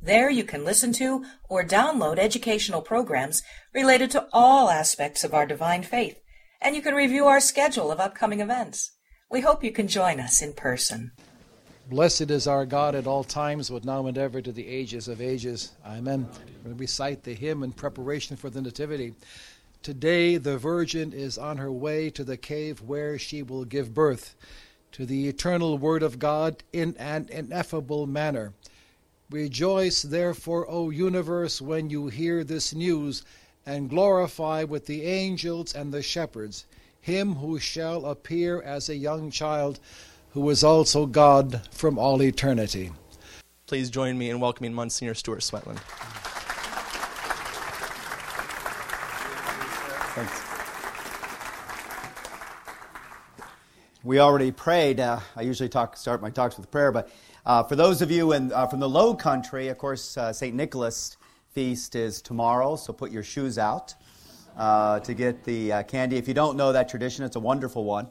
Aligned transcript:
There 0.00 0.30
you 0.30 0.44
can 0.44 0.64
listen 0.64 0.92
to 0.94 1.24
or 1.48 1.64
download 1.64 2.18
educational 2.18 2.82
programs 2.82 3.42
related 3.74 4.10
to 4.12 4.28
all 4.32 4.70
aspects 4.70 5.24
of 5.24 5.34
our 5.34 5.46
divine 5.46 5.82
faith, 5.82 6.18
and 6.60 6.76
you 6.76 6.82
can 6.82 6.94
review 6.94 7.26
our 7.26 7.40
schedule 7.40 7.90
of 7.90 7.98
upcoming 7.98 8.40
events. 8.40 8.92
We 9.30 9.40
hope 9.40 9.64
you 9.64 9.72
can 9.72 9.88
join 9.88 10.20
us 10.20 10.42
in 10.42 10.52
person. 10.52 11.12
Blessed 11.88 12.30
is 12.30 12.46
our 12.46 12.66
God 12.66 12.94
at 12.94 13.06
all 13.06 13.24
times, 13.24 13.70
but 13.70 13.84
now 13.84 14.06
and 14.06 14.18
ever 14.18 14.42
to 14.42 14.52
the 14.52 14.66
ages 14.66 15.08
of 15.08 15.20
ages. 15.20 15.72
Amen. 15.86 16.28
To 16.64 16.74
recite 16.74 17.22
the 17.22 17.34
hymn 17.34 17.62
in 17.62 17.72
preparation 17.72 18.36
for 18.36 18.50
the 18.50 18.60
Nativity. 18.60 19.14
Today 19.82 20.36
the 20.36 20.58
Virgin 20.58 21.12
is 21.12 21.38
on 21.38 21.58
her 21.58 21.70
way 21.70 22.10
to 22.10 22.24
the 22.24 22.36
cave 22.36 22.82
where 22.82 23.18
she 23.18 23.42
will 23.42 23.64
give 23.64 23.94
birth 23.94 24.34
to 24.92 25.06
the 25.06 25.28
eternal 25.28 25.78
Word 25.78 26.02
of 26.02 26.18
God 26.18 26.64
in 26.72 26.96
an 26.98 27.28
ineffable 27.30 28.06
manner. 28.06 28.52
Rejoice, 29.30 30.02
therefore, 30.02 30.66
O 30.68 30.90
universe, 30.90 31.60
when 31.60 31.90
you 31.90 32.08
hear 32.08 32.44
this 32.44 32.74
news, 32.74 33.24
and 33.66 33.90
glorify 33.90 34.62
with 34.62 34.86
the 34.86 35.02
angels 35.02 35.74
and 35.74 35.92
the 35.92 36.02
shepherds 36.02 36.66
him 37.06 37.34
who 37.36 37.56
shall 37.56 38.06
appear 38.06 38.60
as 38.62 38.88
a 38.88 38.96
young 38.96 39.30
child, 39.30 39.78
who 40.30 40.50
is 40.50 40.64
also 40.64 41.06
God 41.06 41.62
from 41.70 41.98
all 41.98 42.20
eternity. 42.20 42.90
Please 43.68 43.90
join 43.90 44.18
me 44.18 44.28
in 44.28 44.40
welcoming 44.40 44.74
Monsignor 44.74 45.14
Stuart 45.14 45.40
Swetland. 45.40 45.78
Thanks. 50.16 50.42
We 54.02 54.18
already 54.18 54.50
prayed. 54.50 54.98
Uh, 54.98 55.20
I 55.36 55.42
usually 55.42 55.68
talk, 55.68 55.96
start 55.96 56.20
my 56.20 56.30
talks 56.30 56.56
with 56.56 56.70
prayer, 56.72 56.90
but 56.90 57.08
uh, 57.46 57.62
for 57.62 57.76
those 57.76 58.02
of 58.02 58.10
you 58.10 58.32
in, 58.32 58.52
uh, 58.52 58.66
from 58.66 58.80
the 58.80 58.88
Low 58.88 59.14
Country, 59.14 59.68
of 59.68 59.78
course, 59.78 60.16
uh, 60.16 60.32
St. 60.32 60.52
Nicholas 60.52 61.16
feast 61.52 61.94
is 61.94 62.20
tomorrow, 62.20 62.74
so 62.74 62.92
put 62.92 63.12
your 63.12 63.22
shoes 63.22 63.56
out 63.56 63.94
uh, 64.56 64.98
to 64.98 65.14
get 65.14 65.44
the 65.44 65.72
uh, 65.72 65.82
candy. 65.84 66.16
If 66.16 66.26
you 66.26 66.34
don't 66.34 66.56
know 66.56 66.72
that 66.72 66.88
tradition, 66.88 67.24
it's 67.24 67.36
a 67.36 67.40
wonderful 67.40 67.84
one. 67.84 68.08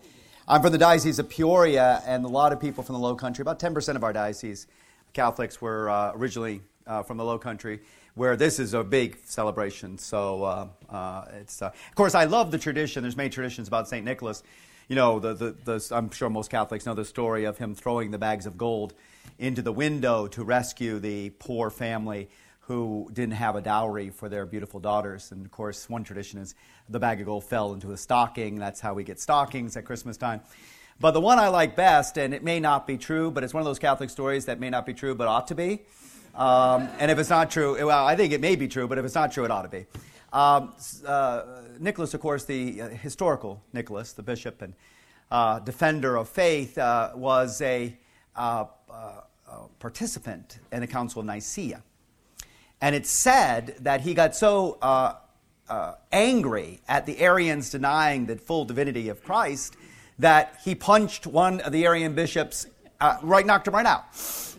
I'm 0.47 0.61
from 0.61 0.72
the 0.72 0.78
Diocese 0.78 1.19
of 1.19 1.28
Peoria, 1.28 2.02
and 2.06 2.23
a 2.23 2.30
lot 2.30 2.53
of 2.53 2.61
people 2.61 2.81
from 2.81 2.94
the 2.94 3.00
Low 3.00 3.13
Country, 3.13 3.41
about 3.41 3.59
10% 3.59 3.97
of 3.97 4.06
our 4.06 4.13
diocese 4.13 4.67
Catholics 5.11 5.59
were 5.59 5.89
uh, 5.89 6.13
originally 6.16 6.61
from 7.06 7.17
the 7.17 7.25
Low 7.25 7.38
Country 7.38 7.81
where 8.13 8.38
this 8.38 8.59
is 8.59 8.73
a 8.73 8.83
big 8.83 9.17
celebration. 9.25 9.97
So 9.97 10.69
it's, 11.33 11.61
of 11.61 11.73
course, 11.95 12.16
I 12.16 12.23
love 12.23 12.52
the 12.52 12.58
tradition. 12.58 13.02
There's 13.02 13.17
many 13.17 13.30
traditions 13.30 13.67
about 13.67 13.89
St. 13.89 14.06
Nicholas. 14.06 14.44
You 14.88 14.95
know, 14.95 15.19
the, 15.19 15.33
the, 15.33 15.56
the, 15.66 15.88
I'm 15.91 16.09
sure 16.11 16.30
most 16.30 16.52
Catholics 16.52 16.86
know 16.86 16.94
the 16.94 17.03
story 17.03 17.44
of 17.44 17.58
him 17.58 17.75
throwing 17.75 18.11
the 18.11 18.19
bags 18.19 18.45
of 18.45 18.58
gold 18.58 18.94
into 19.38 19.61
the 19.61 19.72
window 19.72 20.28
to 20.28 20.44
rescue 20.44 21.00
the 21.00 21.30
poor 21.31 21.69
family 21.69 22.30
who 22.61 23.09
didn't 23.14 23.36
have 23.36 23.55
a 23.55 23.61
dowry 23.61 24.09
for 24.09 24.28
their 24.28 24.45
beautiful 24.45 24.80
daughters. 24.80 25.31
And 25.31 25.45
of 25.45 25.52
course, 25.52 25.88
one 25.89 26.03
tradition 26.03 26.39
is 26.39 26.55
the 26.89 27.00
bag 27.00 27.19
of 27.19 27.28
gold 27.28 27.44
fell 27.44 27.73
into 27.73 27.91
a 27.91 27.97
stocking. 27.97 28.58
That's 28.58 28.80
how 28.80 28.94
we 28.94 29.03
get 29.03 29.19
stockings 29.19 29.78
at 29.78 29.86
Christmas 29.86 30.17
time. 30.17 30.41
But 31.00 31.11
the 31.11 31.22
one 31.22 31.39
I 31.39 31.50
like 31.50 31.75
best, 31.75 32.17
and 32.17 32.33
it 32.33 32.44
may 32.44 32.59
not 32.59 32.88
be 32.88 32.97
true, 32.97 33.30
but 33.30 33.44
it's 33.44 33.53
one 33.53 33.61
of 33.61 33.66
those 33.66 33.80
Catholic 33.80 34.09
stories 34.09 34.45
that 34.45 34.59
may 34.59 34.69
not 34.69 34.86
be 34.86 34.94
true 34.94 35.13
but 35.13 35.28
ought 35.28 35.47
to 35.47 35.56
be. 35.56 35.81
Um, 36.34 36.90
and 37.00 37.12
if 37.12 37.19
it's 37.19 37.29
not 37.29 37.51
true, 37.51 37.85
well, 37.85 38.06
I 38.06 38.16
think 38.16 38.34
it 38.34 38.41
may 38.41 38.56
be 38.56 38.68
true, 38.68 38.88
but 38.88 38.97
if 38.97 39.06
it's 39.06 39.16
not 39.16 39.31
true, 39.31 39.45
it 39.45 39.51
ought 39.51 39.63
to 39.63 39.69
be. 39.69 39.85
Um, 40.34 40.74
uh, 41.06 41.44
Nicholas, 41.79 42.13
of 42.13 42.22
course, 42.22 42.45
the 42.45 42.81
uh, 42.81 42.90
historical 42.90 43.62
Nicholas, 43.74 44.13
the 44.13 44.24
bishop 44.24 44.62
and 44.62 44.74
uh, 45.31 45.59
defender 45.59 46.18
of 46.18 46.28
faith, 46.28 46.78
uh, 46.78 47.12
was 47.16 47.62
a 47.62 47.95
uh, 48.35 48.66
participant 49.79 50.57
in 50.72 50.81
the 50.81 50.88
Council 50.88 51.19
of 51.19 51.28
Nicaea. 51.28 51.84
And 52.81 52.96
it's 52.96 53.09
said 53.09 53.75
that 53.81 54.01
he 54.01 54.13
got 54.13 54.35
so 54.35 54.78
uh, 54.81 55.13
uh, 55.69 55.94
angry 56.12 56.81
at 56.88 57.06
the 57.06 57.19
Arians 57.19 57.69
denying 57.69 58.25
the 58.25 58.35
full 58.35 58.66
divinity 58.66 59.09
of 59.09 59.24
Christ 59.24 59.75
that 60.19 60.59
he 60.63 60.75
punched 60.75 61.28
one 61.28 61.62
of 61.62 61.72
the 61.72 61.85
Arian 61.85 62.16
bishops, 62.16 62.68
uh, 63.00 63.18
right, 63.22 63.45
knocked 63.45 63.68
him 63.68 63.75
right 63.75 63.85
out. 63.85 64.06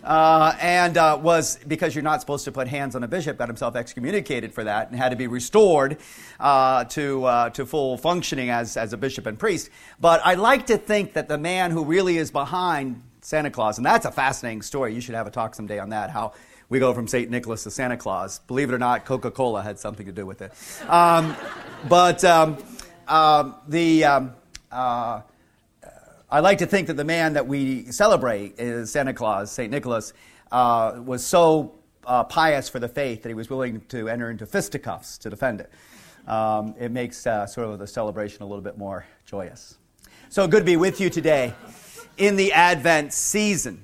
Uh, 0.04 0.54
and 0.60 0.96
uh, 0.96 1.18
was, 1.20 1.58
because 1.66 1.94
you're 1.94 2.04
not 2.04 2.20
supposed 2.20 2.44
to 2.44 2.52
put 2.52 2.68
hands 2.68 2.94
on 2.94 3.02
a 3.02 3.08
bishop, 3.08 3.38
got 3.38 3.48
himself 3.48 3.74
excommunicated 3.74 4.54
for 4.54 4.62
that 4.62 4.90
and 4.90 4.96
had 4.96 5.08
to 5.08 5.16
be 5.16 5.26
restored 5.26 5.98
to, 6.38 7.50
to 7.52 7.66
full 7.66 7.98
functioning 7.98 8.50
as, 8.50 8.76
as 8.76 8.92
a 8.92 8.96
bishop 8.96 9.26
and 9.26 9.38
priest. 9.38 9.70
But 10.00 10.20
I 10.24 10.34
like 10.34 10.66
to 10.66 10.78
think 10.78 11.14
that 11.14 11.28
the 11.28 11.38
man 11.38 11.72
who 11.72 11.84
really 11.84 12.16
is 12.18 12.30
behind 12.30 13.02
Santa 13.26 13.50
Claus. 13.50 13.76
And 13.76 13.84
that's 13.84 14.06
a 14.06 14.12
fascinating 14.12 14.62
story. 14.62 14.94
You 14.94 15.00
should 15.00 15.16
have 15.16 15.26
a 15.26 15.32
talk 15.32 15.56
someday 15.56 15.80
on 15.80 15.88
that, 15.88 16.10
how 16.10 16.32
we 16.68 16.78
go 16.78 16.94
from 16.94 17.08
St. 17.08 17.28
Nicholas 17.28 17.64
to 17.64 17.72
Santa 17.72 17.96
Claus. 17.96 18.38
Believe 18.46 18.70
it 18.70 18.72
or 18.72 18.78
not, 18.78 19.04
Coca 19.04 19.32
Cola 19.32 19.64
had 19.64 19.80
something 19.80 20.06
to 20.06 20.12
do 20.12 20.24
with 20.24 20.42
it. 20.42 20.52
Um, 20.88 21.34
but 21.88 22.22
um, 22.22 22.56
uh, 23.08 23.50
the. 23.66 24.04
Um, 24.04 24.32
uh, 24.70 25.22
I 26.30 26.38
like 26.38 26.58
to 26.58 26.66
think 26.66 26.86
that 26.86 26.96
the 26.96 27.04
man 27.04 27.32
that 27.32 27.48
we 27.48 27.90
celebrate 27.90 28.60
is 28.60 28.92
Santa 28.92 29.12
Claus, 29.12 29.50
St. 29.50 29.72
Nicholas, 29.72 30.12
uh, 30.52 31.00
was 31.04 31.26
so 31.26 31.74
uh, 32.04 32.22
pious 32.22 32.68
for 32.68 32.78
the 32.78 32.88
faith 32.88 33.24
that 33.24 33.28
he 33.28 33.34
was 33.34 33.50
willing 33.50 33.80
to 33.88 34.08
enter 34.08 34.30
into 34.30 34.46
fisticuffs 34.46 35.18
to 35.18 35.30
defend 35.30 35.60
it. 35.60 35.72
Um, 36.28 36.76
it 36.78 36.92
makes 36.92 37.26
uh, 37.26 37.46
sort 37.46 37.66
of 37.66 37.80
the 37.80 37.88
celebration 37.88 38.42
a 38.42 38.46
little 38.46 38.62
bit 38.62 38.78
more 38.78 39.04
joyous. 39.24 39.78
So 40.28 40.46
good 40.46 40.60
to 40.60 40.64
be 40.64 40.76
with 40.76 41.00
you 41.00 41.10
today 41.10 41.54
in 42.16 42.36
the 42.36 42.52
Advent 42.52 43.12
season. 43.12 43.82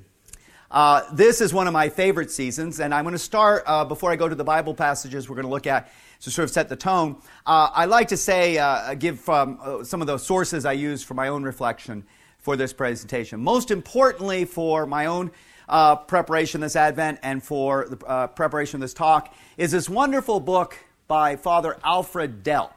Uh, 0.70 1.03
this 1.12 1.43
is 1.43 1.53
one 1.53 1.66
of 1.66 1.72
my 1.75 1.91
favorite 1.91 2.31
seasons, 2.31 2.81
and 2.81 2.94
I'm 2.94 3.04
going 3.04 3.12
to 3.12 3.19
start 3.19 3.62
uh, 3.66 3.84
before 3.84 4.10
I 4.10 4.16
go 4.16 4.26
to 4.26 4.34
the 4.34 4.44
Bible 4.44 4.75
passages 4.75 5.28
we're 5.28 5.37
going 5.37 5.47
to 5.47 5.50
look 5.50 5.66
at 5.66 5.93
to 6.22 6.31
sort 6.31 6.44
of 6.44 6.50
set 6.50 6.70
the 6.70 6.76
tone. 6.76 7.16
Uh, 7.44 7.69
I 7.75 7.84
like 7.84 8.09
to 8.09 8.16
say, 8.16 8.56
uh, 8.56 8.94
give 8.94 9.28
uh, 9.28 9.84
some 9.84 10.00
of 10.00 10.06
the 10.06 10.16
sources 10.16 10.65
I 10.65 10.72
use 10.72 11.03
for 11.03 11.12
my 11.12 11.28
own 11.28 11.43
reflection 11.43 12.04
for 12.38 12.56
this 12.56 12.72
presentation. 12.72 13.38
Most 13.41 13.70
importantly, 13.70 14.47
for 14.47 14.87
my 14.87 15.06
own 15.06 15.31
uh, 15.69 15.97
preparation 15.97 16.62
this 16.62 16.75
Advent 16.75 17.19
and 17.22 17.43
for 17.43 17.87
the 17.88 18.28
preparation 18.34 18.76
of 18.76 18.81
this 18.81 18.94
talk, 18.94 19.34
is 19.59 19.72
this 19.72 19.91
wonderful 19.91 20.41
book 20.41 20.78
by 21.06 21.37
Father 21.37 21.76
Alfred 21.84 22.43
Delp, 22.43 22.72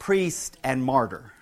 priest 0.00 0.58
and 0.64 0.82
martyr. 0.82 1.32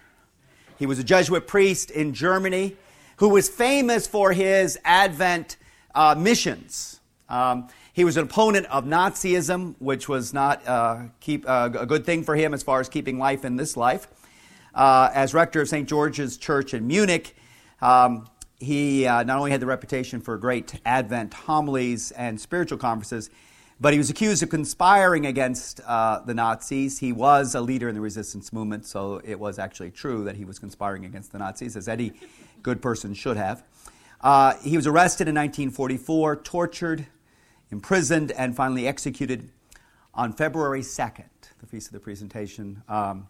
He 0.79 0.87
was 0.87 0.99
a 0.99 1.05
Jesuit 1.05 1.47
priest 1.47 1.91
in 1.91 2.13
Germany 2.13 2.77
who 3.17 3.31
was 3.31 3.49
famous 3.49 4.07
for 4.07 4.33
his 4.33 4.79
Advent 4.85 5.57
uh, 5.95 6.15
missions. 6.17 7.01
Um, 7.29 7.69
he 7.95 8.05
was 8.05 8.19
an 8.19 8.25
opponent 8.25 8.67
of 8.67 8.85
Nazism, 8.85 9.75
which 9.79 10.07
was 10.07 10.35
not 10.35 10.67
uh, 10.69 11.05
keep, 11.21 11.49
uh, 11.49 11.71
a 11.79 11.87
good 11.87 12.05
thing 12.05 12.25
for 12.25 12.37
him 12.37 12.53
as 12.53 12.63
far 12.63 12.81
as 12.81 12.91
keeping 12.91 13.19
life 13.19 13.45
in 13.45 13.57
this 13.57 13.75
life. 13.77 14.07
Uh, 14.75 15.11
as 15.15 15.33
rector 15.33 15.63
of 15.63 15.69
St. 15.69 15.89
George's 15.89 16.37
Church 16.37 16.75
in 16.75 16.87
Munich, 16.87 17.35
um, 17.81 18.29
he 18.59 19.07
uh, 19.07 19.23
not 19.23 19.39
only 19.39 19.51
had 19.51 19.61
the 19.61 19.67
reputation 19.67 20.21
for 20.21 20.37
great 20.37 20.79
Advent 20.85 21.33
homilies 21.33 22.11
and 22.11 22.39
spiritual 22.39 22.77
conferences, 22.77 23.31
but 23.81 23.93
he 23.93 23.99
was 23.99 24.09
accused 24.09 24.43
of 24.43 24.49
conspiring 24.49 25.27
against 25.27 25.81
uh, 25.87 26.21
the 26.21 26.33
Nazis. 26.33 26.99
He 26.99 27.13
was 27.13 27.55
a 27.55 27.61
leader 27.61 27.89
in 27.89 27.95
the 27.95 28.01
resistance 28.01 28.53
movement, 28.53 28.87
so 28.87 29.21
it 29.25 29.39
was 29.39 29.59
actually 29.59 29.91
true 29.91 30.25
that 30.25 30.37
he 30.37 30.45
was 30.45 30.59
conspiring 30.59 31.05
against 31.05 31.33
the 31.33 31.39
Nazis, 31.39 31.77
as 31.77 31.87
any 31.87 32.13
good 32.63 32.81
person 32.81 33.13
should 33.13 33.37
have. 33.37 33.65
Uh, 34.23 34.55
he 34.63 34.77
was 34.77 34.87
arrested 34.87 35.29
in 35.29 35.35
1944, 35.35 36.37
tortured, 36.37 37.07
imprisoned, 37.71 38.33
and 38.33 38.57
finally 38.57 38.89
executed 38.89 39.51
on 40.15 40.33
February 40.33 40.81
2nd, 40.81 41.29
the 41.61 41.67
feast 41.67 41.89
of 41.89 41.93
the 41.93 42.01
presentation. 42.01 42.83
Um, 42.89 43.29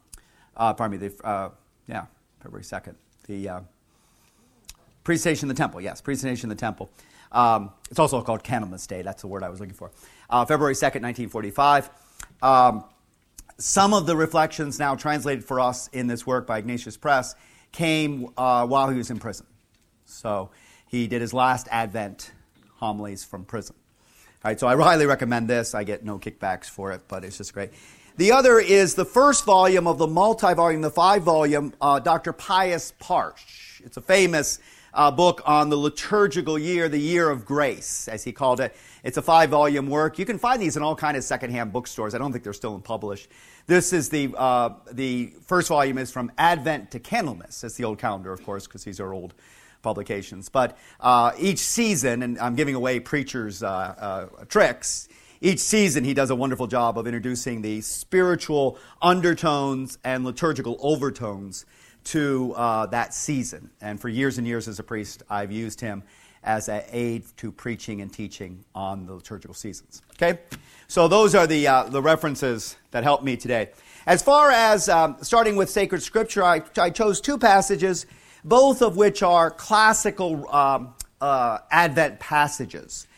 uh, 0.57 0.73
pardon 0.75 1.01
me, 1.01 1.09
the, 1.09 1.27
uh, 1.27 1.51
yeah, 1.89 2.07
February 2.41 2.65
2nd. 2.65 2.95
The 3.27 3.49
uh, 3.49 3.61
presentation 5.03 5.47
in 5.47 5.55
the 5.55 5.59
temple, 5.59 5.81
yes, 5.81 6.01
presentation 6.01 6.49
in 6.51 6.57
the 6.57 6.61
temple. 6.61 6.89
Um, 7.33 7.73
it's 7.91 7.99
also 7.99 8.23
called 8.23 8.45
Candlemas 8.45 8.87
Day. 8.87 9.03
That's 9.03 9.23
the 9.23 9.29
word 9.29 9.43
I 9.43 9.49
was 9.49 9.59
looking 9.59 9.75
for. 9.75 9.91
Uh, 10.29 10.45
February 10.45 10.75
2nd, 10.75 11.03
1945. 11.03 11.91
Um, 12.43 12.85
some 13.59 13.95
of 13.95 14.07
the 14.07 14.17
reflections 14.17 14.79
now 14.79 14.95
translated 14.95 15.45
for 15.45 15.61
us 15.61 15.89
in 15.89 16.07
this 16.07 16.27
work 16.27 16.47
by 16.47 16.59
Ignatius 16.59 16.97
Press 16.97 17.35
came 17.73 18.29
uh, 18.37 18.67
while 18.67 18.91
he 18.91 18.99
was 18.99 19.11
in 19.11 19.19
prison. 19.19 19.47
So 20.05 20.51
he 20.89 21.07
did 21.07 21.21
his 21.21 21.33
last 21.33 21.69
Advent 21.71 22.33
homilies 22.77 23.25
from 23.25 23.45
prison. 23.45 23.77
All 24.45 24.51
right, 24.51 24.61
so 24.61 24.67
I 24.67 24.77
highly 24.77 25.07
recommend 25.07 25.49
this. 25.49 25.75
I 25.75 25.85
get 25.85 26.05
no 26.05 26.19
kickbacks 26.19 26.67
for 26.67 26.93
it, 26.93 27.03
but 27.09 27.25
it's 27.25 27.39
just 27.39 27.53
great. 27.53 27.71
The 28.17 28.33
other 28.33 28.59
is 28.59 28.95
the 28.95 29.05
first 29.05 29.45
volume 29.45 29.87
of 29.87 29.99
the 29.99 30.07
multi 30.07 30.55
volume, 30.55 30.81
the 30.81 30.91
five 30.91 31.23
volume, 31.23 31.75
uh, 31.81 31.99
Dr. 31.99 32.33
Pius 32.33 32.93
Parsch. 33.01 33.83
It's 33.85 33.97
a 33.97 34.01
famous 34.01 34.59
uh, 34.97 35.11
book 35.11 35.43
on 35.45 35.69
the 35.69 35.77
liturgical 35.77 36.59
year, 36.59 36.89
the 36.89 36.99
year 36.99 37.31
of 37.31 37.45
grace, 37.45 38.09
as 38.09 38.25
he 38.25 38.33
called 38.33 38.61
it. 38.61 38.75
It's 39.05 39.19
a 39.19 39.23
five 39.23 39.51
volume 39.51 39.89
work. 39.89 40.19
You 40.19 40.25
can 40.25 40.39
find 40.39 40.61
these 40.61 40.77
in 40.77 40.83
all 40.83 40.97
kind 40.97 41.17
of 41.17 41.23
secondhand 41.23 41.73
bookstores. 41.73 42.15
I 42.15 42.19
don't 42.19 42.33
think 42.33 42.43
they're 42.43 42.53
still 42.55 42.75
in 42.75 42.81
published. 42.81 43.29
This 43.67 43.93
is 43.93 44.09
the, 44.09 44.35
uh, 44.37 44.71
the 44.91 45.35
first 45.47 45.69
volume 45.69 45.99
is 45.99 46.11
from 46.11 46.33
Advent 46.39 46.91
to 46.93 46.99
Candlemas. 46.99 47.63
It's 47.63 47.75
the 47.75 47.85
old 47.85 47.99
calendar, 47.99 48.33
of 48.33 48.43
course, 48.43 48.67
because 48.67 48.85
these 48.85 48.99
are 48.99 49.13
old 49.13 49.35
publications. 49.83 50.49
But 50.49 50.79
uh, 50.99 51.33
each 51.39 51.59
season, 51.59 52.23
and 52.23 52.39
I'm 52.39 52.57
giving 52.57 52.75
away 52.75 52.99
preachers' 52.99 53.63
uh, 53.63 53.69
uh, 53.69 54.45
tricks, 54.47 55.09
each 55.43 55.61
season 55.61 56.05
he 56.05 56.15
does 56.15 56.31
a 56.31 56.35
wonderful 56.35 56.67
job 56.67 56.99
of 56.99 57.07
introducing 57.07 57.61
the 57.61 57.83
spiritual 57.83 58.79
undertones 59.03 59.99
and 60.03 60.25
liturgical 60.25 60.79
overtones 60.81 61.67
to 62.07 62.55
uh, 62.57 62.87
that 62.87 63.15
season. 63.15 63.71
And 63.81 64.01
for 64.01 64.09
years 64.09 64.39
and 64.39 64.47
years 64.47 64.69
as 64.69 64.79
a 64.79 64.83
priest, 64.83 65.23
I've 65.29 65.53
used 65.53 65.81
him 65.81 66.03
as 66.43 66.69
an 66.69 66.83
aid 66.93 67.25
to 67.37 67.51
preaching 67.51 68.01
and 68.01 68.13
teaching 68.13 68.65
on 68.75 69.07
the 69.07 69.15
liturgical 69.15 69.55
seasons. 69.55 70.03
Okay? 70.15 70.39
So 70.87 71.09
those 71.09 71.35
are 71.35 71.47
the, 71.47 71.67
uh, 71.67 71.83
the 71.85 72.01
references 72.01 72.77
that 72.93 73.03
help 73.03 73.25
me 73.25 73.37
today. 73.37 73.71
As 74.07 74.23
far 74.23 74.53
as 74.53 74.89
um, 74.89 75.17
starting 75.23 75.57
with 75.57 75.69
sacred 75.69 76.03
scripture, 76.03 76.45
I, 76.45 76.63
I, 76.79 76.91
chose 76.91 77.21
two 77.21 77.39
passages, 77.39 78.07
both 78.45 78.81
of 78.81 78.97
which 78.97 79.25
are 79.25 79.51
classical 79.51 80.49
um, 80.55 80.95
uh, 81.21 81.59
Advent 81.73 82.21
passages. 82.21 83.09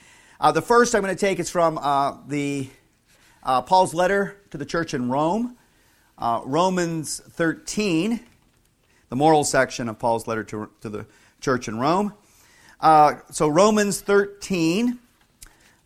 Uh, 0.41 0.51
the 0.51 0.63
first 0.63 0.95
I'm 0.95 1.03
going 1.03 1.15
to 1.15 1.21
take 1.21 1.39
is 1.39 1.51
from 1.51 1.77
uh, 1.77 2.17
the 2.27 2.71
uh, 3.43 3.61
Paul's 3.61 3.93
letter 3.93 4.41
to 4.51 4.57
the 4.57 4.65
church 4.65 4.95
in 4.95 5.11
Rome, 5.11 5.59
uh, 6.17 6.41
Romans 6.47 7.21
13 7.33 8.21
the 9.09 9.17
moral 9.17 9.45
section 9.45 9.89
of 9.89 9.99
Paul's 9.99 10.27
letter 10.27 10.45
to, 10.45 10.71
to 10.81 10.89
the 10.89 11.07
church 11.41 11.69
in 11.69 11.79
Rome. 11.79 12.13
Uh, 12.81 13.15
so, 13.31 13.49
Romans 13.49 14.01
13. 14.01 14.99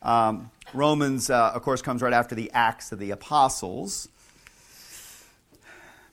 Um, 0.02 0.50
Romans, 0.74 1.28
uh, 1.28 1.52
of 1.54 1.62
course, 1.62 1.82
comes 1.82 2.00
right 2.00 2.12
after 2.12 2.34
the 2.34 2.50
Acts 2.52 2.92
of 2.92 2.98
the 2.98 3.10
Apostles. 3.10 4.08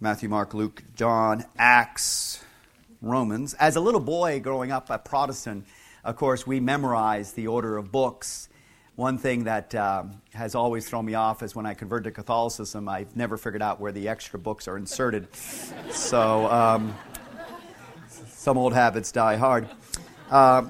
Matthew, 0.02 0.30
Mark, 0.30 0.54
Luke, 0.54 0.84
John, 0.96 1.46
Acts, 1.58 2.44
Romans. 3.02 3.54
As 3.54 3.76
a 3.78 3.82
little 3.82 4.02
boy 4.02 4.40
growing 4.42 4.72
up 4.72 4.90
a 4.90 4.98
Protestant, 5.00 5.66
of 6.04 6.16
course, 6.18 6.46
we 6.46 6.60
memorized 6.60 7.36
the 7.36 7.48
order 7.48 7.78
of 7.78 7.92
books. 7.92 8.49
One 9.00 9.18
thing 9.18 9.46
that 9.46 9.74
um, 9.76 10.22
has 10.34 10.56
always 10.56 10.90
thrown 10.90 11.06
me 11.06 11.14
off 11.14 11.42
is 11.42 11.56
when 11.56 11.66
I 11.66 11.74
converted 11.74 12.04
to 12.04 12.12
Catholicism, 12.12 12.90
I've 12.90 13.16
never 13.16 13.38
figured 13.38 13.62
out 13.62 13.80
where 13.80 13.94
the 13.94 14.10
extra 14.10 14.38
books 14.38 14.68
are 14.68 14.76
inserted. 14.76 15.34
so, 15.90 16.52
um, 16.52 16.94
some 18.28 18.58
old 18.58 18.74
habits 18.74 19.14
die 19.14 19.38
hard. 19.38 19.70
Uh, 20.30 20.64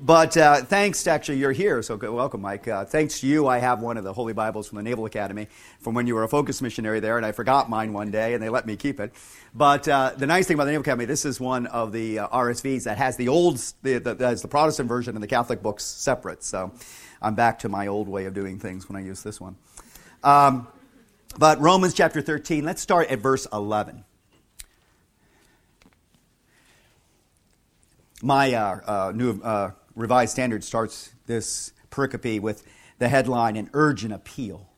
but 0.00 0.36
uh, 0.36 0.62
thanks, 0.62 1.02
to, 1.04 1.10
actually, 1.10 1.38
you're 1.38 1.52
here, 1.52 1.82
so 1.82 1.96
welcome, 1.96 2.40
Mike. 2.40 2.68
Uh, 2.68 2.84
thanks 2.84 3.20
to 3.20 3.26
you, 3.26 3.46
I 3.46 3.58
have 3.58 3.80
one 3.80 3.96
of 3.96 4.04
the 4.04 4.12
Holy 4.12 4.32
Bibles 4.32 4.68
from 4.68 4.76
the 4.76 4.82
Naval 4.82 5.06
Academy 5.06 5.48
from 5.80 5.94
when 5.94 6.06
you 6.06 6.14
were 6.14 6.24
a 6.24 6.28
focus 6.28 6.60
missionary 6.60 7.00
there, 7.00 7.16
and 7.16 7.24
I 7.24 7.32
forgot 7.32 7.70
mine 7.70 7.92
one 7.92 8.10
day, 8.10 8.34
and 8.34 8.42
they 8.42 8.48
let 8.48 8.66
me 8.66 8.76
keep 8.76 9.00
it. 9.00 9.12
But 9.54 9.88
uh, 9.88 10.12
the 10.16 10.26
nice 10.26 10.46
thing 10.46 10.54
about 10.54 10.64
the 10.64 10.72
Naval 10.72 10.82
Academy, 10.82 11.04
this 11.04 11.24
is 11.24 11.40
one 11.40 11.66
of 11.68 11.92
the 11.92 12.20
uh, 12.20 12.28
RSVs 12.28 12.84
that 12.84 12.98
has 12.98 13.16
the 13.16 13.28
old, 13.28 13.56
the, 13.82 13.98
the, 13.98 14.14
that's 14.14 14.42
the 14.42 14.48
Protestant 14.48 14.88
version 14.88 15.14
and 15.14 15.22
the 15.22 15.28
Catholic 15.28 15.62
books 15.62 15.84
separate. 15.84 16.44
So 16.44 16.72
I'm 17.22 17.34
back 17.34 17.60
to 17.60 17.68
my 17.68 17.86
old 17.86 18.08
way 18.08 18.26
of 18.26 18.34
doing 18.34 18.58
things 18.58 18.88
when 18.88 18.96
I 18.96 19.04
use 19.04 19.22
this 19.22 19.40
one. 19.40 19.56
Um, 20.22 20.68
but 21.38 21.60
Romans 21.60 21.94
chapter 21.94 22.20
13, 22.20 22.64
let's 22.64 22.82
start 22.82 23.08
at 23.08 23.20
verse 23.20 23.46
11. 23.52 24.04
My 28.22 28.52
uh, 28.52 28.80
uh, 28.86 29.12
new 29.14 29.40
Revised 29.96 30.32
Standard 30.32 30.62
starts 30.62 31.10
this 31.26 31.72
pericope 31.90 32.40
with 32.40 32.62
the 32.98 33.08
headline, 33.08 33.56
An 33.56 33.70
Urgent 33.72 34.12
Appeal. 34.12 34.68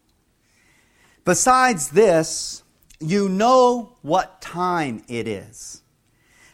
Besides 1.25 1.91
this, 1.91 2.62
you 3.00 3.29
know 3.29 3.97
what 4.03 4.41
time 4.41 5.03
it 5.09 5.29
is, 5.29 5.82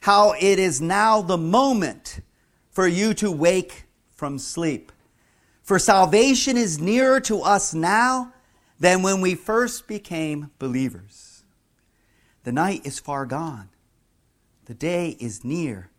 how 0.01 0.35
it 0.41 0.59
is 0.59 0.81
now 0.81 1.21
the 1.21 1.39
moment 1.39 2.21
for 2.71 2.89
you 2.89 3.15
to 3.15 3.31
wake 3.31 3.85
from 4.15 4.39
sleep. 4.39 4.91
For 5.63 5.79
salvation 5.79 6.57
is 6.57 6.81
nearer 6.81 7.21
to 7.21 7.43
us 7.43 7.73
now 7.73 8.33
than 8.81 9.03
when 9.03 9.21
we 9.21 9.35
first 9.35 9.87
became 9.87 10.51
believers. 10.59 11.45
The 12.45 12.53
night 12.53 12.85
is 12.85 12.99
far 12.99 13.27
gone, 13.27 13.69
the 14.65 14.75
day 14.75 15.17
is 15.21 15.45
near. 15.45 15.91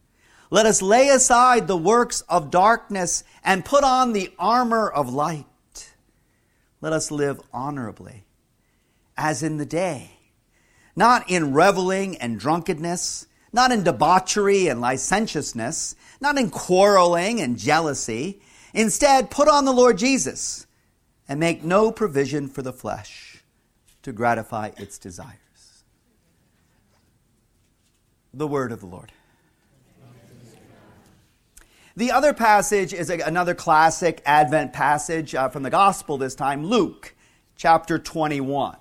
Let 0.49 0.65
us 0.65 0.81
lay 0.81 1.09
aside 1.09 1.67
the 1.67 1.77
works 1.77 2.21
of 2.21 2.51
darkness 2.51 3.23
and 3.43 3.65
put 3.65 3.83
on 3.83 4.13
the 4.13 4.31
armor 4.37 4.89
of 4.89 5.11
light. 5.11 5.45
Let 6.81 6.93
us 6.93 7.09
live 7.09 7.41
honorably, 7.51 8.25
as 9.17 9.41
in 9.41 9.57
the 9.57 9.65
day, 9.65 10.11
not 10.95 11.29
in 11.29 11.53
reveling 11.53 12.17
and 12.17 12.39
drunkenness, 12.39 13.27
not 13.51 13.71
in 13.71 13.83
debauchery 13.83 14.67
and 14.67 14.81
licentiousness, 14.81 15.95
not 16.21 16.37
in 16.37 16.49
quarreling 16.49 17.41
and 17.41 17.57
jealousy. 17.57 18.41
Instead, 18.73 19.31
put 19.31 19.47
on 19.47 19.65
the 19.65 19.71
Lord 19.71 19.97
Jesus 19.97 20.67
and 21.27 21.39
make 21.39 21.63
no 21.63 21.91
provision 21.91 22.47
for 22.47 22.61
the 22.61 22.73
flesh 22.73 23.43
to 24.03 24.11
gratify 24.11 24.71
its 24.77 24.99
desires. 24.99 25.83
The 28.33 28.47
word 28.47 28.71
of 28.71 28.81
the 28.81 28.85
Lord. 28.85 29.11
The 31.97 32.11
other 32.11 32.33
passage 32.33 32.93
is 32.93 33.09
a, 33.09 33.19
another 33.19 33.55
classic 33.55 34.21
Advent 34.25 34.73
passage 34.73 35.33
uh, 35.33 35.47
from 35.47 35.63
the 35.63 35.69
Gospel 35.69 36.17
this 36.17 36.35
time, 36.35 36.65
Luke 36.65 37.15
chapter 37.55 37.97
21. 37.97 38.75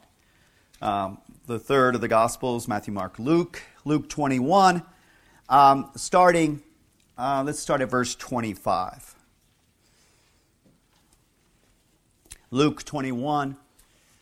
Um, 0.83 1.19
the 1.47 1.61
third 1.61 1.95
of 1.95 2.01
the 2.01 2.09
Gospels, 2.09 2.67
Matthew, 2.67 2.93
Mark, 2.93 3.21
Luke. 3.21 3.63
Luke 3.85 4.09
21, 4.09 4.83
um, 5.49 5.91
starting, 5.95 6.61
uh, 7.17 7.45
let's 7.47 7.61
start 7.61 7.83
at 7.83 7.89
verse 7.89 8.17
25. 8.17 9.15
Luke 12.51 12.83
21, 12.83 13.57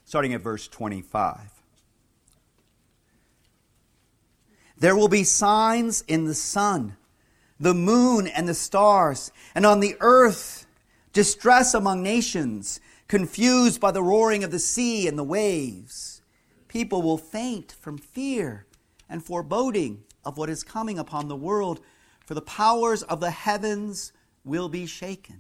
starting 0.05 0.35
at 0.35 0.43
verse 0.43 0.69
25. 0.69 1.39
There 4.77 4.95
will 4.95 5.09
be 5.09 5.25
signs 5.25 6.03
in 6.03 6.27
the 6.27 6.35
sun 6.35 6.99
the 7.63 7.73
moon 7.73 8.27
and 8.27 8.49
the 8.49 8.55
stars, 8.55 9.31
and 9.55 9.65
on 9.65 9.79
the 9.79 9.97
earth 10.01 10.67
distress 11.13 11.75
among 11.75 12.03
nations, 12.03 12.81
confused 13.07 13.81
by 13.81 13.93
the 13.93 14.03
roaring 14.03 14.43
of 14.43 14.51
the 14.51 14.59
sea 14.59 15.07
and 15.07 15.17
the 15.17 15.23
waves. 15.23 16.23
People 16.67 17.03
will 17.03 17.19
faint 17.19 17.71
from 17.81 17.99
fear 17.99 18.67
and 19.09 19.25
foreboding 19.25 20.03
of 20.25 20.37
what 20.37 20.51
is 20.51 20.65
coming 20.65 20.99
upon 20.99 21.29
the 21.29 21.37
world, 21.37 21.81
for 22.27 22.35
the 22.35 22.43
powers 22.43 23.05
of 23.05 23.21
the 23.21 23.31
heavens 23.31 24.13
will 24.45 24.69
be 24.69 24.85
shaken. 24.85 25.39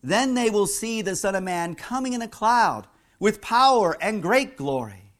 Then 0.00 0.34
they 0.34 0.48
will 0.48 0.68
see 0.68 1.02
the 1.02 1.16
Son 1.16 1.34
of 1.34 1.42
Man 1.42 1.74
coming 1.74 2.12
in 2.12 2.22
a 2.22 2.28
cloud 2.28 2.86
with 3.18 3.40
power 3.40 3.96
and 4.00 4.22
great 4.22 4.56
glory. 4.56 5.10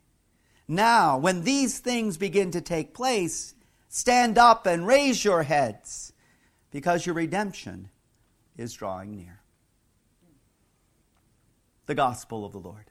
Now, 0.68 1.18
when 1.18 1.42
these 1.42 1.80
things 1.80 2.16
begin 2.16 2.52
to 2.52 2.60
take 2.60 2.94
place, 2.94 3.55
Stand 3.96 4.36
up 4.36 4.66
and 4.66 4.86
raise 4.86 5.24
your 5.24 5.42
heads, 5.42 6.12
because 6.70 7.06
your 7.06 7.14
redemption 7.14 7.88
is 8.58 8.74
drawing 8.74 9.16
near. 9.16 9.40
The 11.86 11.94
gospel 11.94 12.44
of 12.44 12.52
the 12.52 12.58
Lord. 12.58 12.90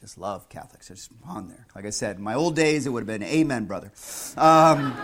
Just 0.00 0.18
love 0.18 0.48
Catholics. 0.48 0.86
Just 0.86 1.10
on 1.26 1.48
there. 1.48 1.66
Like 1.74 1.84
I 1.84 1.90
said, 1.90 2.18
in 2.18 2.22
my 2.22 2.34
old 2.34 2.54
days, 2.54 2.86
it 2.86 2.90
would 2.90 3.00
have 3.00 3.08
been 3.08 3.24
amen, 3.24 3.64
brother. 3.64 3.90
Um, 4.36 4.96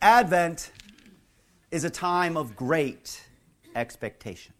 Advent 0.00 0.70
is 1.72 1.82
a 1.82 1.90
time 1.90 2.36
of 2.36 2.54
great 2.54 3.20
expectation. 3.74 4.53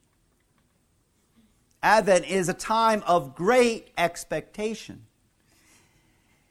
Advent 1.84 2.24
is 2.24 2.48
a 2.48 2.54
time 2.54 3.02
of 3.06 3.34
great 3.34 3.90
expectation. 3.98 5.04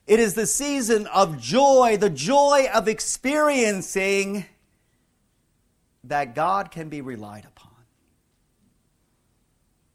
It 0.05 0.19
is 0.19 0.35
the 0.35 0.45
season 0.45 1.07
of 1.07 1.41
joy, 1.41 1.97
the 1.97 2.11
joy 2.11 2.67
of 2.71 2.87
experiencing 2.87 4.45
that 6.03 6.35
God 6.35 6.69
can 6.69 6.87
be 6.87 7.01
relied 7.01 7.45
upon. 7.45 7.71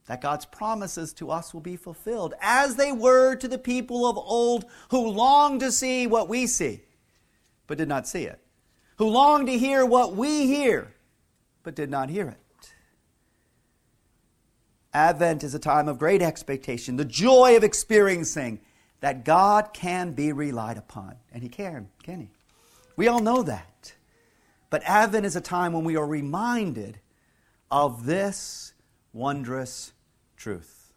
That 0.07 0.21
God's 0.21 0.45
promises 0.45 1.13
to 1.15 1.31
us 1.31 1.55
will 1.55 1.61
be 1.61 1.77
fulfilled, 1.77 2.35
as 2.41 2.75
they 2.75 2.91
were 2.91 3.37
to 3.37 3.47
the 3.47 3.59
people 3.59 4.09
of 4.09 4.19
old 4.19 4.65
who 4.91 5.09
longed 5.09 5.61
to 5.61 5.71
see 5.71 6.09
what 6.09 6.29
we 6.29 6.49
see, 6.49 6.83
but 7.69 7.79
did 7.79 7.89
not 7.89 8.09
see 8.09 8.25
it, 8.25 8.41
who 8.97 9.07
longed 9.07 9.47
to 9.47 9.57
hear 9.57 9.87
what 9.87 10.17
we 10.17 10.49
hear, 10.49 10.93
but 11.63 11.77
did 11.77 11.91
not 11.91 12.11
hear 12.11 12.27
it. 12.27 12.41
Advent 14.95 15.45
is 15.45 15.55
a 15.55 15.59
time 15.59 15.89
of 15.89 15.99
great 15.99 16.23
expectation, 16.23 16.97
the 16.97 17.05
joy 17.05 17.57
of 17.57 17.65
experiencing 17.65 18.61
that 19.01 19.25
God 19.25 19.71
can 19.73 20.13
be 20.13 20.33
relied 20.33 20.77
upon. 20.77 21.17
And 21.33 21.43
He 21.43 21.49
can, 21.49 21.89
can 22.03 22.21
He? 22.21 22.29
We 22.97 23.09
all 23.09 23.21
know 23.21 23.43
that. 23.43 23.95
But 24.71 24.83
Advent 24.85 25.25
is 25.25 25.37
a 25.37 25.41
time 25.41 25.73
when 25.73 25.85
we 25.85 25.97
are 25.97 26.07
reminded 26.07 26.99
of 27.71 28.07
this 28.07 28.73
wondrous 29.13 29.93
truth. 30.37 30.93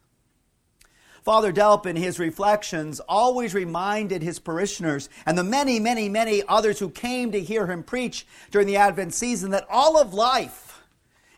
Father 1.22 1.52
Delp, 1.52 1.86
in 1.86 1.94
his 1.94 2.18
reflections, 2.18 2.98
always 3.08 3.54
reminded 3.54 4.22
his 4.22 4.40
parishioners 4.40 5.08
and 5.24 5.38
the 5.38 5.44
many, 5.44 5.78
many, 5.78 6.08
many 6.08 6.42
others 6.48 6.80
who 6.80 6.90
came 6.90 7.30
to 7.30 7.40
hear 7.40 7.66
him 7.66 7.84
preach 7.84 8.26
during 8.50 8.66
the 8.66 8.76
Advent 8.76 9.14
season 9.14 9.52
that 9.52 9.66
all 9.70 9.96
of 9.96 10.12
life 10.12 10.82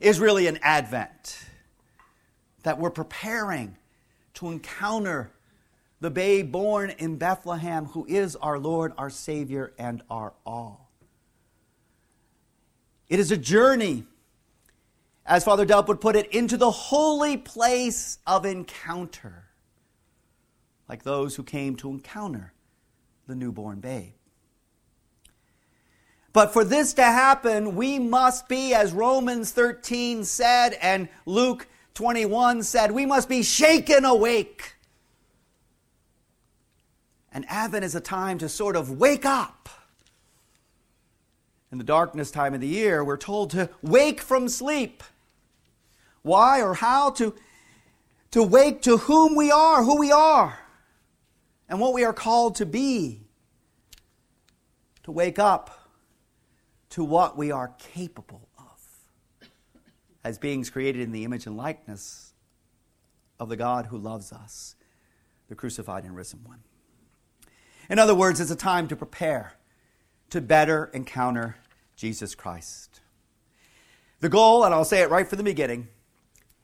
is 0.00 0.18
really 0.18 0.46
an 0.46 0.58
Advent 0.62 1.44
that 2.64 2.78
we're 2.78 2.90
preparing 2.90 3.76
to 4.35 4.49
encounter 4.49 5.30
the 6.00 6.11
babe 6.11 6.50
born 6.50 6.90
in 6.90 7.16
Bethlehem, 7.16 7.87
who 7.87 8.04
is 8.06 8.37
our 8.37 8.59
Lord, 8.59 8.92
our 8.99 9.09
Savior, 9.09 9.73
and 9.78 10.02
our 10.11 10.35
all. 10.44 10.90
It 13.09 13.21
is 13.21 13.30
a 13.30 13.37
journey, 13.37 14.04
as 15.25 15.44
Father 15.44 15.64
Delp 15.64 15.87
would 15.88 16.00
put 16.00 16.16
it, 16.16 16.26
into 16.35 16.56
the 16.56 16.71
holy 16.71 17.37
place 17.37 18.18
of 18.26 18.44
encounter, 18.44 19.44
like 20.88 21.04
those 21.04 21.37
who 21.37 21.42
came 21.42 21.76
to 21.76 21.90
encounter 21.90 22.52
the 23.26 23.35
newborn 23.35 23.80
babe. 23.80 24.12
But 26.33 26.52
for 26.52 26.64
this 26.64 26.94
to 26.94 27.04
happen, 27.04 27.76
we 27.76 27.99
must 27.99 28.49
be, 28.49 28.75
as 28.75 28.92
Romans 28.92 29.52
13 29.52 30.25
said 30.25 30.76
and 30.83 31.09
Luke 31.25 31.68
21 31.94 32.64
said, 32.64 32.90
we 32.90 33.06
must 33.06 33.28
be 33.28 33.42
shaken 33.42 34.04
awake. 34.04 34.74
And 37.32 37.44
Advent 37.48 37.84
is 37.84 37.94
a 37.94 38.00
time 38.00 38.38
to 38.38 38.48
sort 38.48 38.76
of 38.76 38.98
wake 38.98 39.24
up. 39.24 39.68
In 41.70 41.78
the 41.78 41.84
darkness 41.84 42.30
time 42.30 42.54
of 42.54 42.60
the 42.60 42.68
year, 42.68 43.04
we're 43.04 43.16
told 43.16 43.50
to 43.50 43.70
wake 43.82 44.20
from 44.20 44.48
sleep. 44.48 45.02
Why 46.22 46.62
or 46.62 46.74
how? 46.74 47.10
To, 47.10 47.34
to 48.32 48.42
wake 48.42 48.82
to 48.82 48.96
whom 48.96 49.36
we 49.36 49.50
are, 49.50 49.82
who 49.82 49.98
we 49.98 50.12
are, 50.12 50.58
and 51.68 51.80
what 51.80 51.92
we 51.92 52.04
are 52.04 52.12
called 52.12 52.56
to 52.56 52.66
be. 52.66 53.20
To 55.04 55.12
wake 55.12 55.38
up 55.38 55.90
to 56.90 57.04
what 57.04 57.36
we 57.36 57.50
are 57.50 57.74
capable 57.78 58.43
as 60.25 60.38
beings 60.38 60.71
created 60.71 61.02
in 61.02 61.12
the 61.12 61.25
image 61.25 61.47
and 61.47 61.57
likeness 61.57 62.33
of 63.38 63.49
the 63.49 63.57
God 63.57 63.87
who 63.87 63.99
loves 63.99 64.33
us, 64.33 64.75
the 65.49 65.54
crucified 65.54 66.04
and 66.04 66.16
risen 66.16 66.40
one. 66.45 66.61
In 67.90 67.99
other 67.99 68.14
words, 68.14 68.40
it's 68.40 68.50
a 68.50 68.57
time 68.57 68.88
to 68.88 68.97
prepare 68.97 69.54
to 70.31 70.40
better 70.40 70.90
encounter 70.95 71.57
Jesus 71.97 72.35
Christ. 72.35 73.00
The 74.21 74.31
goal, 74.31 74.64
and 74.64 74.73
I'll 74.73 74.87
say 74.87 75.02
it 75.02 75.11
right 75.11 75.28
from 75.28 75.37
the 75.37 75.45
beginning, 75.45 75.88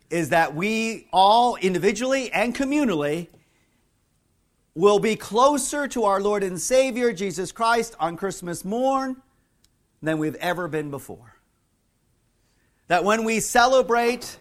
is 0.09 0.31
that 0.31 0.55
we 0.55 1.07
all 1.12 1.57
individually 1.57 2.33
and 2.33 2.55
communally 2.55 3.29
will 4.75 4.99
be 4.99 5.14
closer 5.14 5.87
to 5.88 6.05
our 6.05 6.21
Lord 6.21 6.43
and 6.43 6.59
Savior, 6.59 7.12
Jesus 7.12 7.52
Christ, 7.52 7.95
on 8.00 8.17
Christmas 8.17 8.64
morn 8.64 9.21
than 10.00 10.17
we've 10.17 10.37
ever 10.37 10.67
been 10.69 10.90
before 10.90 11.39
that 12.90 13.04
when 13.04 13.23
we 13.23 13.38
celebrate 13.38 14.37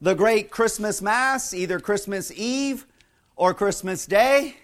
the 0.00 0.14
great 0.14 0.50
Christmas 0.50 1.02
Mass, 1.02 1.52
either 1.52 1.78
Christmas 1.78 2.32
Eve 2.34 2.86
or 3.36 3.52
Christmas 3.52 4.06
Day, 4.06 4.56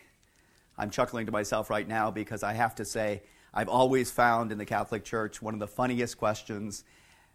I'm 0.78 0.88
chuckling 0.88 1.26
to 1.26 1.32
myself 1.32 1.68
right 1.68 1.86
now 1.86 2.10
because 2.10 2.42
I 2.42 2.54
have 2.54 2.76
to 2.76 2.86
say, 2.86 3.20
I've 3.52 3.68
always 3.68 4.10
found 4.10 4.52
in 4.52 4.58
the 4.58 4.64
Catholic 4.64 5.04
Church 5.04 5.42
one 5.42 5.52
of 5.52 5.60
the 5.60 5.66
funniest 5.66 6.16
questions 6.16 6.82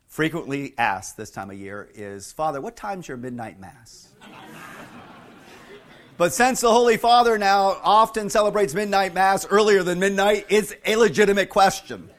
frequently 0.07 0.73
asked 0.75 1.17
this 1.17 1.29
time 1.29 1.51
of 1.51 1.59
year 1.59 1.87
is 1.93 2.31
Father, 2.31 2.59
what 2.59 2.75
time's 2.75 3.07
your 3.07 3.17
midnight 3.17 3.59
Mass? 3.59 4.09
but 6.17 6.33
since 6.33 6.61
the 6.61 6.71
Holy 6.71 6.97
Father 6.97 7.37
now 7.37 7.77
often 7.83 8.31
celebrates 8.31 8.73
midnight 8.73 9.13
Mass 9.13 9.45
earlier 9.45 9.83
than 9.83 9.99
midnight, 9.99 10.47
it's 10.49 10.73
a 10.83 10.95
legitimate 10.95 11.49
question. 11.49 12.09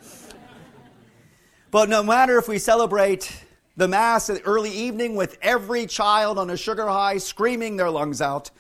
But 1.73 1.89
no 1.89 2.05
matter 2.05 2.39
if 2.39 2.47
we 2.47 2.61
celebrate 2.61 3.43
the 3.77 3.89
Mass 3.89 4.29
at 4.29 4.43
early 4.45 4.71
evening 4.71 5.17
with 5.17 5.39
every 5.41 5.87
child 5.87 6.39
on 6.39 6.51
a 6.51 6.57
sugar 6.57 6.87
high 6.87 7.19
screaming 7.19 7.77
their 7.77 7.91
lungs 7.91 8.21
out. 8.21 8.51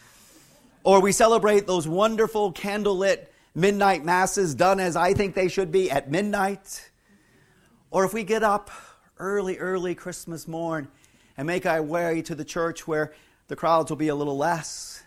Or 0.85 1.00
we 1.00 1.12
celebrate 1.12 1.66
those 1.66 1.87
wonderful 1.87 2.52
candlelit 2.52 3.26
midnight 3.54 4.04
Masses 4.04 4.54
done 4.54 4.81
as 4.81 4.97
I 4.97 5.12
think 5.12 5.35
they 5.35 5.49
should 5.49 5.71
be 5.71 5.90
at 5.90 6.11
midnight. 6.11 6.90
Or 7.90 8.04
if 8.04 8.14
we 8.14 8.25
get 8.25 8.42
up 8.42 8.71
early, 9.19 9.59
early 9.59 9.95
Christmas 9.95 10.49
morn 10.49 10.88
and 11.37 11.47
make 11.47 11.66
our 11.66 11.83
way 11.83 12.23
to 12.23 12.35
the 12.35 12.45
church 12.45 12.88
where 12.88 13.12
the 13.49 13.57
crowds 13.57 13.90
will 13.90 13.99
be 13.99 14.09
a 14.09 14.14
little 14.14 14.37
less, 14.37 15.02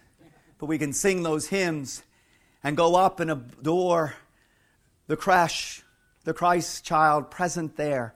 but 0.60 0.68
we 0.68 0.78
can 0.78 0.94
sing 0.94 1.24
those 1.24 1.48
hymns 1.48 2.04
and 2.64 2.78
go 2.78 2.96
up 2.96 3.20
and 3.20 3.32
adore 3.32 4.14
the 5.08 5.18
creche, 5.18 5.82
the 6.24 6.34
Christ 6.34 6.86
child 6.86 7.32
present 7.32 7.76
there 7.76 8.14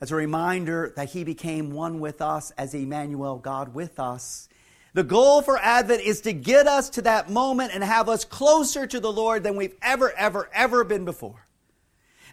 as 0.00 0.10
a 0.10 0.16
reminder 0.16 0.92
that 0.96 1.10
he 1.10 1.24
became 1.24 1.72
one 1.72 2.00
with 2.00 2.22
us 2.22 2.52
as 2.52 2.74
Emmanuel, 2.74 3.36
God 3.36 3.74
with 3.74 4.00
us. 4.00 4.48
The 4.94 5.04
goal 5.04 5.42
for 5.42 5.58
Advent 5.58 6.02
is 6.02 6.22
to 6.22 6.32
get 6.32 6.66
us 6.66 6.90
to 6.90 7.02
that 7.02 7.30
moment 7.30 7.72
and 7.74 7.84
have 7.84 8.08
us 8.08 8.24
closer 8.24 8.86
to 8.86 8.98
the 8.98 9.12
Lord 9.12 9.42
than 9.42 9.56
we've 9.56 9.76
ever, 9.82 10.12
ever, 10.16 10.48
ever 10.52 10.84
been 10.84 11.04
before. 11.04 11.46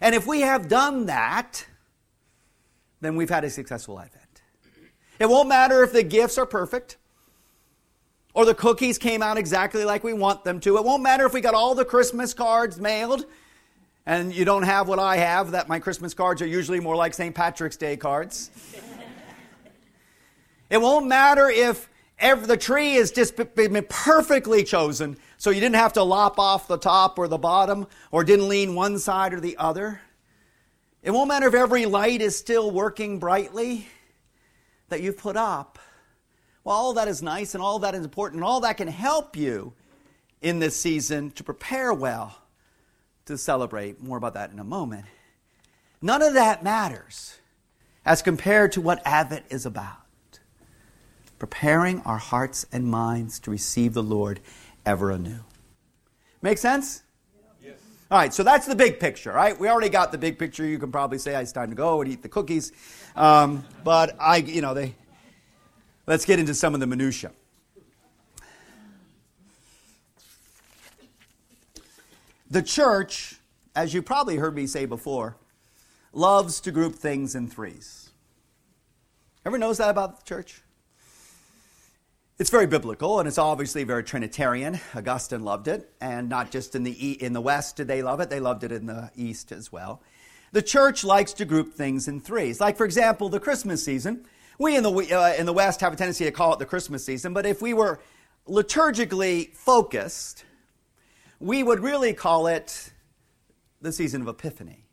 And 0.00 0.14
if 0.14 0.26
we 0.26 0.40
have 0.40 0.68
done 0.68 1.06
that, 1.06 1.66
then 3.00 3.16
we've 3.16 3.30
had 3.30 3.44
a 3.44 3.50
successful 3.50 4.00
Advent. 4.00 4.24
It 5.18 5.28
won't 5.28 5.48
matter 5.48 5.84
if 5.84 5.92
the 5.92 6.02
gifts 6.02 6.38
are 6.38 6.46
perfect 6.46 6.96
or 8.34 8.44
the 8.44 8.54
cookies 8.54 8.98
came 8.98 9.22
out 9.22 9.36
exactly 9.36 9.84
like 9.84 10.02
we 10.02 10.12
want 10.12 10.44
them 10.44 10.60
to. 10.60 10.78
It 10.78 10.84
won't 10.84 11.02
matter 11.02 11.26
if 11.26 11.32
we 11.32 11.40
got 11.40 11.54
all 11.54 11.74
the 11.74 11.84
Christmas 11.84 12.34
cards 12.34 12.80
mailed 12.80 13.24
and 14.08 14.34
you 14.34 14.46
don't 14.46 14.62
have 14.62 14.88
what 14.88 14.98
I 14.98 15.18
have, 15.18 15.50
that 15.50 15.68
my 15.68 15.78
Christmas 15.78 16.14
cards 16.14 16.40
are 16.40 16.46
usually 16.46 16.80
more 16.80 16.96
like 16.96 17.12
St. 17.12 17.34
Patrick's 17.34 17.76
Day 17.76 17.94
cards. 17.98 18.50
it 20.70 20.78
won't 20.78 21.06
matter 21.06 21.50
if 21.50 21.90
every, 22.18 22.46
the 22.46 22.56
tree 22.56 22.94
has 22.94 23.12
just 23.12 23.36
been 23.54 23.84
perfectly 23.90 24.64
chosen, 24.64 25.18
so 25.36 25.50
you 25.50 25.60
didn't 25.60 25.76
have 25.76 25.92
to 25.92 26.02
lop 26.02 26.38
off 26.38 26.66
the 26.68 26.78
top 26.78 27.18
or 27.18 27.28
the 27.28 27.36
bottom, 27.36 27.86
or 28.10 28.24
didn't 28.24 28.48
lean 28.48 28.74
one 28.74 28.98
side 28.98 29.34
or 29.34 29.40
the 29.40 29.58
other. 29.58 30.00
It 31.02 31.10
won't 31.10 31.28
matter 31.28 31.46
if 31.46 31.54
every 31.54 31.84
light 31.84 32.22
is 32.22 32.34
still 32.34 32.70
working 32.70 33.18
brightly 33.18 33.86
that 34.88 35.02
you've 35.02 35.18
put 35.18 35.36
up. 35.36 35.78
Well, 36.64 36.74
all 36.74 36.94
that 36.94 37.08
is 37.08 37.22
nice 37.22 37.52
and 37.54 37.62
all 37.62 37.80
that 37.80 37.94
is 37.94 38.04
important, 38.06 38.40
and 38.40 38.44
all 38.44 38.60
that 38.60 38.78
can 38.78 38.88
help 38.88 39.36
you 39.36 39.74
in 40.40 40.60
this 40.60 40.80
season 40.80 41.30
to 41.32 41.44
prepare 41.44 41.92
well 41.92 42.38
to 43.28 43.38
celebrate. 43.38 44.02
More 44.02 44.18
about 44.18 44.34
that 44.34 44.50
in 44.50 44.58
a 44.58 44.64
moment. 44.64 45.06
None 46.02 46.22
of 46.22 46.34
that 46.34 46.62
matters 46.62 47.38
as 48.04 48.22
compared 48.22 48.72
to 48.72 48.80
what 48.80 49.00
Advent 49.06 49.44
is 49.50 49.64
about 49.64 49.96
preparing 51.38 52.00
our 52.00 52.18
hearts 52.18 52.66
and 52.72 52.84
minds 52.84 53.38
to 53.40 53.50
receive 53.50 53.94
the 53.94 54.02
Lord 54.02 54.40
ever 54.84 55.10
anew. 55.10 55.40
Make 56.42 56.58
sense? 56.58 57.02
Yes. 57.62 57.74
All 58.10 58.18
right, 58.18 58.34
so 58.34 58.42
that's 58.42 58.66
the 58.66 58.74
big 58.74 58.98
picture, 59.00 59.32
right? 59.32 59.58
We 59.58 59.68
already 59.68 59.88
got 59.88 60.12
the 60.12 60.18
big 60.18 60.38
picture. 60.38 60.66
You 60.66 60.78
can 60.78 60.90
probably 60.90 61.18
say 61.18 61.40
it's 61.40 61.52
time 61.52 61.70
to 61.70 61.76
go 61.76 62.00
and 62.00 62.10
eat 62.10 62.22
the 62.22 62.28
cookies. 62.28 62.72
Um, 63.14 63.64
but 63.84 64.16
I, 64.20 64.38
you 64.38 64.60
know, 64.60 64.74
they, 64.74 64.94
let's 66.06 66.24
get 66.24 66.38
into 66.38 66.54
some 66.54 66.74
of 66.74 66.80
the 66.80 66.86
minutiae. 66.86 67.32
The 72.50 72.62
church, 72.62 73.36
as 73.76 73.92
you 73.92 74.02
probably 74.02 74.36
heard 74.36 74.54
me 74.54 74.66
say 74.66 74.86
before, 74.86 75.36
loves 76.14 76.60
to 76.60 76.70
group 76.70 76.94
things 76.94 77.34
in 77.34 77.48
threes. 77.48 78.10
Ever 79.44 79.58
knows 79.58 79.78
that 79.78 79.90
about 79.90 80.20
the 80.20 80.24
church? 80.24 80.62
It's 82.38 82.48
very 82.48 82.66
biblical 82.66 83.18
and 83.18 83.28
it's 83.28 83.36
obviously 83.36 83.84
very 83.84 84.02
Trinitarian. 84.02 84.80
Augustine 84.94 85.42
loved 85.42 85.68
it, 85.68 85.92
and 86.00 86.30
not 86.30 86.50
just 86.50 86.74
in 86.74 86.84
the 86.84 86.92
in 87.22 87.34
the 87.34 87.40
West 87.40 87.76
did 87.76 87.88
they 87.88 88.00
love 88.00 88.20
it; 88.20 88.30
they 88.30 88.40
loved 88.40 88.64
it 88.64 88.72
in 88.72 88.86
the 88.86 89.10
East 89.14 89.52
as 89.52 89.70
well. 89.70 90.02
The 90.52 90.62
church 90.62 91.04
likes 91.04 91.34
to 91.34 91.44
group 91.44 91.74
things 91.74 92.08
in 92.08 92.20
threes. 92.20 92.60
Like, 92.60 92.78
for 92.78 92.86
example, 92.86 93.28
the 93.28 93.40
Christmas 93.40 93.84
season. 93.84 94.24
We 94.58 94.76
in 94.76 94.82
the 94.82 94.90
uh, 94.90 95.34
in 95.38 95.46
the 95.46 95.52
West 95.52 95.80
have 95.82 95.92
a 95.92 95.96
tendency 95.96 96.24
to 96.24 96.30
call 96.30 96.54
it 96.54 96.58
the 96.58 96.66
Christmas 96.66 97.04
season, 97.04 97.34
but 97.34 97.44
if 97.44 97.60
we 97.60 97.74
were 97.74 98.00
liturgically 98.48 99.52
focused, 99.54 100.44
we 101.40 101.62
would 101.62 101.80
really 101.80 102.12
call 102.12 102.46
it 102.46 102.92
the 103.80 103.92
season 103.92 104.22
of 104.22 104.28
Epiphany. 104.28 104.84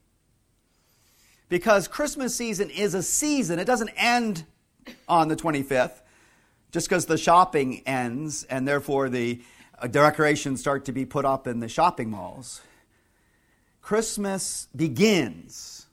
because 1.50 1.88
Christmas 1.88 2.36
season 2.36 2.70
is 2.70 2.94
a 2.94 3.04
season. 3.04 3.60
It 3.60 3.66
doesn't 3.66 3.92
end 3.96 4.46
on 5.08 5.28
the 5.28 5.36
25th 5.36 6.02
just 6.72 6.90
because 6.90 7.06
the 7.06 7.18
shopping 7.18 7.82
ends 7.86 8.44
and 8.46 8.68
therefore 8.68 9.10
the 9.10 9.42
uh, 9.80 9.88
decorations 9.88 10.60
start 10.60 10.86
to 10.86 10.92
be 10.92 11.06
put 11.06 11.24
up 11.26 11.48
in 11.48 11.60
the 11.60 11.70
shopping 11.70 12.10
malls. 12.10 12.62
Christmas 13.82 14.68
begins 14.76 15.86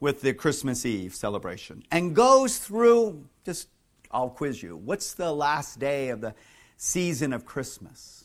with 0.00 0.20
the 0.20 0.34
Christmas 0.34 0.84
Eve 0.84 1.14
celebration 1.14 1.82
and 1.90 2.14
goes 2.14 2.58
through, 2.58 3.24
just 3.44 3.68
I'll 4.10 4.30
quiz 4.30 4.62
you. 4.62 4.76
What's 4.76 5.14
the 5.14 5.32
last 5.32 5.78
day 5.78 6.10
of 6.10 6.20
the 6.20 6.34
season 6.76 7.32
of 7.32 7.46
Christmas? 7.46 8.21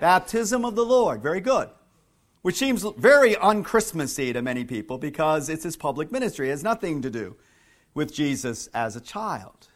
Baptism 0.00 0.64
of 0.64 0.74
the 0.74 0.84
Lord. 0.84 1.22
Very 1.22 1.40
good. 1.40 1.70
Which 2.42 2.56
seems 2.56 2.84
very 2.96 3.34
unchristmassy 3.34 4.32
to 4.32 4.42
many 4.42 4.64
people 4.64 4.98
because 4.98 5.48
it's 5.48 5.64
his 5.64 5.76
public 5.76 6.12
ministry. 6.12 6.48
It 6.48 6.52
has 6.52 6.62
nothing 6.62 7.02
to 7.02 7.10
do 7.10 7.36
with 7.94 8.14
Jesus 8.14 8.68
as 8.68 8.94
a 8.94 9.00
child. 9.00 9.68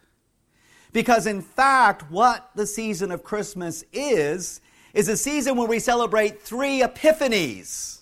Because 0.92 1.26
in 1.26 1.40
fact, 1.40 2.10
what 2.10 2.50
the 2.54 2.66
season 2.66 3.10
of 3.10 3.24
Christmas 3.24 3.82
is, 3.92 4.60
is 4.92 5.08
a 5.08 5.16
season 5.16 5.56
where 5.56 5.68
we 5.68 5.78
celebrate 5.78 6.42
three 6.42 6.80
epiphanies 6.80 8.00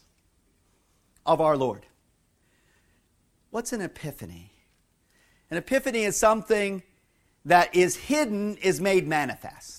of 1.25 1.41
our 1.41 1.57
Lord. 1.57 1.87
What's 3.51 3.73
an 3.73 3.81
epiphany? 3.81 4.53
An 5.51 5.57
epiphany 5.57 6.05
is 6.05 6.17
something 6.17 6.83
that 7.45 7.75
is 7.75 7.97
hidden 7.97 8.57
is 8.59 8.81
made 8.81 9.07
manifest. 9.07 9.78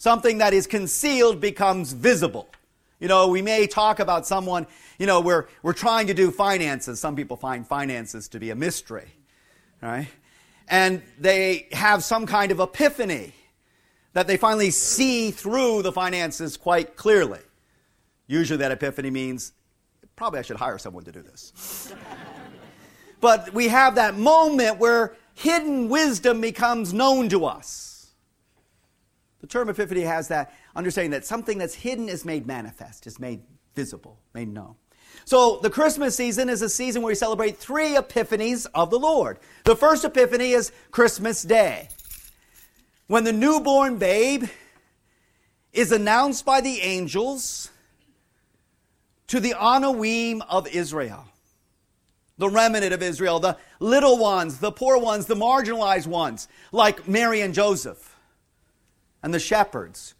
Something 0.00 0.38
that 0.38 0.54
is 0.54 0.66
concealed 0.66 1.42
becomes 1.42 1.92
visible. 1.92 2.48
You 3.00 3.08
know, 3.08 3.28
we 3.28 3.42
may 3.42 3.66
talk 3.66 4.00
about 4.00 4.26
someone, 4.26 4.66
you 4.98 5.04
know, 5.04 5.20
we're, 5.20 5.46
we're 5.62 5.74
trying 5.74 6.06
to 6.06 6.14
do 6.14 6.30
finances. 6.30 6.98
Some 6.98 7.14
people 7.14 7.36
find 7.36 7.66
finances 7.66 8.26
to 8.28 8.40
be 8.40 8.48
a 8.48 8.54
mystery, 8.54 9.08
right? 9.82 10.08
And 10.68 11.02
they 11.18 11.68
have 11.72 12.02
some 12.02 12.24
kind 12.24 12.50
of 12.50 12.60
epiphany 12.60 13.34
that 14.14 14.26
they 14.26 14.38
finally 14.38 14.70
see 14.70 15.32
through 15.32 15.82
the 15.82 15.92
finances 15.92 16.56
quite 16.56 16.96
clearly. 16.96 17.40
Usually 18.26 18.56
that 18.56 18.72
epiphany 18.72 19.10
means, 19.10 19.52
probably 20.16 20.38
I 20.38 20.42
should 20.42 20.56
hire 20.56 20.78
someone 20.78 21.04
to 21.04 21.12
do 21.12 21.20
this. 21.20 21.92
but 23.20 23.52
we 23.52 23.68
have 23.68 23.96
that 23.96 24.16
moment 24.16 24.78
where 24.78 25.14
hidden 25.34 25.90
wisdom 25.90 26.40
becomes 26.40 26.94
known 26.94 27.28
to 27.28 27.44
us. 27.44 27.89
The 29.40 29.46
term 29.46 29.68
epiphany 29.68 30.02
has 30.02 30.28
that 30.28 30.54
understanding 30.76 31.10
that 31.12 31.24
something 31.24 31.58
that's 31.58 31.74
hidden 31.74 32.08
is 32.08 32.24
made 32.24 32.46
manifest, 32.46 33.06
is 33.06 33.18
made 33.18 33.42
visible, 33.74 34.18
made 34.34 34.48
known. 34.48 34.74
So 35.24 35.58
the 35.62 35.70
Christmas 35.70 36.16
season 36.16 36.48
is 36.48 36.62
a 36.62 36.68
season 36.68 37.02
where 37.02 37.10
we 37.10 37.14
celebrate 37.14 37.56
three 37.56 37.94
epiphanies 37.96 38.66
of 38.74 38.90
the 38.90 38.98
Lord. 38.98 39.38
The 39.64 39.76
first 39.76 40.04
epiphany 40.04 40.52
is 40.52 40.72
Christmas 40.90 41.42
Day, 41.42 41.88
when 43.06 43.24
the 43.24 43.32
newborn 43.32 43.96
babe 43.98 44.44
is 45.72 45.92
announced 45.92 46.44
by 46.44 46.60
the 46.60 46.80
angels 46.80 47.70
to 49.28 49.40
the 49.40 49.54
Anawim 49.54 50.42
of 50.48 50.68
Israel 50.68 51.26
the 52.40 52.48
remnant 52.48 52.92
of 52.92 53.02
Israel, 53.02 53.38
the 53.38 53.56
little 53.78 54.16
ones, 54.16 54.58
the 54.58 54.72
poor 54.72 54.98
ones, 54.98 55.26
the 55.26 55.36
marginalized 55.36 56.06
ones, 56.06 56.48
like 56.72 57.06
Mary 57.06 57.42
and 57.42 57.52
Joseph, 57.52 58.09
and 59.22 59.32
the 59.34 59.38
shepherds 59.38 60.14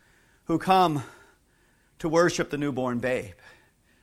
who 0.44 0.58
come 0.58 1.02
to 1.98 2.08
worship 2.08 2.50
the 2.50 2.58
newborn 2.58 2.98
babe, 2.98 3.34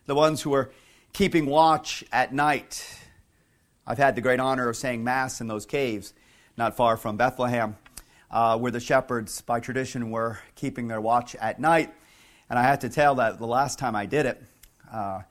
the 0.05 0.15
ones 0.15 0.41
who 0.41 0.53
are 0.53 0.71
keeping 1.13 1.45
watch 1.45 2.03
at 2.11 2.33
night. 2.33 2.99
I've 3.85 3.97
had 3.97 4.15
the 4.15 4.21
great 4.21 4.39
honor 4.39 4.69
of 4.69 4.77
saying 4.77 5.03
Mass 5.03 5.41
in 5.41 5.47
those 5.47 5.65
caves 5.65 6.13
not 6.57 6.75
far 6.75 6.97
from 6.97 7.17
Bethlehem, 7.17 7.75
uh, 8.31 8.57
where 8.57 8.71
the 8.71 8.79
shepherds, 8.79 9.41
by 9.41 9.59
tradition, 9.59 10.09
were 10.11 10.39
keeping 10.55 10.87
their 10.87 11.01
watch 11.01 11.35
at 11.35 11.59
night. 11.59 11.93
And 12.49 12.57
I 12.57 12.63
have 12.63 12.79
to 12.79 12.89
tell 12.89 13.15
that 13.15 13.39
the 13.39 13.47
last 13.47 13.77
time 13.77 13.95
I 13.95 14.05
did 14.05 14.25
it, 14.25 14.43
uh, 14.91 15.21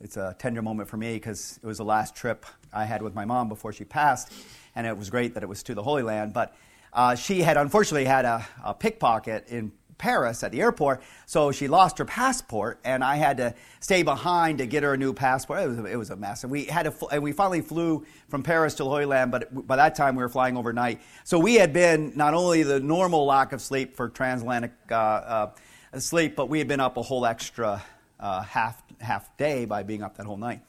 it's 0.00 0.16
a 0.16 0.34
tender 0.38 0.62
moment 0.62 0.88
for 0.88 0.96
me 0.96 1.14
because 1.14 1.58
it 1.62 1.66
was 1.66 1.78
the 1.78 1.84
last 1.84 2.14
trip 2.14 2.46
I 2.72 2.84
had 2.84 3.02
with 3.02 3.14
my 3.14 3.24
mom 3.24 3.48
before 3.48 3.72
she 3.72 3.84
passed, 3.84 4.32
and 4.74 4.86
it 4.86 4.96
was 4.96 5.10
great 5.10 5.34
that 5.34 5.42
it 5.42 5.48
was 5.48 5.62
to 5.64 5.74
the 5.74 5.82
Holy 5.82 6.02
Land. 6.02 6.32
But 6.32 6.56
uh, 6.92 7.14
she 7.14 7.42
had 7.42 7.56
unfortunately 7.56 8.04
had 8.04 8.24
a, 8.24 8.46
a, 8.64 8.74
pickpocket 8.74 9.48
in 9.48 9.72
Paris 9.96 10.42
at 10.42 10.50
the 10.50 10.60
airport, 10.60 11.02
so 11.26 11.52
she 11.52 11.68
lost 11.68 11.98
her 11.98 12.04
passport, 12.04 12.80
and 12.84 13.04
I 13.04 13.16
had 13.16 13.36
to 13.36 13.54
stay 13.80 14.02
behind 14.02 14.58
to 14.58 14.66
get 14.66 14.82
her 14.82 14.94
a 14.94 14.96
new 14.96 15.12
passport. 15.12 15.60
It 15.60 15.68
was, 15.68 15.78
it 15.78 15.96
was 15.96 16.10
a 16.10 16.16
mess, 16.16 16.42
and 16.42 16.50
we 16.50 16.64
had 16.64 16.84
to, 16.84 17.06
and 17.12 17.22
we 17.22 17.32
finally 17.32 17.60
flew 17.60 18.06
from 18.28 18.42
Paris 18.42 18.74
to 18.76 18.84
Holy 18.84 19.04
Land. 19.04 19.30
But 19.30 19.66
by 19.66 19.76
that 19.76 19.94
time, 19.94 20.16
we 20.16 20.22
were 20.22 20.28
flying 20.28 20.56
overnight, 20.56 21.00
so 21.24 21.38
we 21.38 21.56
had 21.56 21.72
been 21.72 22.12
not 22.16 22.34
only 22.34 22.62
the 22.62 22.80
normal 22.80 23.26
lack 23.26 23.52
of 23.52 23.60
sleep 23.60 23.94
for 23.94 24.08
transatlantic 24.08 24.72
uh, 24.90 24.94
uh, 24.94 25.50
sleep, 25.98 26.34
but 26.34 26.48
we 26.48 26.58
had 26.58 26.66
been 26.66 26.80
up 26.80 26.96
a 26.96 27.02
whole 27.02 27.26
extra 27.26 27.82
uh, 28.18 28.42
half 28.42 28.82
half 29.00 29.36
day 29.36 29.64
by 29.64 29.82
being 29.82 30.02
up 30.02 30.16
that 30.16 30.26
whole 30.26 30.36
night. 30.36 30.60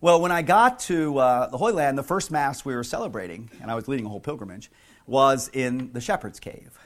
Well, 0.00 0.20
when 0.20 0.32
I 0.32 0.42
got 0.42 0.80
to 0.80 1.18
uh, 1.18 1.48
the 1.48 1.56
Holy 1.56 1.72
Land, 1.72 1.96
the 1.96 2.02
first 2.02 2.30
Mass 2.30 2.64
we 2.64 2.74
were 2.74 2.84
celebrating, 2.84 3.50
and 3.62 3.70
I 3.70 3.74
was 3.74 3.88
leading 3.88 4.04
a 4.04 4.08
whole 4.08 4.20
pilgrimage, 4.20 4.70
was 5.06 5.48
in 5.52 5.92
the 5.92 6.00
Shepherd's 6.00 6.40
Cave. 6.40 6.78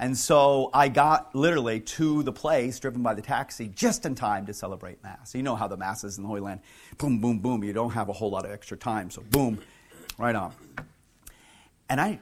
And 0.00 0.16
so 0.16 0.70
I 0.72 0.88
got 0.88 1.34
literally 1.34 1.80
to 1.80 2.22
the 2.22 2.32
place, 2.32 2.78
driven 2.78 3.02
by 3.02 3.14
the 3.14 3.22
taxi, 3.22 3.68
just 3.68 4.06
in 4.06 4.14
time 4.14 4.46
to 4.46 4.54
celebrate 4.54 5.02
Mass. 5.02 5.34
You 5.34 5.42
know 5.42 5.56
how 5.56 5.66
the 5.66 5.76
Masses 5.76 6.18
in 6.18 6.22
the 6.22 6.28
Holy 6.28 6.40
Land, 6.40 6.60
boom, 6.98 7.20
boom, 7.20 7.40
boom. 7.40 7.64
You 7.64 7.72
don't 7.72 7.90
have 7.90 8.08
a 8.08 8.12
whole 8.12 8.30
lot 8.30 8.44
of 8.44 8.52
extra 8.52 8.76
time, 8.76 9.10
so 9.10 9.22
boom, 9.30 9.58
right 10.16 10.36
on. 10.36 10.52
And 11.88 12.00
I 12.00 12.20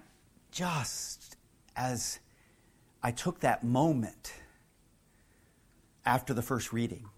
just, 0.50 1.36
as 1.76 2.18
I 3.02 3.10
took 3.10 3.40
that 3.40 3.62
moment 3.62 4.32
after 6.06 6.32
the 6.32 6.42
first 6.42 6.72
reading, 6.72 7.08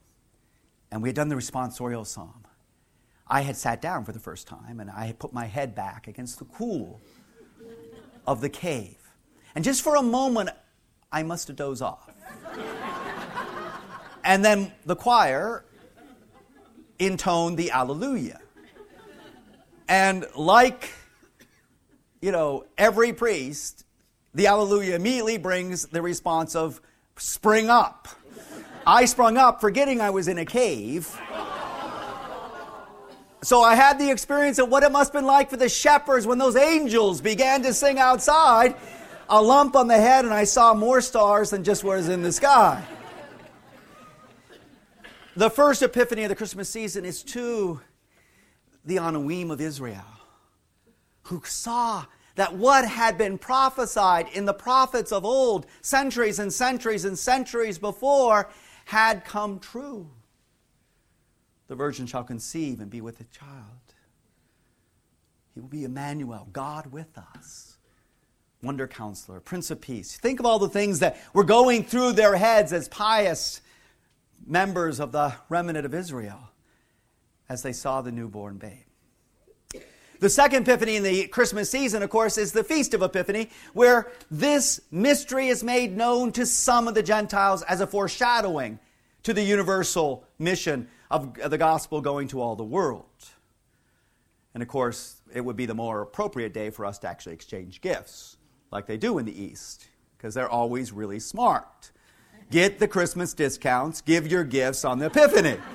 and 0.91 1.03
we 1.03 1.09
had 1.09 1.17
done 1.17 1.29
the 1.29 1.37
responsorial 1.37 2.07
psalm. 2.07 2.45
I 3.29 3.43
had 3.43 3.57
sat 3.57 3.83
down 3.83 4.05
for 4.05 4.13
the 4.13 4.19
first 4.19 4.49
time 4.49 4.81
and 4.81 4.91
I 4.91 5.05
had 5.05 5.19
put 5.19 5.35
my 5.35 5.45
head 5.45 5.75
back 5.75 6.09
against 6.09 6.39
the 6.39 6.47
cool 6.47 7.01
of 8.29 8.43
the 8.43 8.49
cave. 8.51 8.95
And 9.55 9.65
just 9.65 9.81
for 9.81 9.97
a 9.97 10.03
moment, 10.03 10.51
I 11.11 11.23
must 11.23 11.49
have 11.49 11.57
dozed 11.57 11.81
off. 11.81 12.11
and 14.23 14.45
then 14.45 14.71
the 14.85 14.95
choir 14.95 15.65
intoned 16.99 17.57
the 17.57 17.71
Alleluia. 17.71 18.39
And 19.89 20.27
like, 20.37 20.91
you 22.21 22.31
know, 22.31 22.67
every 22.77 23.15
priest, 23.15 23.87
the 24.35 24.47
Alleluia 24.47 24.97
immediately 24.97 25.39
brings 25.39 25.87
the 25.87 26.03
response 26.03 26.55
of 26.55 26.83
spring 27.17 27.71
up. 27.71 28.09
I 28.87 29.07
sprung 29.07 29.39
up 29.39 29.63
forgetting 29.63 30.03
I 30.03 30.11
was 30.11 30.29
in 30.29 30.37
a 30.37 30.45
cave. 30.45 31.19
So 33.43 33.63
I 33.63 33.77
had 33.77 33.99
the 33.99 34.11
experience 34.11 34.59
of 34.59 34.69
what 34.69 34.83
it 34.83 34.91
must 34.91 35.13
have 35.13 35.23
been 35.23 35.27
like 35.27 35.51
for 35.51 35.57
the 35.57 35.69
shepherds 35.69 36.27
when 36.27 36.39
those 36.39 36.57
angels 36.57 37.21
began 37.21 37.63
to 37.63 37.73
sing 37.73 37.99
outside. 37.99 38.75
A 39.31 39.41
lump 39.41 39.77
on 39.77 39.89
the 39.89 39.97
head, 39.97 40.25
and 40.25 40.33
I 40.33 40.45
saw 40.45 40.75
more 40.75 41.01
stars 41.01 41.51
than 41.51 41.63
just 41.63 41.85
what 41.85 41.99
is 41.99 42.09
in 42.09 42.23
the 42.23 42.33
sky. 42.33 42.83
The 45.37 45.51
first 45.51 45.83
epiphany 45.83 46.25
of 46.25 46.31
the 46.31 46.35
Christmas 46.35 46.69
season 46.69 47.05
is 47.05 47.23
to 47.25 47.81
the 48.85 48.97
Anawim 48.97 49.53
of 49.53 49.61
Israel, 49.61 50.05
who 51.25 51.43
saw 51.45 52.07
that 52.37 52.57
what 52.57 52.87
had 52.87 53.19
been 53.19 53.37
prophesied 53.37 54.29
in 54.33 54.47
the 54.47 54.55
prophets 54.55 55.13
of 55.13 55.25
old, 55.25 55.67
centuries 55.83 56.39
and 56.39 56.53
centuries 56.53 57.05
and 57.05 57.19
centuries 57.19 57.79
before, 57.79 58.49
had 58.87 59.25
come 59.25 59.59
true. 59.61 60.09
The 61.69 61.77
virgin 61.77 62.07
shall 62.07 62.25
conceive 62.25 62.81
and 62.81 62.91
be 62.91 63.01
with 63.01 63.21
a 63.21 63.25
child. 63.25 63.95
He 65.55 65.61
will 65.61 65.69
be 65.69 65.85
Emmanuel, 65.85 66.49
God 66.53 66.87
with 66.87 67.17
us. 67.17 67.77
Wonder 68.63 68.89
counselor, 68.89 69.39
Prince 69.39 69.71
of 69.71 69.81
Peace. 69.81 70.17
Think 70.17 70.41
of 70.41 70.47
all 70.47 70.59
the 70.59 70.69
things 70.69 70.99
that 70.99 71.19
were 71.33 71.45
going 71.45 71.85
through 71.85 72.13
their 72.13 72.37
heads 72.37 72.73
as 72.73 72.89
pious 72.89 73.61
members 74.47 74.99
of 74.99 75.13
the 75.13 75.35
remnant 75.49 75.85
of 75.85 75.95
Israel 75.95 76.51
as 77.49 77.63
they 77.63 77.73
saw 77.73 78.03
the 78.03 78.13
newborn 78.13 78.59
babe. 78.59 79.83
The 80.21 80.31
second 80.31 80.63
Epiphany 80.63 80.97
in 80.97 81.05
the 81.05 81.29
Christmas 81.29 81.71
season, 81.71 82.03
of 82.03 82.11
course, 82.11 82.39
is 82.39 82.51
the 82.51 82.65
Feast 82.65 82.93
of 82.93 83.03
Epiphany, 83.03 83.51
where 83.73 84.11
this 84.31 84.81
mystery 84.91 85.49
is 85.49 85.63
made 85.63 85.97
known 85.97 86.33
to 86.33 86.45
some 86.45 86.89
of 86.89 86.95
the 86.95 87.03
Gentiles 87.05 87.63
as 87.63 87.81
a 87.81 87.87
foreshadowing 87.87 88.81
to 89.23 89.33
the 89.33 89.43
universal 89.43 90.25
mission 90.39 90.89
of 91.11 91.35
the 91.51 91.59
gospel 91.59 92.01
going 92.01 92.29
to 92.29 92.41
all 92.41 92.57
the 92.57 92.65
world. 92.65 93.05
And 94.55 94.63
of 94.63 94.69
course, 94.69 95.21
it 95.33 95.43
would 95.43 95.57
be 95.57 95.67
the 95.67 95.75
more 95.75 96.03
appropriate 96.03 96.53
day 96.53 96.71
for 96.71 96.85
us 96.85 96.99
to 97.01 97.09
actually 97.09 97.35
exchange 97.35 97.81
gifts, 97.81 98.37
like 98.71 98.87
they 98.87 98.97
do 98.97 99.19
in 99.19 99.27
the 99.27 99.43
East, 99.43 99.89
because 100.17 100.35
they're 100.35 100.49
always 100.49 100.93
really 100.93 101.21
smart. 101.21 101.91
Get 102.51 102.79
the 102.79 102.89
Christmas 102.89 103.35
discounts, 103.35 104.01
give 104.01 104.27
your 104.27 104.45
gifts 104.45 104.85
on 104.85 104.99
the 104.99 105.07
Epiphany. 105.07 105.59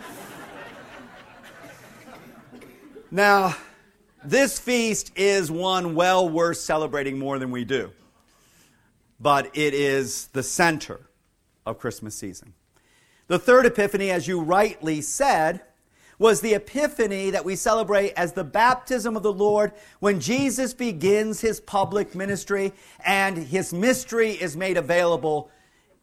Now, 3.13 3.55
this 4.25 4.57
feast 4.57 5.11
is 5.15 5.51
one 5.51 5.93
well 5.93 6.27
worth 6.27 6.57
celebrating 6.57 7.19
more 7.19 7.37
than 7.37 7.51
we 7.51 7.63
do, 7.63 7.91
but 9.19 9.55
it 9.55 9.75
is 9.75 10.29
the 10.33 10.41
center 10.41 10.99
of 11.63 11.77
Christmas 11.77 12.15
season. 12.15 12.55
The 13.33 13.39
third 13.39 13.65
epiphany, 13.65 14.11
as 14.11 14.27
you 14.27 14.41
rightly 14.41 15.01
said, 15.01 15.61
was 16.19 16.41
the 16.41 16.53
epiphany 16.53 17.31
that 17.31 17.43
we 17.43 17.55
celebrate 17.55 18.11
as 18.11 18.33
the 18.33 18.43
baptism 18.43 19.17
of 19.17 19.23
the 19.23 19.33
Lord 19.33 19.71
when 19.99 20.19
Jesus 20.19 20.71
begins 20.75 21.41
his 21.41 21.59
public 21.59 22.13
ministry 22.13 22.73
and 23.03 23.35
his 23.35 23.73
mystery 23.73 24.33
is 24.33 24.55
made 24.55 24.77
available 24.77 25.49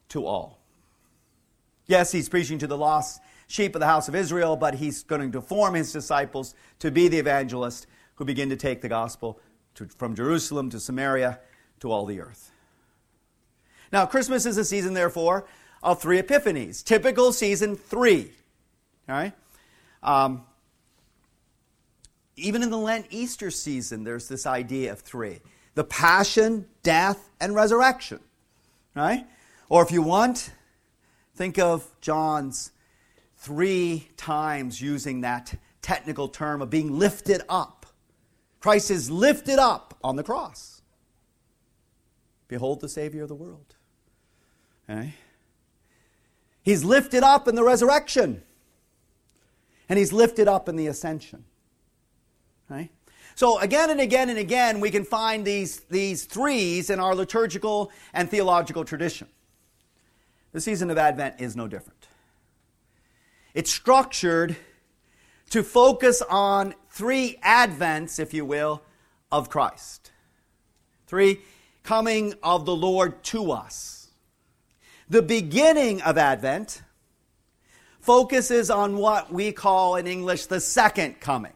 to 0.08 0.26
all. 0.26 0.58
Yes, 1.86 2.10
he's 2.10 2.28
preaching 2.28 2.58
to 2.58 2.66
the 2.66 2.76
lost 2.76 3.20
sheep 3.46 3.76
of 3.76 3.80
the 3.80 3.86
house 3.86 4.08
of 4.08 4.16
Israel, 4.16 4.56
but 4.56 4.74
he's 4.74 5.04
going 5.04 5.30
to 5.30 5.40
form 5.40 5.74
his 5.74 5.92
disciples 5.92 6.56
to 6.80 6.90
be 6.90 7.06
the 7.06 7.20
evangelists 7.20 7.86
who 8.16 8.24
begin 8.24 8.48
to 8.48 8.56
take 8.56 8.80
the 8.80 8.88
gospel 8.88 9.38
to, 9.76 9.86
from 9.86 10.16
Jerusalem 10.16 10.68
to 10.70 10.80
Samaria 10.80 11.38
to 11.78 11.92
all 11.92 12.06
the 12.06 12.20
earth. 12.20 12.50
Now, 13.92 14.04
Christmas 14.04 14.46
is 14.46 14.56
a 14.56 14.64
season, 14.64 14.94
therefore, 14.94 15.46
of 15.82 16.00
three 16.00 16.20
epiphanies. 16.20 16.84
Typical 16.84 17.32
season 17.32 17.76
three. 17.76 18.32
All 19.08 19.14
right? 19.14 19.32
Um, 20.02 20.44
even 22.36 22.62
in 22.62 22.70
the 22.70 22.78
Lent 22.78 23.06
Easter 23.10 23.50
season, 23.50 24.04
there's 24.04 24.28
this 24.28 24.46
idea 24.46 24.92
of 24.92 25.00
three 25.00 25.40
the 25.74 25.84
passion, 25.84 26.66
death, 26.82 27.30
and 27.40 27.54
resurrection. 27.54 28.20
Right? 28.94 29.26
Or 29.68 29.82
if 29.82 29.92
you 29.92 30.02
want, 30.02 30.52
think 31.34 31.58
of 31.58 31.88
John's 32.00 32.72
three 33.36 34.08
times 34.16 34.80
using 34.80 35.22
that 35.22 35.54
technical 35.80 36.28
term 36.28 36.60
of 36.60 36.70
being 36.70 36.98
lifted 36.98 37.42
up. 37.48 37.86
Christ 38.58 38.90
is 38.90 39.10
lifted 39.10 39.58
up 39.58 39.96
on 40.02 40.16
the 40.16 40.22
cross. 40.22 40.82
Behold 42.48 42.80
the 42.80 42.88
Savior 42.88 43.22
of 43.22 43.28
the 43.28 43.34
world. 43.34 43.76
Okay? 44.88 45.14
He's 46.62 46.84
lifted 46.84 47.22
up 47.22 47.48
in 47.48 47.54
the 47.54 47.64
resurrection 47.64 48.42
and 49.88 49.98
he's 49.98 50.12
lifted 50.12 50.46
up 50.48 50.68
in 50.68 50.76
the 50.76 50.86
ascension. 50.86 51.44
Right? 52.68 52.90
So 53.34 53.58
again 53.58 53.90
and 53.90 54.00
again 54.00 54.28
and 54.28 54.38
again, 54.38 54.80
we 54.80 54.90
can 54.90 55.04
find 55.04 55.44
these, 55.44 55.80
these 55.90 56.24
threes 56.24 56.90
in 56.90 57.00
our 57.00 57.14
liturgical 57.14 57.90
and 58.12 58.30
theological 58.30 58.84
tradition. 58.84 59.28
The 60.52 60.60
season 60.60 60.90
of 60.90 60.98
Advent 60.98 61.40
is 61.40 61.56
no 61.56 61.68
different. 61.68 62.06
It's 63.54 63.72
structured 63.72 64.56
to 65.50 65.62
focus 65.62 66.22
on 66.28 66.74
three 66.90 67.38
advents, 67.44 68.20
if 68.20 68.32
you 68.32 68.44
will, 68.44 68.82
of 69.32 69.50
Christ. 69.50 70.12
Three 71.06 71.40
coming 71.82 72.34
of 72.42 72.66
the 72.66 72.74
Lord 72.74 73.22
to 73.24 73.50
us. 73.50 73.99
The 75.10 75.22
beginning 75.22 76.02
of 76.02 76.16
Advent 76.16 76.82
focuses 77.98 78.70
on 78.70 78.96
what 78.96 79.32
we 79.32 79.50
call 79.50 79.96
in 79.96 80.06
English 80.06 80.46
the 80.46 80.60
second 80.60 81.18
coming. 81.18 81.52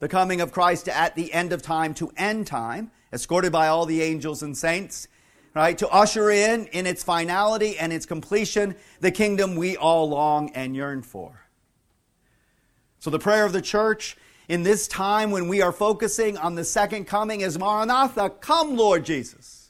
The 0.00 0.08
coming 0.08 0.40
of 0.40 0.50
Christ 0.50 0.88
at 0.88 1.14
the 1.14 1.32
end 1.32 1.52
of 1.52 1.62
time 1.62 1.94
to 1.94 2.10
end 2.16 2.48
time, 2.48 2.90
escorted 3.12 3.52
by 3.52 3.68
all 3.68 3.86
the 3.86 4.02
angels 4.02 4.42
and 4.42 4.58
saints, 4.58 5.06
right? 5.54 5.78
To 5.78 5.88
usher 5.90 6.32
in, 6.32 6.66
in 6.66 6.84
its 6.84 7.04
finality 7.04 7.78
and 7.78 7.92
its 7.92 8.06
completion, 8.06 8.74
the 8.98 9.12
kingdom 9.12 9.54
we 9.54 9.76
all 9.76 10.08
long 10.08 10.50
and 10.56 10.74
yearn 10.74 11.02
for. 11.02 11.46
So 12.98 13.08
the 13.08 13.20
prayer 13.20 13.46
of 13.46 13.52
the 13.52 13.62
church 13.62 14.16
in 14.48 14.64
this 14.64 14.88
time 14.88 15.30
when 15.30 15.46
we 15.46 15.62
are 15.62 15.70
focusing 15.70 16.36
on 16.36 16.56
the 16.56 16.64
second 16.64 17.04
coming 17.04 17.42
is 17.42 17.56
Maranatha, 17.56 18.30
come 18.30 18.76
Lord 18.76 19.04
Jesus. 19.04 19.61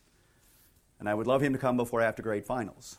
And 1.03 1.09
I 1.09 1.15
would 1.15 1.27
love 1.27 1.43
him 1.43 1.53
to 1.53 1.59
come 1.59 1.77
before 1.77 2.01
after 2.01 2.23
grade 2.23 2.45
finals. 2.45 2.97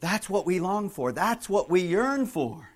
That's 0.00 0.30
what 0.30 0.46
we 0.46 0.60
long 0.60 0.88
for. 0.88 1.12
That's 1.12 1.46
what 1.46 1.68
we 1.68 1.82
yearn 1.82 2.24
for. 2.24 2.70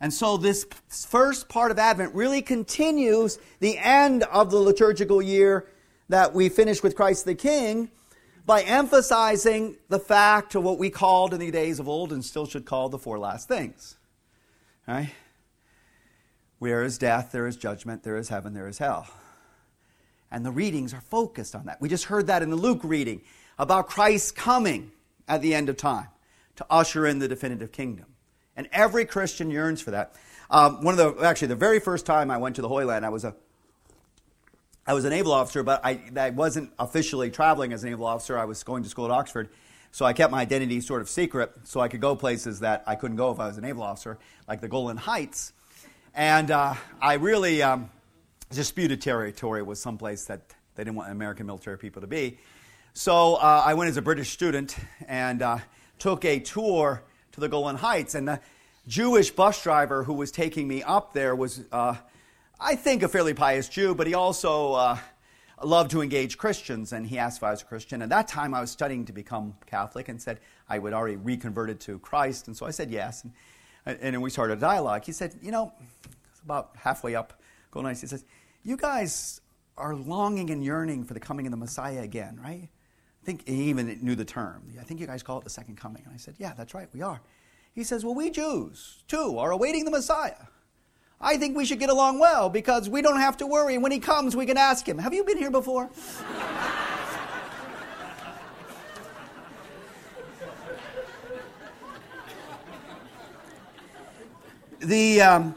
And 0.00 0.14
so, 0.14 0.36
this 0.36 0.64
first 0.86 1.48
part 1.48 1.72
of 1.72 1.80
Advent 1.80 2.14
really 2.14 2.42
continues 2.42 3.40
the 3.58 3.76
end 3.76 4.22
of 4.22 4.52
the 4.52 4.58
liturgical 4.58 5.20
year 5.20 5.66
that 6.08 6.32
we 6.32 6.48
finish 6.48 6.80
with 6.80 6.94
Christ 6.94 7.24
the 7.24 7.34
King 7.34 7.90
by 8.46 8.62
emphasizing 8.62 9.76
the 9.88 9.98
fact 9.98 10.54
of 10.54 10.62
what 10.62 10.78
we 10.78 10.90
called 10.90 11.34
in 11.34 11.40
the 11.40 11.50
days 11.50 11.80
of 11.80 11.88
old 11.88 12.12
and 12.12 12.24
still 12.24 12.46
should 12.46 12.66
call 12.66 12.88
the 12.88 12.98
four 12.98 13.18
last 13.18 13.48
things. 13.48 13.96
Right? 14.86 15.10
Where 16.60 16.84
is 16.84 16.98
death, 16.98 17.32
there 17.32 17.48
is 17.48 17.56
judgment, 17.56 18.04
there 18.04 18.16
is 18.16 18.28
heaven, 18.28 18.54
there 18.54 18.68
is 18.68 18.78
hell. 18.78 19.08
And 20.30 20.44
the 20.44 20.50
readings 20.50 20.94
are 20.94 21.00
focused 21.00 21.54
on 21.54 21.66
that. 21.66 21.80
We 21.80 21.88
just 21.88 22.04
heard 22.04 22.28
that 22.28 22.42
in 22.42 22.50
the 22.50 22.56
Luke 22.56 22.80
reading 22.84 23.22
about 23.58 23.88
Christ's 23.88 24.30
coming 24.30 24.92
at 25.28 25.42
the 25.42 25.54
end 25.54 25.68
of 25.68 25.76
time 25.76 26.08
to 26.56 26.66
usher 26.70 27.06
in 27.06 27.18
the 27.18 27.28
definitive 27.28 27.72
kingdom. 27.72 28.06
And 28.56 28.68
every 28.72 29.04
Christian 29.04 29.50
yearns 29.50 29.80
for 29.80 29.92
that. 29.92 30.14
Um, 30.50 30.82
one 30.82 30.98
of 30.98 31.16
the 31.16 31.24
actually 31.24 31.48
the 31.48 31.56
very 31.56 31.80
first 31.80 32.04
time 32.04 32.30
I 32.30 32.38
went 32.38 32.56
to 32.56 32.62
the 32.62 32.68
Holy 32.68 32.84
Land, 32.84 33.06
I 33.06 33.08
was 33.08 33.24
a 33.24 33.34
I 34.86 34.94
was 34.94 35.04
a 35.04 35.10
naval 35.10 35.32
officer, 35.32 35.62
but 35.62 35.80
I, 35.84 36.00
I 36.16 36.30
wasn't 36.30 36.72
officially 36.78 37.30
traveling 37.30 37.72
as 37.72 37.84
a 37.84 37.88
naval 37.88 38.06
officer. 38.06 38.36
I 38.36 38.46
was 38.46 38.64
going 38.64 38.82
to 38.82 38.88
school 38.88 39.04
at 39.04 39.10
Oxford, 39.12 39.48
so 39.92 40.04
I 40.04 40.12
kept 40.12 40.32
my 40.32 40.40
identity 40.40 40.80
sort 40.80 41.00
of 41.00 41.08
secret, 41.08 41.52
so 41.64 41.80
I 41.80 41.88
could 41.88 42.00
go 42.00 42.16
places 42.16 42.60
that 42.60 42.82
I 42.86 42.96
couldn't 42.96 43.16
go 43.16 43.30
if 43.30 43.38
I 43.38 43.46
was 43.46 43.56
a 43.56 43.60
naval 43.60 43.84
officer, 43.84 44.18
like 44.48 44.60
the 44.60 44.68
Golan 44.68 44.96
Heights. 44.96 45.52
And 46.12 46.50
uh, 46.50 46.74
I 47.00 47.14
really 47.14 47.62
um, 47.62 47.90
disputed 48.50 49.00
territory 49.00 49.62
was 49.62 49.80
someplace 49.80 50.24
that 50.24 50.42
they 50.74 50.84
didn't 50.84 50.96
want 50.96 51.10
American 51.10 51.46
military 51.46 51.78
people 51.78 52.00
to 52.00 52.08
be. 52.08 52.38
So 52.92 53.36
uh, 53.36 53.62
I 53.64 53.74
went 53.74 53.90
as 53.90 53.96
a 53.96 54.02
British 54.02 54.30
student 54.30 54.76
and 55.06 55.42
uh, 55.42 55.58
took 55.98 56.24
a 56.24 56.40
tour 56.40 57.02
to 57.32 57.40
the 57.40 57.48
Golan 57.48 57.76
Heights. 57.76 58.14
And 58.14 58.26
the 58.26 58.40
Jewish 58.88 59.30
bus 59.30 59.62
driver 59.62 60.02
who 60.02 60.14
was 60.14 60.32
taking 60.32 60.66
me 60.66 60.82
up 60.82 61.12
there 61.12 61.36
was, 61.36 61.62
uh, 61.70 61.94
I 62.58 62.74
think, 62.74 63.04
a 63.04 63.08
fairly 63.08 63.34
pious 63.34 63.68
Jew, 63.68 63.94
but 63.94 64.08
he 64.08 64.14
also 64.14 64.72
uh, 64.72 64.98
loved 65.62 65.92
to 65.92 66.02
engage 66.02 66.36
Christians. 66.36 66.92
And 66.92 67.06
he 67.06 67.18
asked 67.18 67.38
if 67.38 67.44
I 67.44 67.52
was 67.52 67.62
a 67.62 67.66
Christian. 67.66 68.02
At 68.02 68.08
that 68.08 68.26
time, 68.26 68.52
I 68.52 68.60
was 68.60 68.72
studying 68.72 69.04
to 69.04 69.12
become 69.12 69.54
Catholic 69.66 70.08
and 70.08 70.20
said 70.20 70.40
I 70.68 70.80
would 70.80 70.92
already 70.92 71.16
reconverted 71.16 71.78
to 71.80 72.00
Christ. 72.00 72.48
And 72.48 72.56
so 72.56 72.66
I 72.66 72.70
said 72.70 72.90
yes. 72.90 73.22
And, 73.86 73.98
and 74.00 74.14
then 74.14 74.20
we 74.20 74.30
started 74.30 74.58
a 74.58 74.60
dialogue. 74.60 75.04
He 75.04 75.12
said, 75.12 75.36
You 75.40 75.52
know, 75.52 75.72
about 76.44 76.70
halfway 76.76 77.14
up 77.14 77.40
Golan 77.70 77.86
Heights, 77.86 78.00
he 78.00 78.06
says, 78.08 78.24
You 78.62 78.76
guys 78.76 79.40
are 79.76 79.94
longing 79.94 80.50
and 80.50 80.62
yearning 80.62 81.04
for 81.04 81.14
the 81.14 81.20
coming 81.20 81.46
of 81.46 81.50
the 81.50 81.56
Messiah 81.56 82.02
again, 82.02 82.38
right? 82.42 82.68
I 83.22 83.24
think 83.24 83.48
he 83.48 83.70
even 83.70 83.98
knew 84.02 84.14
the 84.14 84.24
term. 84.24 84.62
I 84.78 84.82
think 84.84 85.00
you 85.00 85.06
guys 85.06 85.22
call 85.22 85.38
it 85.38 85.44
the 85.44 85.50
second 85.50 85.76
coming. 85.76 86.02
And 86.04 86.12
I 86.14 86.18
said, 86.18 86.34
Yeah, 86.38 86.52
that's 86.56 86.74
right, 86.74 86.88
we 86.92 87.00
are. 87.02 87.20
He 87.74 87.84
says, 87.84 88.04
Well, 88.04 88.14
we 88.14 88.30
Jews, 88.30 89.02
too, 89.08 89.38
are 89.38 89.50
awaiting 89.50 89.84
the 89.84 89.90
Messiah. 89.90 90.34
I 91.20 91.36
think 91.36 91.56
we 91.56 91.64
should 91.66 91.78
get 91.78 91.90
along 91.90 92.18
well 92.18 92.48
because 92.48 92.88
we 92.88 93.02
don't 93.02 93.20
have 93.20 93.36
to 93.38 93.46
worry. 93.46 93.76
When 93.78 93.92
he 93.92 93.98
comes, 93.98 94.34
we 94.34 94.46
can 94.46 94.56
ask 94.56 94.88
him, 94.88 94.98
Have 94.98 95.12
you 95.14 95.24
been 95.24 95.38
here 95.38 95.50
before? 95.50 95.90
the, 104.80 105.20
um, 105.20 105.54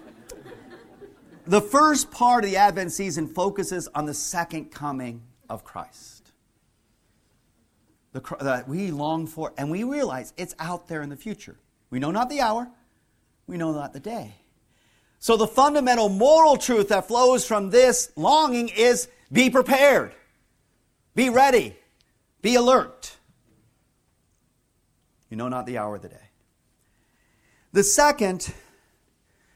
the 1.45 1.61
first 1.61 2.11
part 2.11 2.43
of 2.43 2.49
the 2.49 2.57
Advent 2.57 2.91
season 2.91 3.27
focuses 3.27 3.87
on 3.95 4.05
the 4.05 4.13
second 4.13 4.71
coming 4.71 5.21
of 5.49 5.63
Christ 5.63 6.23
the, 8.13 8.21
that 8.41 8.67
we 8.67 8.91
long 8.91 9.27
for, 9.27 9.53
and 9.57 9.69
we 9.69 9.83
realize 9.83 10.33
it's 10.37 10.55
out 10.59 10.87
there 10.87 11.01
in 11.01 11.09
the 11.09 11.17
future. 11.17 11.57
We 11.89 11.99
know 11.99 12.11
not 12.11 12.29
the 12.29 12.41
hour, 12.41 12.69
we 13.47 13.57
know 13.57 13.73
not 13.73 13.93
the 13.93 13.99
day. 13.99 14.35
So, 15.19 15.37
the 15.37 15.47
fundamental 15.47 16.09
moral 16.09 16.57
truth 16.57 16.89
that 16.89 17.07
flows 17.07 17.45
from 17.45 17.69
this 17.69 18.11
longing 18.15 18.69
is 18.69 19.07
be 19.31 19.49
prepared, 19.49 20.13
be 21.15 21.29
ready, 21.29 21.75
be 22.41 22.55
alert. 22.55 23.17
You 25.29 25.37
know 25.37 25.49
not 25.49 25.65
the 25.65 25.79
hour 25.79 25.95
of 25.95 26.01
the 26.03 26.09
day. 26.09 26.29
The 27.71 27.83
second 27.83 28.53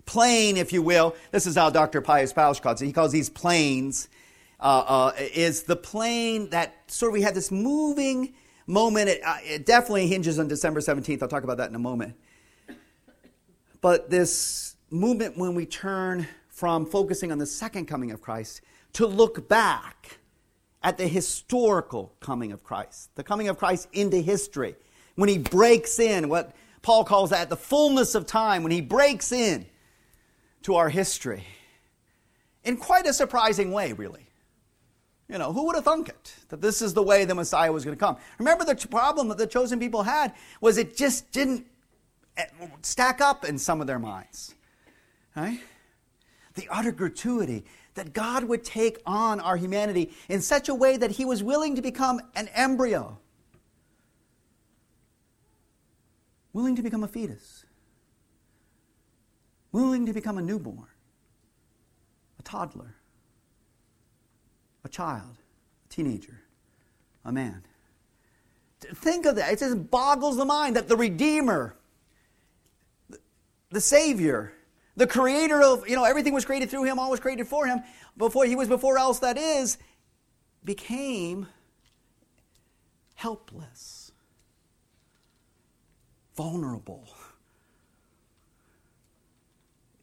plane, 0.08 0.58
if 0.58 0.74
you 0.74 0.82
will, 0.82 1.16
this 1.32 1.46
is 1.46 1.56
how 1.56 1.70
Dr. 1.70 2.02
Pius 2.02 2.34
Parsch 2.34 2.60
calls 2.60 2.82
it. 2.82 2.88
He 2.88 2.94
calls 2.94 3.12
these 3.12 3.30
planes, 3.30 4.10
uh, 4.60 4.84
uh, 4.88 5.12
is 5.18 5.64
the 5.64 5.76
plane 5.76 6.50
that 6.50 6.74
sort 6.88 7.12
of 7.12 7.14
we 7.14 7.22
have 7.22 7.36
this 7.36 7.52
moving 7.52 8.34
moment. 8.66 9.10
It, 9.10 9.22
uh, 9.24 9.38
it 9.44 9.66
definitely 9.68 10.08
hinges 10.08 10.40
on 10.40 10.48
December 10.48 10.80
17th. 10.80 11.22
I'll 11.22 11.28
talk 11.28 11.44
about 11.44 11.58
that 11.58 11.70
in 11.70 11.76
a 11.76 11.80
moment. 11.80 12.16
But 13.82 14.10
this 14.10 14.76
movement 14.90 15.38
when 15.38 15.54
we 15.54 15.66
turn 15.66 16.28
from 16.48 16.86
focusing 16.86 17.32
on 17.32 17.38
the 17.38 17.46
second 17.46 17.86
coming 17.86 18.10
of 18.10 18.22
Christ 18.22 18.62
to 18.94 19.06
look 19.06 19.48
back 19.48 20.18
at 20.82 20.98
the 20.98 21.08
historical 21.08 22.16
coming 22.20 22.52
of 22.52 22.64
Christ, 22.64 23.14
the 23.16 23.24
coming 23.24 23.50
of 23.50 23.60
Christ 23.60 23.88
into 23.94 24.18
history, 24.18 24.76
when 25.16 25.30
he 25.30 25.38
breaks 25.38 26.00
in, 26.00 26.30
what 26.30 26.56
Paul 26.82 27.04
calls 27.04 27.32
that 27.32 27.50
the 27.50 27.58
fullness 27.58 28.16
of 28.16 28.26
time 28.26 28.64
when 28.64 28.72
he 28.72 28.82
breaks 28.82 29.32
in 29.32 29.68
to 30.64 30.76
our 30.76 30.90
history 30.90 31.44
in 32.64 32.78
quite 32.78 33.06
a 33.06 33.14
surprising 33.14 33.72
way, 33.72 33.94
really. 33.94 34.28
You 35.30 35.38
know, 35.38 35.52
who 35.52 35.66
would 35.66 35.76
have 35.76 35.84
thunk 35.84 36.10
it 36.10 36.36
that 36.50 36.62
this 36.62 36.82
is 36.82 36.94
the 36.94 37.04
way 37.04 37.26
the 37.26 37.36
Messiah 37.36 37.72
was 37.72 37.84
going 37.84 37.96
to 37.96 38.00
come? 38.00 38.18
Remember, 38.40 38.64
the 38.64 38.76
problem 38.88 39.28
that 39.30 39.38
the 39.38 39.48
chosen 39.48 39.80
people 39.80 40.04
had 40.04 40.34
was 40.62 40.78
it 40.78 40.96
just 40.96 41.32
didn't 41.32 41.66
eh, 42.38 42.46
stack 42.82 43.20
up 43.20 43.44
in 43.44 43.58
some 43.58 43.82
of 43.82 43.88
their 43.88 44.00
minds. 44.00 44.56
Right? 45.36 45.60
The 46.56 46.68
utter 46.72 46.92
gratuity 46.92 47.66
that 47.96 48.14
God 48.14 48.46
would 48.46 48.64
take 48.64 49.00
on 49.06 49.40
our 49.40 49.58
humanity 49.58 50.12
in 50.30 50.42
such 50.42 50.70
a 50.70 50.76
way 50.76 50.98
that 50.98 51.12
he 51.12 51.26
was 51.26 51.44
willing 51.44 51.76
to 51.76 51.82
become 51.82 52.22
an 52.36 52.48
embryo, 52.50 53.18
willing 56.54 56.76
to 56.76 56.82
become 56.82 57.04
a 57.04 57.08
fetus, 57.08 57.66
willing 59.78 60.06
to 60.06 60.14
become 60.14 60.38
a 60.38 60.42
newborn, 60.42 60.88
a 62.40 62.44
toddler 62.44 62.98
a 64.88 64.90
child, 64.90 65.36
a 65.86 65.94
teenager, 65.94 66.42
a 67.26 67.32
man. 67.32 67.62
Think 68.80 69.26
of 69.26 69.36
that. 69.36 69.52
It 69.52 69.60
just 69.60 69.92
boggles 69.92 70.38
the 70.38 70.46
mind 70.46 70.78
that 70.78 70.88
the 70.88 70.96
Redeemer, 70.96 71.76
the 73.70 73.82
Savior, 73.82 74.54
the 74.96 75.06
creator 75.06 75.62
of, 75.62 75.88
you 75.90 75.96
know, 75.96 76.06
everything 76.06 76.34
was 76.34 76.46
created 76.46 76.70
through 76.70 76.86
him, 76.86 77.00
all 77.00 77.12
was 77.12 77.20
created 77.20 77.48
for 77.48 77.68
him, 77.68 77.82
before 78.18 78.46
he 78.46 78.56
was 78.56 78.70
before 78.70 78.98
else 78.98 79.20
that 79.20 79.38
is, 79.38 79.78
became 80.64 81.48
helpless, 83.16 84.14
vulnerable. 86.36 87.10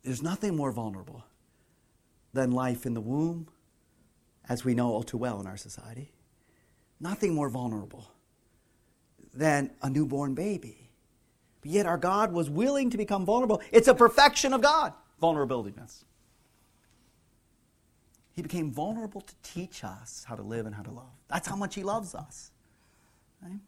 There's 0.04 0.22
nothing 0.22 0.54
more 0.54 0.70
vulnerable 0.70 1.24
than 2.32 2.50
life 2.50 2.86
in 2.86 2.94
the 2.94 3.00
womb 3.00 3.48
as 4.48 4.64
we 4.64 4.74
know 4.74 4.90
all 4.90 5.02
too 5.02 5.16
well 5.16 5.40
in 5.40 5.46
our 5.46 5.56
society. 5.56 6.12
Nothing 7.00 7.34
more 7.34 7.48
vulnerable 7.48 8.10
than 9.32 9.70
a 9.82 9.90
newborn 9.90 10.34
baby. 10.34 10.90
But 11.62 11.70
yet 11.70 11.86
our 11.86 11.96
God 11.96 12.32
was 12.32 12.50
willing 12.50 12.90
to 12.90 12.98
become 12.98 13.24
vulnerable. 13.24 13.62
It's 13.72 13.88
a 13.88 13.94
perfection 13.94 14.52
of 14.52 14.60
God, 14.60 14.92
vulnerability. 15.20 15.72
vulnerabilityness. 15.72 16.04
He 18.34 18.42
became 18.42 18.70
vulnerable 18.70 19.20
to 19.20 19.34
teach 19.42 19.84
us 19.84 20.24
how 20.28 20.34
to 20.34 20.42
live 20.42 20.66
and 20.66 20.74
how 20.74 20.82
to 20.82 20.90
love. 20.90 21.12
That's 21.28 21.48
how 21.48 21.56
much 21.56 21.74
He 21.74 21.82
loves 21.82 22.14
us. 22.14 22.50
Right? 23.40 23.60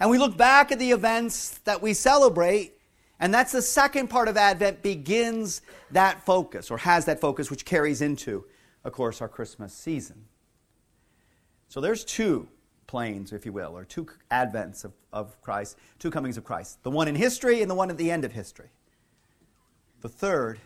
And 0.00 0.10
we 0.10 0.18
look 0.18 0.36
back 0.36 0.72
at 0.72 0.78
the 0.78 0.92
events 0.92 1.58
that 1.64 1.82
we 1.82 1.92
celebrate, 1.92 2.75
and 3.18 3.32
that's 3.32 3.52
the 3.52 3.62
second 3.62 4.08
part 4.08 4.28
of 4.28 4.36
Advent 4.36 4.82
begins 4.82 5.62
that 5.90 6.24
focus, 6.24 6.70
or 6.70 6.78
has 6.78 7.04
that 7.06 7.20
focus, 7.20 7.50
which 7.50 7.64
carries 7.64 8.02
into 8.02 8.44
of 8.86 8.92
course, 8.92 9.20
our 9.20 9.28
Christmas 9.28 9.74
season. 9.74 10.26
So 11.68 11.80
there's 11.80 12.04
two 12.04 12.48
planes, 12.86 13.32
if 13.32 13.44
you 13.44 13.52
will, 13.52 13.76
or 13.76 13.84
two 13.84 14.06
advents 14.30 14.84
of, 14.84 14.92
of 15.12 15.42
Christ, 15.42 15.76
two 15.98 16.10
comings 16.10 16.36
of 16.36 16.44
Christ 16.44 16.82
the 16.84 16.90
one 16.90 17.08
in 17.08 17.16
history 17.16 17.60
and 17.60 17.70
the 17.70 17.74
one 17.74 17.90
at 17.90 17.98
the 17.98 18.12
end 18.12 18.24
of 18.24 18.30
history. 18.30 18.70
The 20.02 20.08
third 20.08 20.60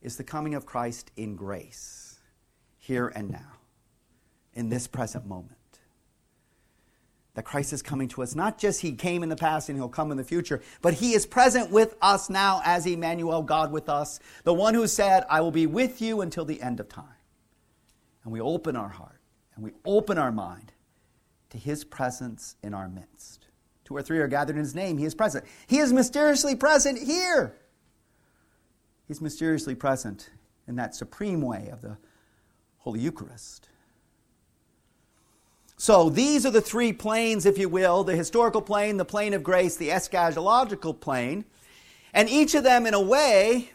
is 0.00 0.16
the 0.16 0.24
coming 0.24 0.54
of 0.54 0.66
Christ 0.66 1.10
in 1.16 1.34
grace, 1.34 2.20
here 2.78 3.08
and 3.08 3.28
now, 3.28 3.54
in 4.54 4.68
this 4.68 4.86
present 4.86 5.26
moment. 5.26 5.55
That 7.36 7.44
Christ 7.44 7.72
is 7.72 7.80
coming 7.80 8.08
to 8.08 8.22
us. 8.22 8.34
Not 8.34 8.58
just 8.58 8.80
He 8.80 8.92
came 8.92 9.22
in 9.22 9.28
the 9.28 9.36
past 9.36 9.68
and 9.68 9.78
He'll 9.78 9.88
come 9.88 10.10
in 10.10 10.16
the 10.16 10.24
future, 10.24 10.60
but 10.82 10.94
He 10.94 11.14
is 11.14 11.24
present 11.24 11.70
with 11.70 11.94
us 12.02 12.28
now 12.28 12.60
as 12.64 12.84
Emmanuel, 12.86 13.42
God 13.42 13.70
with 13.70 13.88
us, 13.88 14.18
the 14.42 14.52
one 14.52 14.74
who 14.74 14.86
said, 14.86 15.24
I 15.30 15.40
will 15.40 15.52
be 15.52 15.66
with 15.66 16.02
you 16.02 16.20
until 16.20 16.44
the 16.44 16.60
end 16.60 16.80
of 16.80 16.88
time 16.88 17.16
and 18.26 18.32
we 18.32 18.40
open 18.40 18.74
our 18.74 18.88
heart 18.88 19.20
and 19.54 19.64
we 19.64 19.70
open 19.84 20.18
our 20.18 20.32
mind 20.32 20.72
to 21.50 21.58
His 21.58 21.84
presence 21.84 22.56
in 22.62 22.74
our 22.74 22.88
midst. 22.88 23.46
Two 23.84 23.96
or 23.96 24.02
three 24.02 24.18
are 24.18 24.26
gathered 24.26 24.56
in 24.56 24.62
His 24.62 24.74
name, 24.74 24.98
He 24.98 25.04
is 25.04 25.14
present. 25.14 25.44
He 25.68 25.78
is 25.78 25.92
mysteriously 25.92 26.56
present 26.56 26.98
here. 26.98 27.56
He's 29.06 29.20
mysteriously 29.20 29.76
present 29.76 30.30
in 30.66 30.74
that 30.74 30.96
supreme 30.96 31.40
way 31.40 31.68
of 31.72 31.82
the 31.82 31.96
Holy 32.78 32.98
Eucharist. 32.98 33.68
So 35.76 36.08
these 36.08 36.46
are 36.46 36.50
the 36.50 36.62
three 36.62 36.92
planes, 36.92 37.44
if 37.44 37.58
you 37.58 37.68
will 37.68 38.02
the 38.02 38.16
historical 38.16 38.62
plane, 38.62 38.96
the 38.96 39.04
plane 39.04 39.34
of 39.34 39.42
grace, 39.42 39.76
the 39.76 39.90
eschatological 39.90 40.98
plane. 40.98 41.44
And 42.14 42.30
each 42.30 42.54
of 42.54 42.64
them, 42.64 42.86
in 42.86 42.94
a 42.94 43.00
way, 43.00 43.72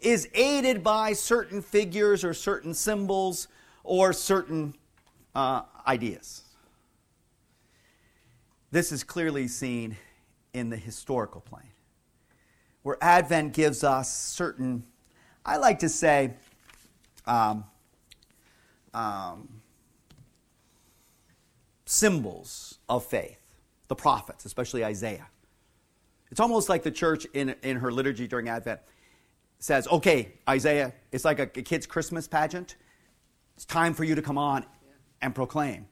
is 0.00 0.28
aided 0.32 0.82
by 0.82 1.12
certain 1.12 1.60
figures 1.60 2.24
or 2.24 2.32
certain 2.32 2.72
symbols 2.72 3.48
or 3.84 4.14
certain 4.14 4.74
uh, 5.34 5.62
ideas. 5.86 6.42
This 8.70 8.90
is 8.90 9.04
clearly 9.04 9.46
seen 9.46 9.96
in 10.54 10.70
the 10.70 10.76
historical 10.76 11.42
plane, 11.42 11.72
where 12.82 12.96
Advent 13.02 13.52
gives 13.52 13.84
us 13.84 14.10
certain, 14.10 14.84
I 15.44 15.58
like 15.58 15.80
to 15.80 15.88
say, 15.88 16.32
um, 17.26 17.64
um, 18.94 19.59
symbols 21.90 22.78
of 22.88 23.04
faith, 23.04 23.40
the 23.88 23.96
prophets, 23.96 24.44
especially 24.44 24.84
Isaiah. 24.84 25.26
It's 26.30 26.38
almost 26.38 26.68
like 26.68 26.84
the 26.84 26.90
church 26.92 27.26
in, 27.34 27.56
in 27.62 27.78
her 27.78 27.90
liturgy 27.90 28.28
during 28.28 28.48
Advent 28.48 28.80
says, 29.58 29.88
okay, 29.88 30.34
Isaiah, 30.48 30.94
it's 31.10 31.24
like 31.24 31.40
a, 31.40 31.42
a 31.42 31.62
kid's 31.62 31.86
Christmas 31.86 32.28
pageant. 32.28 32.76
It's 33.56 33.64
time 33.64 33.92
for 33.92 34.04
you 34.04 34.14
to 34.14 34.22
come 34.22 34.38
on 34.38 34.64
and 35.20 35.34
proclaim. 35.34 35.88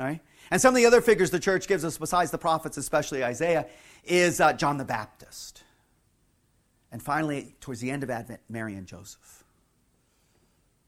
Right? 0.00 0.20
And 0.50 0.60
some 0.60 0.74
of 0.74 0.76
the 0.76 0.86
other 0.86 1.02
figures 1.02 1.30
the 1.30 1.38
church 1.38 1.68
gives 1.68 1.84
us, 1.84 1.98
besides 1.98 2.30
the 2.30 2.38
prophets, 2.38 2.78
especially 2.78 3.22
Isaiah, 3.22 3.66
is 4.02 4.40
uh, 4.40 4.54
John 4.54 4.78
the 4.78 4.84
Baptist. 4.84 5.62
And 6.90 7.02
finally, 7.02 7.54
towards 7.60 7.80
the 7.80 7.90
end 7.90 8.02
of 8.02 8.10
Advent, 8.10 8.40
Mary 8.48 8.74
and 8.74 8.86
Joseph. 8.86 9.44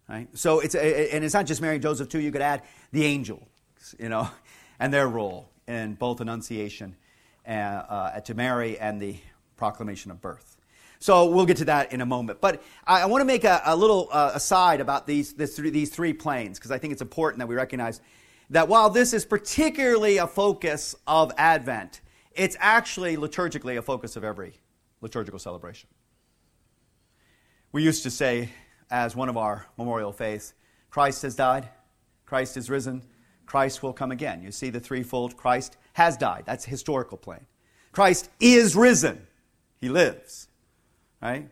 Right? 0.09 0.29
So 0.33 0.61
it's, 0.61 0.75
and 0.75 1.23
it's 1.23 1.35
not 1.35 1.47
just 1.47 1.61
Mary 1.61 1.75
and 1.75 1.83
Joseph, 1.83 2.09
too. 2.09 2.21
You 2.21 2.33
could 2.33 2.43
add 2.43 2.63
the 2.93 3.05
angels, 3.05 3.47
you 3.99 4.09
know, 4.09 4.29
and 4.79 4.93
their 4.93 5.09
role 5.09 5.49
in 5.67 5.95
both 5.95 6.21
Annunciation 6.21 6.97
uh, 7.47 7.51
uh, 7.51 8.21
to 8.21 8.35
Mary 8.35 8.79
and 8.79 9.01
the 9.01 9.17
proclamation 9.57 10.11
of 10.11 10.21
birth. 10.21 10.57
So 10.99 11.27
we'll 11.27 11.47
get 11.47 11.59
to 11.59 11.67
that 11.67 11.93
in 11.93 12.01
a 12.01 12.07
moment. 12.07 12.41
But 12.41 12.63
I, 12.87 13.03
I 13.03 13.07
want 13.07 13.21
to 13.21 13.27
make 13.27 13.45
a, 13.45 13.61
a 13.65 13.77
little 13.77 14.09
uh, 14.11 14.33
aside 14.35 14.81
about 14.81 15.07
these, 15.07 15.35
this, 15.35 15.57
these 15.57 15.91
three 15.91 16.13
planes 16.13 16.59
because 16.59 16.71
I 16.71 16.79
think 16.79 16.93
it's 16.93 17.03
important 17.03 17.41
that 17.41 17.47
we 17.47 17.55
recognize 17.55 18.01
that 18.51 18.69
while 18.69 18.91
this 18.91 19.13
is 19.13 19.25
particularly 19.25 20.19
a 20.19 20.27
focus 20.27 20.95
of 21.07 21.33
Advent, 21.37 22.01
it's 22.33 22.57
actually 22.61 23.17
liturgically 23.17 23.79
a 23.79 23.83
focus 23.83 24.17
of 24.17 24.25
every 24.25 24.55
liturgical 25.01 25.39
celebration. 25.39 25.89
We 27.73 27.83
used 27.83 28.05
to 28.05 28.11
say, 28.11 28.51
as 28.91 29.17
one 29.17 29.29
of 29.29 29.37
our 29.37 29.67
memorial 29.77 30.13
faiths, 30.13 30.55
Christ 30.91 31.23
has 31.23 31.35
died, 31.35 31.69
Christ 32.25 32.57
is 32.57 32.71
risen, 32.71 33.03
Christ 33.47 33.83
will 33.83 33.93
come 33.93 34.13
again. 34.13 34.43
You 34.43 34.53
see 34.53 34.71
the 34.71 34.81
threefold 34.81 35.37
Christ 35.37 35.77
has 35.95 36.17
died. 36.17 36.45
That's 36.47 36.65
historical 36.65 37.17
plane. 37.17 37.47
Christ 37.93 38.29
is 38.41 38.77
risen. 38.77 39.27
He 39.81 39.89
lives 39.89 40.49
right? 41.21 41.49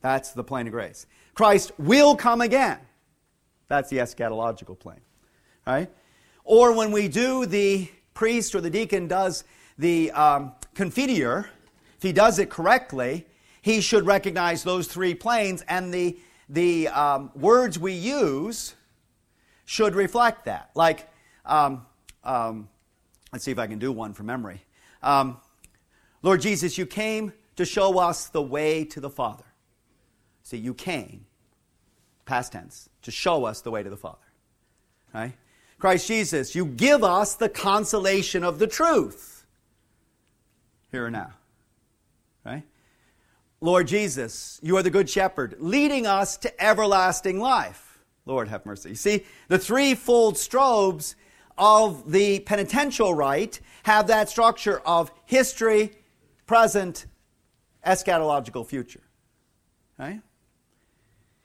That's 0.00 0.32
the 0.32 0.44
plane 0.44 0.66
of 0.66 0.72
grace. 0.72 1.06
Christ 1.34 1.72
will 1.78 2.16
come 2.16 2.40
again. 2.40 2.78
That's 3.68 3.90
the 3.90 3.98
eschatological 3.98 4.78
plane, 4.78 5.00
right? 5.66 5.90
Or 6.44 6.72
when 6.72 6.90
we 6.90 7.08
do 7.08 7.46
the 7.46 7.88
priest 8.14 8.54
or 8.54 8.60
the 8.60 8.70
deacon 8.70 9.06
does 9.06 9.44
the 9.76 10.10
um, 10.12 10.52
confiteor, 10.74 11.46
if 11.96 12.02
he 12.02 12.12
does 12.12 12.38
it 12.38 12.48
correctly, 12.48 13.26
he 13.60 13.80
should 13.80 14.06
recognize 14.06 14.62
those 14.62 14.86
three 14.86 15.14
planes, 15.14 15.62
and 15.68 15.92
the 15.92 16.18
the 16.48 16.88
um, 16.88 17.30
words 17.34 17.78
we 17.78 17.92
use 17.92 18.74
should 19.66 19.94
reflect 19.94 20.46
that. 20.46 20.70
Like, 20.74 21.10
um, 21.48 21.86
um, 22.24 22.68
let's 23.32 23.44
see 23.44 23.50
if 23.50 23.58
I 23.58 23.66
can 23.66 23.78
do 23.78 23.90
one 23.90 24.12
from 24.12 24.26
memory. 24.26 24.62
Um, 25.02 25.38
Lord 26.22 26.40
Jesus, 26.40 26.78
you 26.78 26.86
came 26.86 27.32
to 27.56 27.64
show 27.64 27.98
us 27.98 28.28
the 28.28 28.42
way 28.42 28.84
to 28.84 29.00
the 29.00 29.10
Father. 29.10 29.44
See, 30.42 30.56
you 30.56 30.74
came, 30.74 31.26
past 32.24 32.52
tense, 32.52 32.88
to 33.02 33.10
show 33.10 33.44
us 33.44 33.60
the 33.60 33.70
way 33.70 33.82
to 33.82 33.90
the 33.90 33.96
Father. 33.96 34.18
Right? 35.12 35.32
Christ 35.78 36.06
Jesus, 36.06 36.54
you 36.54 36.66
give 36.66 37.04
us 37.04 37.34
the 37.34 37.48
consolation 37.48 38.44
of 38.44 38.58
the 38.58 38.66
truth. 38.66 39.46
Here 40.90 41.06
and 41.06 41.12
now. 41.12 41.32
Right? 42.44 42.62
Lord 43.60 43.88
Jesus, 43.88 44.60
you 44.62 44.76
are 44.76 44.82
the 44.82 44.90
good 44.90 45.10
shepherd, 45.10 45.56
leading 45.58 46.06
us 46.06 46.36
to 46.38 46.62
everlasting 46.62 47.40
life. 47.40 47.98
Lord, 48.24 48.48
have 48.48 48.64
mercy. 48.66 48.94
See, 48.94 49.24
the 49.48 49.58
threefold 49.58 50.36
strophes 50.36 51.16
of 51.58 52.10
the 52.10 52.40
penitential 52.40 53.14
rite 53.14 53.60
have 53.82 54.06
that 54.06 54.28
structure 54.28 54.80
of 54.80 55.10
history, 55.26 55.92
present, 56.46 57.06
eschatological 57.86 58.66
future. 58.66 59.02
Right? 59.98 60.20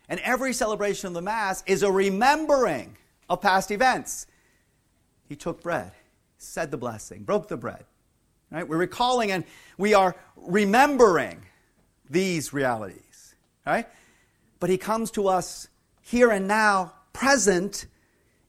And 0.07 0.19
every 0.19 0.53
celebration 0.53 1.07
of 1.07 1.13
the 1.13 1.21
Mass 1.21 1.63
is 1.65 1.83
a 1.83 1.91
remembering 1.91 2.97
of 3.29 3.41
past 3.41 3.71
events. 3.71 4.27
He 5.27 5.35
took 5.35 5.63
bread, 5.63 5.91
said 6.37 6.69
the 6.69 6.77
blessing, 6.77 7.23
broke 7.23 7.47
the 7.47 7.57
bread. 7.57 7.85
Right? 8.51 8.67
We're 8.67 8.77
recalling 8.77 9.31
and 9.31 9.43
we 9.77 9.93
are 9.93 10.15
remembering 10.35 11.41
these 12.09 12.53
realities. 12.53 13.35
Right? 13.65 13.87
But 14.59 14.69
he 14.69 14.77
comes 14.77 15.09
to 15.11 15.27
us 15.27 15.67
here 16.01 16.29
and 16.29 16.47
now, 16.47 16.93
present 17.13 17.85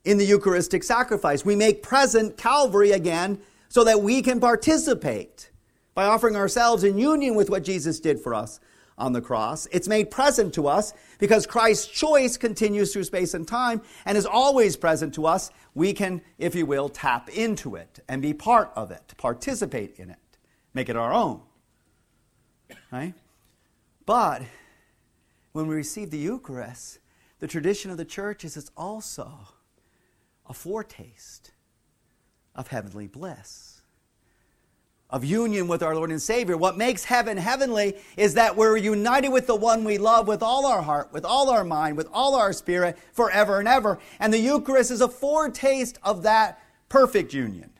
in 0.05 0.19
the 0.19 0.25
Eucharistic 0.25 0.85
sacrifice. 0.85 1.45
We 1.45 1.57
make 1.57 1.83
present 1.83 2.37
Calvary 2.37 2.93
again 2.93 3.38
so 3.69 3.85
that 3.85 4.03
we 4.03 4.23
can 4.23 4.40
participate 4.40 5.51
by 5.95 6.05
offering 6.05 6.37
ourselves 6.37 6.85
in 6.85 6.99
union 6.99 7.35
with 7.35 7.51
what 7.51 7.64
Jesus 7.64 8.01
did 8.01 8.21
for 8.21 8.35
us 8.35 8.61
on 8.97 9.12
the 9.12 9.21
cross. 9.21 9.67
It's 9.73 9.88
made 9.88 10.11
present 10.11 10.55
to 10.55 10.69
us 10.69 10.93
because 11.19 11.47
Christ's 11.47 11.87
choice 11.87 12.37
continues 12.37 12.93
through 12.93 13.05
space 13.05 13.35
and 13.35 13.47
time 13.47 13.83
and 14.05 14.17
is 14.17 14.27
always 14.27 14.77
present 14.77 15.14
to 15.14 15.27
us. 15.27 15.51
We 15.75 15.93
can, 15.93 16.23
if 16.38 16.55
you 16.55 16.67
will, 16.67 16.88
tap 16.88 17.29
into 17.31 17.75
it 17.75 18.01
and 18.09 18.23
be 18.23 18.33
part 18.33 18.71
of 18.77 18.90
it, 18.90 19.14
participate 19.17 19.99
in 19.99 20.11
it, 20.11 20.19
make 20.75 20.88
it 20.88 20.97
our 20.97 21.12
own. 21.12 21.40
Right? 22.93 23.14
But 24.07 24.43
when 25.53 25.67
we 25.67 25.75
receive 25.75 26.11
the 26.11 26.19
Eucharist, 26.19 26.99
the 27.40 27.49
tradition 27.49 27.90
of 27.90 27.97
the 27.97 28.05
church 28.05 28.45
is 28.45 28.57
it's 28.57 28.71
also 28.77 29.49
a 30.46 30.54
foretaste 30.54 31.52
of 32.54 32.68
heavenly 32.68 33.07
bliss 33.07 33.74
of 35.14 35.24
union 35.24 35.68
with 35.68 35.80
our 35.83 35.94
Lord 35.94 36.11
and 36.11 36.20
Savior. 36.20 36.57
What 36.57 36.76
makes 36.76 37.04
heaven 37.04 37.37
heavenly 37.37 37.94
is 38.16 38.35
that 38.35 38.57
we're 38.57 38.76
united 38.76 39.28
with 39.28 39.46
the 39.46 39.54
one 39.54 39.85
we 39.85 39.96
love 39.96 40.26
with 40.26 40.42
all 40.42 40.66
our 40.66 40.83
heart, 40.83 41.12
with 41.12 41.24
all 41.24 41.50
our 41.50 41.62
mind, 41.62 41.96
with 41.96 42.09
all 42.12 42.35
our 42.35 42.52
spirit 42.52 42.98
forever 43.12 43.61
and 43.61 43.68
ever. 43.68 44.00
And 44.18 44.33
the 44.33 44.38
Eucharist 44.38 44.90
is 44.90 45.00
a 45.00 45.09
foretaste 45.09 46.00
of 46.02 46.24
that 46.24 46.61
perfect 46.88 47.33
union. 47.33 47.70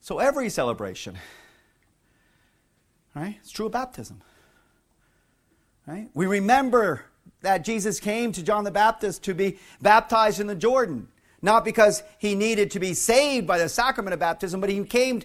So 0.00 0.20
every 0.20 0.48
celebration, 0.48 1.18
right? 3.14 3.36
It's 3.40 3.50
true 3.50 3.66
of 3.66 3.72
baptism. 3.72 4.22
Right? 5.86 6.08
We 6.14 6.24
remember 6.24 7.04
that 7.44 7.64
Jesus 7.64 8.00
came 8.00 8.32
to 8.32 8.42
John 8.42 8.64
the 8.64 8.70
Baptist 8.70 9.22
to 9.24 9.34
be 9.34 9.58
baptized 9.80 10.40
in 10.40 10.46
the 10.46 10.54
Jordan, 10.54 11.08
not 11.42 11.64
because 11.64 12.02
he 12.18 12.34
needed 12.34 12.70
to 12.72 12.80
be 12.80 12.94
saved 12.94 13.46
by 13.46 13.58
the 13.58 13.68
sacrament 13.68 14.12
of 14.12 14.20
baptism, 14.20 14.60
but 14.60 14.70
he 14.70 14.82
came 14.84 15.22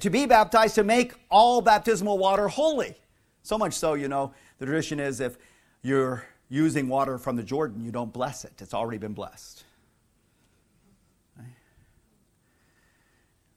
to 0.00 0.10
be 0.10 0.26
baptized 0.26 0.74
to 0.76 0.84
make 0.84 1.12
all 1.30 1.60
baptismal 1.60 2.18
water 2.18 2.48
holy. 2.48 2.94
So 3.42 3.58
much 3.58 3.74
so, 3.74 3.94
you 3.94 4.08
know, 4.08 4.32
the 4.58 4.66
tradition 4.66 5.00
is 5.00 5.20
if 5.20 5.36
you're 5.82 6.24
using 6.48 6.88
water 6.88 7.18
from 7.18 7.36
the 7.36 7.42
Jordan, 7.42 7.84
you 7.84 7.90
don't 7.90 8.12
bless 8.12 8.44
it. 8.44 8.52
It's 8.58 8.74
already 8.74 8.98
been 8.98 9.14
blessed. 9.14 9.64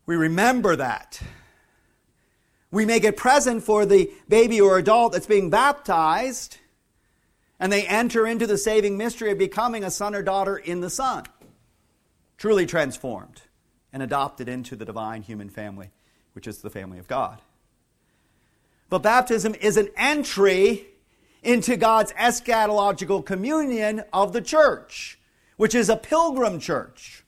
We 0.06 0.15
remember 0.15 0.75
that. 0.75 1.19
We 2.71 2.86
make 2.86 3.04
it 3.04 3.17
present 3.17 3.63
for 3.63 3.86
the 3.86 4.12
baby 4.30 4.62
or 4.62 4.78
adult 4.78 5.13
that's 5.13 5.25
being 5.25 5.49
baptized, 5.49 6.58
and 7.59 7.71
they 7.71 7.87
enter 7.87 8.27
into 8.27 8.47
the 8.47 8.57
saving 8.57 8.97
mystery 8.97 9.31
of 9.31 9.37
becoming 9.37 9.83
a 9.83 9.91
son 9.91 10.15
or 10.15 10.21
daughter 10.21 10.57
in 10.57 10.81
the 10.81 10.89
Son, 10.89 11.23
truly 12.37 12.65
transformed 12.65 13.41
and 13.93 14.03
adopted 14.03 14.49
into 14.49 14.75
the 14.75 14.85
divine 14.85 15.21
human 15.21 15.49
family 15.49 15.91
which 16.35 16.47
is 16.47 16.57
the 16.57 16.69
family 16.69 16.99
of 16.99 17.07
God. 17.07 17.41
But 18.89 18.99
baptism 18.99 19.55
is 19.55 19.77
an 19.77 19.89
entry 19.95 20.85
into 21.41 21.77
God's 21.77 22.11
eschatological 22.11 23.25
communion 23.25 24.03
of 24.11 24.33
the 24.33 24.41
church, 24.41 25.17
which 25.55 25.73
is 25.73 25.89
a 25.89 25.95
pilgrim 25.95 26.59
church. 26.59 27.23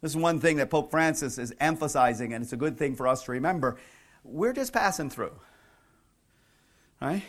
This 0.00 0.12
is 0.12 0.16
one 0.16 0.38
thing 0.38 0.58
that 0.58 0.70
Pope 0.70 0.90
Francis 0.90 1.36
is 1.36 1.52
emphasizing, 1.58 2.32
and 2.32 2.44
it's 2.44 2.52
a 2.52 2.56
good 2.56 2.78
thing 2.78 2.94
for 2.94 3.08
us 3.08 3.24
to 3.24 3.32
remember. 3.32 3.76
We're 4.22 4.52
just 4.52 4.72
passing 4.72 5.10
through. 5.10 5.34
Right? 7.00 7.24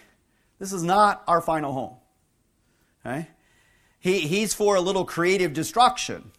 This 0.60 0.74
is 0.74 0.84
not 0.84 1.24
our 1.28 1.42
final 1.42 1.74
home. 1.74 1.96
Right? 3.04 3.28
He, 4.00 4.20
he's 4.22 4.54
for 4.54 4.76
a 4.76 4.82
little 4.82 5.06
creative 5.06 5.54
destruction. 5.54 6.32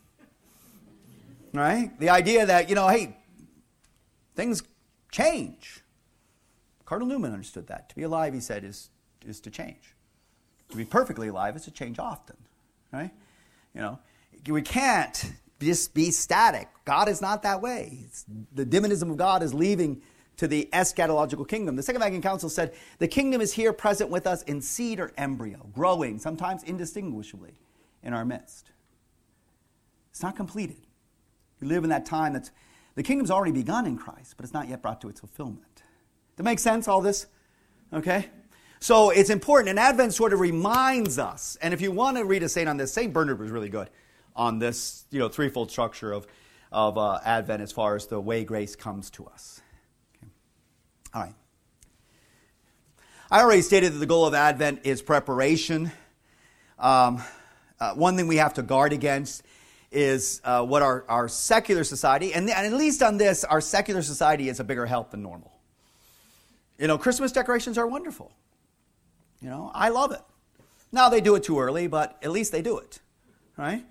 Right? 1.53 1.99
The 1.99 2.11
idea 2.11 2.47
that, 2.47 2.69
you 2.69 2.75
know, 2.75 2.89
hey, 2.89 3.17
Things 4.35 4.63
change. 5.11 5.83
Cardinal 6.85 7.09
Newman 7.09 7.33
understood 7.33 7.69
that. 7.69 7.89
To 7.89 7.95
be 7.95 8.03
alive, 8.03 8.35
he 8.35 8.41
said, 8.41 8.65
is, 8.65 8.91
is 9.25 9.41
to 9.41 9.51
change. 9.51 9.95
To 10.71 10.77
be 10.77 10.85
perfectly 10.85 11.29
alive 11.29 11.57
is 11.57 11.65
to 11.65 11.71
change 11.71 11.99
often. 11.99 12.37
Right? 12.93 13.11
You 13.75 13.81
know, 13.81 13.99
we 14.49 14.63
can't 14.63 15.33
just 15.61 15.95
be 15.95 16.11
static. 16.11 16.69
God 16.85 17.09
is 17.09 17.23
not 17.23 17.43
that 17.45 17.63
way. 17.63 18.01
It's, 18.05 18.25
the 18.53 18.65
dynamism 18.65 19.11
of 19.11 19.17
God 19.17 19.43
is 19.43 19.55
leaving 19.55 20.03
to 20.37 20.49
the 20.49 20.69
eschatological 20.73 21.49
kingdom. 21.49 21.77
The 21.77 21.83
Second 21.83 22.01
Vatican 22.01 22.23
Council 22.23 22.49
said 22.49 22.75
the 22.99 23.09
kingdom 23.09 23.41
is 23.41 23.53
here 23.53 23.73
present 23.73 24.11
with 24.11 24.27
us 24.27 24.43
in 24.43 24.61
seed 24.61 25.01
or 25.01 25.13
embryo, 25.17 25.67
growing, 25.73 26.19
sometimes 26.19 26.63
indistinguishably, 26.65 27.55
in 28.03 28.13
our 28.13 28.25
midst. 28.25 28.71
It's 30.11 30.23
not 30.23 30.37
completed. 30.37 30.87
We 31.61 31.69
live 31.69 31.85
in 31.85 31.91
that 31.91 32.07
time 32.07 32.33
that's 32.33 32.51
the 32.95 33.03
kingdom's 33.03 33.31
already 33.31 33.53
begun 33.53 33.87
in 33.87 33.97
Christ, 33.97 34.35
but 34.37 34.45
it's 34.45 34.55
not 34.55 34.69
yet 34.69 34.83
brought 34.83 35.01
to 35.01 35.09
its 35.09 35.21
fulfillment. 35.21 35.75
Does 35.75 35.83
that 36.37 36.43
makes 36.45 36.63
sense, 36.63 36.87
all 36.87 37.01
this? 37.01 37.27
Okay? 37.93 38.29
So 38.81 39.11
it's 39.11 39.31
important. 39.31 39.71
And 39.71 39.79
Advent 39.79 40.15
sort 40.15 40.33
of 40.33 40.41
reminds 40.41 41.19
us. 41.19 41.57
And 41.63 41.73
if 41.73 41.81
you 41.81 41.91
want 41.91 42.17
to 42.19 42.25
read 42.25 42.43
a 42.43 42.49
saint 42.49 42.69
on 42.69 42.77
this, 42.77 42.93
St. 42.93 43.13
Bernard 43.13 43.41
was 43.41 43.51
really 43.51 43.69
good 43.69 43.91
on 44.37 44.59
this, 44.59 45.07
you 45.11 45.19
know, 45.19 45.29
threefold 45.29 45.71
structure 45.71 46.13
of, 46.13 46.27
of 46.71 46.99
uh, 46.99 47.21
Advent 47.25 47.63
as 47.63 47.73
far 47.73 47.97
as 47.97 48.07
the 48.07 48.21
way 48.21 48.45
grace 48.45 48.77
comes 48.77 49.11
to 49.11 49.27
us. 49.27 49.61
All 51.15 51.23
right. 51.23 51.35
I 53.31 53.41
already 53.41 53.63
stated 53.63 53.93
that 53.93 53.99
the 53.99 54.07
goal 54.07 54.27
of 54.27 54.35
Advent 54.35 54.81
is 54.83 55.01
preparation. 55.01 55.93
Um, 56.79 57.23
uh, 57.79 57.95
one 57.95 58.17
thing 58.17 58.27
we 58.27 58.37
have 58.39 58.55
to 58.55 58.63
guard 58.63 58.93
against 58.93 59.45
is 59.93 60.41
uh, 60.45 60.65
what 60.65 60.83
our, 60.83 61.05
our 61.09 61.29
secular 61.29 61.85
society, 61.85 62.35
and, 62.35 62.51
and 62.51 62.67
at 62.67 62.73
least 62.73 63.01
on 63.01 63.17
this, 63.17 63.45
our 63.45 63.61
secular 63.61 64.03
society 64.03 64.49
is 64.49 64.59
a 64.59 64.65
bigger 64.65 64.87
help 64.87 65.13
than 65.13 65.23
normal. 65.23 65.53
You 66.79 66.89
know, 66.89 66.99
Christmas 66.99 67.31
decorations 67.31 67.79
are 67.79 67.87
wonderful. 67.87 68.33
You 69.41 69.51
know, 69.51 69.71
I 69.73 69.91
love 69.91 70.11
it. 70.11 70.23
Now 70.91 71.09
they 71.09 71.21
do 71.21 71.37
it 71.37 71.45
too 71.45 71.61
early, 71.61 71.87
but 71.87 72.19
at 72.23 72.33
least 72.33 72.51
they 72.51 72.63
do 72.63 72.79
it, 72.79 72.99
right? 73.57 73.85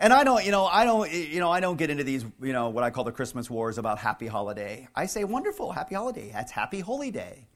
And 0.00 0.12
I 0.12 0.22
don't, 0.22 0.44
you 0.44 0.52
know, 0.52 0.66
I 0.66 0.84
don't, 0.84 1.10
you 1.10 1.40
know, 1.40 1.50
I 1.50 1.58
don't 1.58 1.76
get 1.76 1.90
into 1.90 2.04
these, 2.04 2.24
you 2.40 2.52
know, 2.52 2.68
what 2.68 2.84
I 2.84 2.90
call 2.90 3.02
the 3.02 3.12
Christmas 3.12 3.50
wars 3.50 3.78
about 3.78 3.98
happy 3.98 4.28
holiday. 4.28 4.86
I 4.94 5.06
say 5.06 5.24
wonderful, 5.24 5.72
happy 5.72 5.96
holiday. 5.96 6.30
That's 6.32 6.52
happy 6.52 6.80
holy 6.80 7.10
day. 7.10 7.48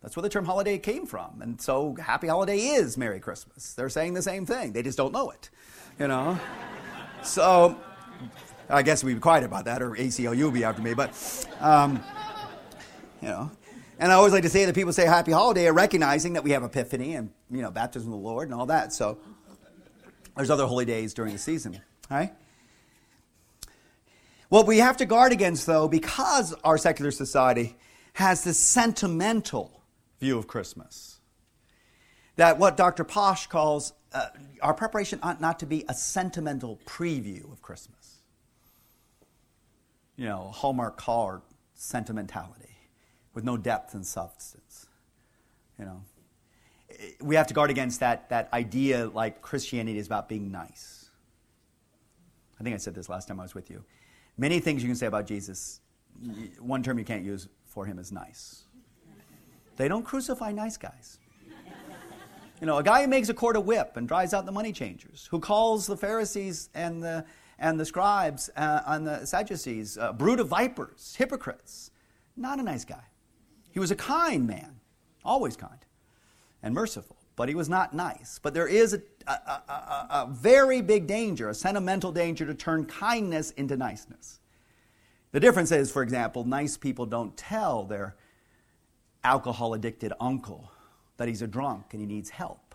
That's 0.00 0.14
where 0.14 0.22
the 0.22 0.28
term 0.28 0.44
holiday 0.44 0.78
came 0.78 1.04
from. 1.04 1.40
And 1.42 1.60
so 1.60 1.96
happy 2.00 2.28
holiday 2.28 2.58
is 2.58 2.96
Merry 2.96 3.18
Christmas. 3.18 3.74
They're 3.74 3.88
saying 3.88 4.14
the 4.14 4.22
same 4.22 4.46
thing. 4.46 4.72
They 4.72 4.82
just 4.82 4.98
don't 4.98 5.12
know 5.12 5.30
it, 5.30 5.50
you 5.98 6.06
know? 6.06 6.38
So 7.22 7.76
I 8.68 8.82
guess 8.82 9.02
we'd 9.02 9.14
be 9.14 9.20
quiet 9.20 9.44
about 9.44 9.64
that, 9.64 9.82
or 9.82 9.92
ACLU 9.92 10.42
will 10.44 10.50
be 10.50 10.62
after 10.62 10.82
me. 10.82 10.94
But, 10.94 11.48
um, 11.58 12.00
you 13.20 13.28
know. 13.28 13.50
And 13.98 14.12
I 14.12 14.16
always 14.16 14.32
like 14.32 14.42
to 14.42 14.48
say 14.48 14.64
that 14.64 14.74
people 14.74 14.92
say 14.92 15.06
happy 15.06 15.32
holiday 15.32 15.68
are 15.68 15.72
recognizing 15.72 16.34
that 16.34 16.44
we 16.44 16.50
have 16.50 16.62
Epiphany 16.62 17.14
and, 17.14 17.30
you 17.50 17.62
know, 17.62 17.70
baptism 17.70 18.12
of 18.12 18.20
the 18.20 18.24
Lord 18.24 18.48
and 18.48 18.58
all 18.58 18.66
that. 18.66 18.92
So 18.92 19.18
there's 20.36 20.50
other 20.50 20.66
holy 20.66 20.84
days 20.84 21.14
during 21.14 21.32
the 21.32 21.38
season. 21.38 21.80
All 22.10 22.16
right? 22.18 22.32
What 24.48 24.66
we 24.66 24.78
have 24.78 24.96
to 24.98 25.06
guard 25.06 25.32
against, 25.32 25.66
though, 25.66 25.88
because 25.88 26.54
our 26.64 26.78
secular 26.78 27.10
society 27.10 27.76
has 28.14 28.44
this 28.44 28.58
sentimental 28.58 29.82
view 30.20 30.38
of 30.38 30.46
Christmas, 30.46 31.18
that 32.36 32.58
what 32.58 32.76
Dr. 32.76 33.04
Parsch 33.04 33.48
calls 33.48 33.92
uh, 34.12 34.28
our 34.62 34.74
preparation 34.74 35.18
ought 35.22 35.40
not 35.40 35.58
to 35.58 35.66
be 35.66 35.84
a 35.88 35.94
sentimental 35.94 36.78
preview 36.86 37.52
of 37.52 37.60
Christmas. 37.60 38.20
You 40.16 40.26
know, 40.26 40.52
Hallmark 40.54 40.96
card 40.96 41.42
sentimentality 41.74 42.76
with 43.34 43.42
no 43.42 43.56
depth 43.56 43.94
and 43.94 44.06
substance. 44.06 44.86
You 45.78 45.86
know, 45.86 46.02
we 47.20 47.34
have 47.36 47.46
to 47.48 47.54
guard 47.54 47.70
against 47.70 48.00
that, 48.00 48.28
that 48.28 48.52
idea 48.52 49.08
like 49.08 49.42
Christianity 49.42 49.98
is 49.98 50.06
about 50.06 50.28
being 50.28 50.50
nice. 50.50 51.10
I 52.58 52.62
think 52.62 52.74
I 52.74 52.78
said 52.78 52.94
this 52.94 53.08
last 53.08 53.28
time 53.28 53.40
I 53.40 53.42
was 53.42 53.54
with 53.54 53.70
you. 53.70 53.84
Many 54.36 54.60
things 54.60 54.82
you 54.82 54.88
can 54.88 54.96
say 54.96 55.06
about 55.06 55.26
Jesus, 55.26 55.80
one 56.58 56.82
term 56.82 56.98
you 56.98 57.04
can't 57.04 57.24
use 57.24 57.48
for 57.66 57.84
him 57.86 57.98
is 57.98 58.12
nice. 58.12 58.64
They 59.76 59.88
don't 59.88 60.04
crucify 60.04 60.52
nice 60.52 60.76
guys. 60.76 61.18
You 62.60 62.66
know, 62.66 62.78
a 62.78 62.82
guy 62.82 63.02
who 63.02 63.08
makes 63.08 63.28
a 63.28 63.34
cord 63.34 63.56
of 63.56 63.66
whip 63.66 63.96
and 63.96 64.06
drives 64.06 64.32
out 64.32 64.46
the 64.46 64.52
money 64.52 64.72
changers, 64.72 65.26
who 65.30 65.40
calls 65.40 65.86
the 65.86 65.96
Pharisees 65.96 66.70
and 66.74 67.02
the, 67.02 67.24
and 67.58 67.78
the 67.78 67.84
scribes 67.84 68.48
uh, 68.56 68.80
and 68.86 69.06
the 69.06 69.26
Sadducees 69.26 69.98
uh, 69.98 70.12
brood 70.12 70.40
of 70.40 70.48
vipers, 70.48 71.16
hypocrites. 71.18 71.90
Not 72.36 72.60
a 72.60 72.62
nice 72.62 72.84
guy. 72.84 73.02
He 73.72 73.80
was 73.80 73.90
a 73.90 73.96
kind 73.96 74.46
man, 74.46 74.76
always 75.24 75.56
kind 75.56 75.83
and 76.64 76.74
merciful, 76.74 77.16
but 77.36 77.48
he 77.48 77.54
was 77.54 77.68
not 77.68 77.94
nice. 77.94 78.40
But 78.42 78.54
there 78.54 78.66
is 78.66 78.94
a, 78.94 79.02
a, 79.26 79.32
a, 79.32 80.06
a 80.10 80.28
very 80.32 80.80
big 80.80 81.06
danger, 81.06 81.50
a 81.50 81.54
sentimental 81.54 82.10
danger, 82.10 82.46
to 82.46 82.54
turn 82.54 82.86
kindness 82.86 83.50
into 83.52 83.76
niceness. 83.76 84.40
The 85.32 85.40
difference 85.40 85.70
is, 85.70 85.92
for 85.92 86.02
example, 86.02 86.44
nice 86.44 86.76
people 86.76 87.04
don't 87.04 87.36
tell 87.36 87.84
their 87.84 88.16
alcohol 89.22 89.74
addicted 89.74 90.14
uncle 90.20 90.70
that 91.18 91.28
he's 91.28 91.42
a 91.42 91.46
drunk 91.46 91.86
and 91.92 92.00
he 92.00 92.06
needs 92.06 92.30
help. 92.30 92.74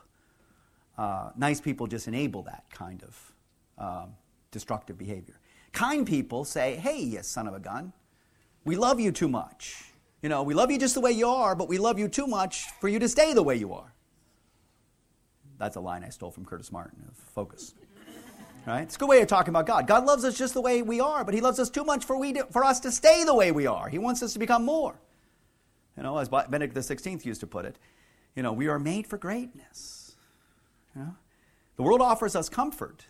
Uh, 0.97 1.31
nice 1.35 1.59
people 1.59 1.87
just 1.87 2.07
enable 2.07 2.43
that 2.43 2.65
kind 2.69 3.03
of 3.03 3.33
um, 3.77 4.09
destructive 4.51 4.97
behavior. 4.97 5.39
Kind 5.71 6.05
people 6.05 6.45
say, 6.45 6.75
hey, 6.75 6.99
you 6.99 7.23
son 7.23 7.47
of 7.47 7.55
a 7.55 7.59
gun, 7.59 7.91
we 8.65 8.75
love 8.75 8.99
you 8.99 9.11
too 9.11 9.29
much. 9.29 9.85
You 10.21 10.29
know, 10.29 10.43
we 10.43 10.53
love 10.53 10.69
you 10.69 10.77
just 10.77 10.95
the 10.95 11.01
way 11.01 11.11
you 11.11 11.27
are, 11.27 11.55
but 11.55 11.69
we 11.69 11.77
love 11.77 11.97
you 11.97 12.07
too 12.07 12.27
much 12.27 12.65
for 12.81 12.89
you 12.89 12.99
to 12.99 13.07
stay 13.07 13.33
the 13.33 13.43
way 13.43 13.55
you 13.55 13.73
are. 13.73 13.93
That's 15.57 15.75
a 15.75 15.81
line 15.81 16.03
I 16.03 16.09
stole 16.09 16.31
from 16.31 16.45
Curtis 16.45 16.71
Martin 16.71 17.03
of 17.07 17.15
Focus. 17.15 17.73
Right? 18.65 18.81
It's 18.81 18.95
a 18.95 18.99
good 18.99 19.09
way 19.09 19.21
of 19.21 19.27
talking 19.27 19.49
about 19.49 19.65
God. 19.65 19.87
God 19.87 20.05
loves 20.05 20.23
us 20.23 20.37
just 20.37 20.53
the 20.53 20.61
way 20.61 20.81
we 20.81 20.99
are, 20.99 21.23
but 21.23 21.33
He 21.33 21.41
loves 21.41 21.59
us 21.59 21.69
too 21.69 21.83
much 21.83 22.05
for, 22.05 22.17
we 22.17 22.33
to, 22.33 22.45
for 22.51 22.63
us 22.63 22.79
to 22.81 22.91
stay 22.91 23.23
the 23.23 23.33
way 23.33 23.51
we 23.51 23.65
are. 23.67 23.89
He 23.89 23.97
wants 23.97 24.21
us 24.21 24.33
to 24.33 24.39
become 24.39 24.65
more. 24.65 24.99
You 25.97 26.03
know, 26.03 26.17
as 26.17 26.29
Benedict 26.29 26.75
XVI 26.75 27.25
used 27.25 27.41
to 27.41 27.47
put 27.47 27.65
it, 27.65 27.77
you 28.35 28.43
know, 28.43 28.53
we 28.53 28.67
are 28.67 28.79
made 28.79 29.07
for 29.07 29.17
greatness. 29.17 30.15
You 30.95 31.01
know? 31.01 31.15
The 31.77 31.83
world 31.83 32.01
offers 32.01 32.35
us 32.35 32.47
comfort. 32.47 33.05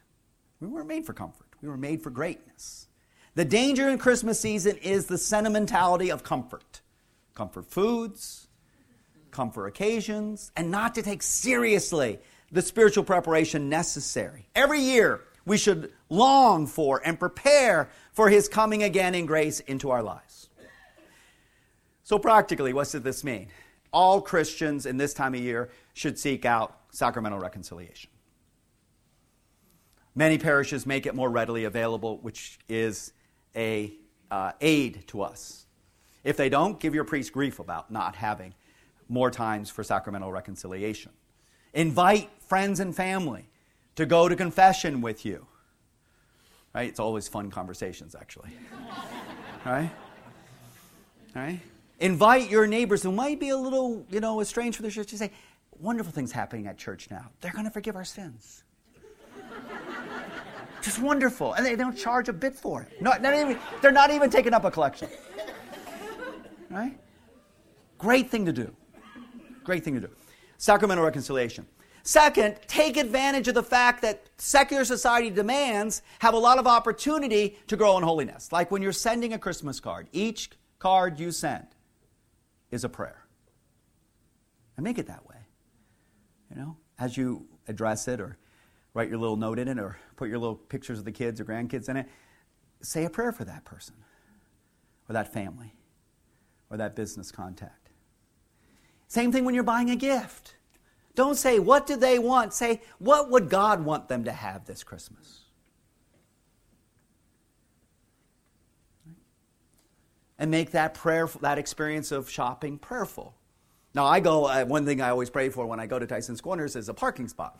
We 0.60 0.68
weren't 0.68 0.88
made 0.88 1.06
for 1.06 1.14
comfort. 1.14 1.48
We 1.62 1.68
were 1.68 1.78
made 1.78 2.02
for 2.02 2.10
greatness. 2.10 2.88
The 3.36 3.46
danger 3.46 3.90
in 3.90 3.98
Christmas 3.98 4.40
season 4.40 4.78
is 4.78 5.06
the 5.06 5.18
sentimentality 5.18 6.10
of 6.10 6.24
comfort. 6.24 6.82
Comfort 7.40 7.72
foods, 7.72 8.50
comfort 9.32 9.68
occasions, 9.68 10.52
and 10.58 10.70
not 10.70 10.96
to 10.96 11.02
take 11.02 11.24
seriously 11.24 12.20
the 12.52 12.62
spiritual 12.62 13.06
preparation 13.06 13.70
necessary. 13.70 14.50
Every 14.56 14.82
year, 14.82 15.22
we 15.46 15.58
should 15.58 15.94
long 16.10 16.68
for 16.68 17.02
and 17.06 17.18
prepare 17.18 17.92
for 18.12 18.28
his 18.28 18.50
coming 18.50 18.84
again 18.84 19.16
in 19.16 19.26
grace 19.26 19.62
into 19.62 19.90
our 19.90 20.04
lives. 20.04 20.50
So, 22.04 22.20
practically, 22.20 22.74
what 22.74 22.90
does 22.90 23.04
this 23.04 23.24
mean? 23.24 23.48
All 23.94 24.20
Christians 24.20 24.86
in 24.86 24.98
this 24.98 25.14
time 25.14 25.34
of 25.34 25.40
year 25.40 25.70
should 25.94 26.20
seek 26.20 26.44
out 26.44 26.78
sacramental 26.92 27.40
reconciliation. 27.40 28.10
Many 30.14 30.40
parishes 30.40 30.86
make 30.86 31.06
it 31.06 31.16
more 31.16 31.30
readily 31.30 31.64
available, 31.64 32.18
which 32.18 32.60
is 32.68 33.14
a 33.56 33.94
uh, 34.30 34.52
aid 34.60 35.08
to 35.08 35.22
us. 35.22 35.68
If 36.24 36.38
they 36.38 36.50
don't, 36.50 36.80
give 36.80 36.94
your 36.94 37.04
priest 37.04 37.32
grief 37.32 37.60
about 37.60 37.92
not 37.92 38.16
having 38.16 38.54
more 39.08 39.32
times 39.32 39.70
for 39.70 39.84
sacramental 39.84 40.32
reconciliation. 40.32 41.12
Invite 41.74 42.30
friends 42.48 42.80
and 42.80 42.96
family 42.96 43.50
to 43.96 44.06
go 44.06 44.30
to 44.30 44.36
confession 44.36 45.02
with 45.02 45.26
you. 45.26 45.46
Right? 46.74 46.90
It's 46.90 47.00
always 47.00 47.28
fun 47.28 47.50
conversations, 47.50 48.16
actually. 48.16 48.50
right? 49.66 49.90
Right? 51.36 51.60
Invite 52.00 52.50
your 52.50 52.68
neighbors 52.68 53.04
who 53.04 53.12
might 53.12 53.40
be 53.40 53.50
a 53.50 53.58
little, 53.58 54.06
you 54.10 54.20
know, 54.20 54.40
estranged 54.42 54.78
from 54.78 54.86
the 54.86 54.92
church 54.92 55.08
to 55.08 55.18
say, 55.18 55.32
wonderful 55.80 56.12
things 56.12 56.32
happening 56.32 56.68
at 56.68 56.78
church 56.78 57.10
now. 57.10 57.30
They're 57.42 57.52
going 57.52 57.66
to 57.66 57.72
forgive 57.72 57.96
our 57.96 58.06
sins. 58.06 58.64
Just 60.82 61.00
wonderful. 61.02 61.54
And 61.54 61.66
they 61.66 61.76
don't 61.76 61.98
charge 61.98 62.30
a 62.30 62.34
bit 62.34 62.56
for 62.56 62.84
it. 62.84 63.02
Not, 63.02 63.22
not 63.22 63.34
even, 63.34 63.58
they're 63.82 63.92
not 63.92 64.12
even 64.12 64.30
taking 64.30 64.54
up 64.54 64.64
a 64.64 64.72
collection. 64.72 65.10
Right? 66.70 67.00
Great 67.98 68.30
thing 68.30 68.46
to 68.46 68.54
do. 68.54 68.74
Great 69.64 69.84
thing 69.84 69.96
to 69.96 70.02
do. 70.02 70.10
Sacramental 70.58 71.04
reconciliation. 71.04 71.66
Second, 72.04 72.58
take 72.68 72.98
advantage 72.98 73.48
of 73.48 73.56
the 73.56 73.64
fact 73.64 74.02
that 74.02 74.24
secular 74.38 74.86
society 74.86 75.30
demands 75.30 76.02
have 76.20 76.34
a 76.34 76.38
lot 76.38 76.58
of 76.58 76.66
opportunity 76.66 77.58
to 77.68 77.76
grow 77.76 77.98
in 77.98 78.04
holiness. 78.04 78.52
Like 78.52 78.72
when 78.72 78.82
you're 78.82 78.92
sending 78.94 79.34
a 79.34 79.40
Christmas 79.40 79.80
card, 79.80 80.08
each 80.12 80.50
card 80.80 81.20
you 81.20 81.32
send 81.32 81.68
is 82.72 82.84
a 82.84 82.90
prayer. 82.90 83.26
And 84.78 84.84
make 84.84 84.98
it 84.98 85.08
that 85.08 85.28
way. 85.28 85.36
You 86.50 86.62
know, 86.62 86.78
as 86.98 87.18
you 87.18 87.46
address 87.68 88.08
it 88.08 88.20
or 88.20 88.38
write 88.94 89.10
your 89.10 89.20
little 89.20 89.36
note 89.36 89.60
in 89.60 89.68
it 89.68 89.78
or 89.78 89.98
put 90.16 90.30
your 90.30 90.40
little 90.40 90.56
pictures 90.56 91.00
of 91.00 91.06
the 91.06 91.12
kids 91.12 91.40
or 91.40 91.46
grandkids 91.46 91.90
in 91.90 91.98
it, 91.98 92.08
say 92.82 93.06
a 93.06 93.10
prayer 93.10 93.32
for 93.32 93.44
that 93.44 93.66
person 93.66 93.94
or 95.08 95.14
that 95.14 95.32
family 95.32 95.74
or 96.70 96.78
that 96.78 96.96
business 96.96 97.32
contact. 97.32 97.90
Same 99.08 99.32
thing 99.32 99.44
when 99.44 99.56
you're 99.56 99.64
buying 99.64 99.90
a 99.90 99.96
gift. 99.96 100.56
Don't 101.16 101.36
say, 101.36 101.60
What 101.60 101.88
do 101.88 101.96
they 101.96 102.20
want? 102.20 102.54
Say, 102.54 102.82
What 103.00 103.30
would 103.30 103.50
God 103.50 103.84
want 103.84 104.08
them 104.08 104.24
to 104.26 104.32
have 104.32 104.66
this 104.66 104.84
Christmas? 104.84 105.42
And 110.38 110.50
make 110.50 110.72
that 110.72 110.94
prayer, 110.94 111.28
that 111.42 111.58
experience 111.58 112.12
of 112.12 112.30
shopping 112.30 112.78
prayerful. 112.78 113.34
Now, 113.94 114.06
I 114.06 114.20
go, 114.20 114.46
uh, 114.46 114.64
one 114.66 114.86
thing 114.86 115.02
I 115.02 115.10
always 115.10 115.30
pray 115.30 115.50
for 115.50 115.66
when 115.66 115.80
I 115.80 115.88
go 115.88 115.98
to 115.98 116.06
Tyson's 116.06 116.40
Corners 116.40 116.76
is 116.76 116.88
a 116.88 116.94
parking 116.94 117.28
spot. 117.28 117.60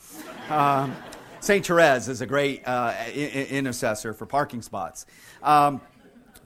Um, 0.50 0.96
St. 1.42 1.66
Therese 1.66 2.08
is 2.08 2.22
a 2.22 2.26
great 2.26 2.66
uh, 2.68 2.94
I- 2.96 3.48
intercessor 3.50 4.14
for 4.14 4.26
parking 4.26 4.62
spots. 4.62 5.06
Um, 5.42 5.82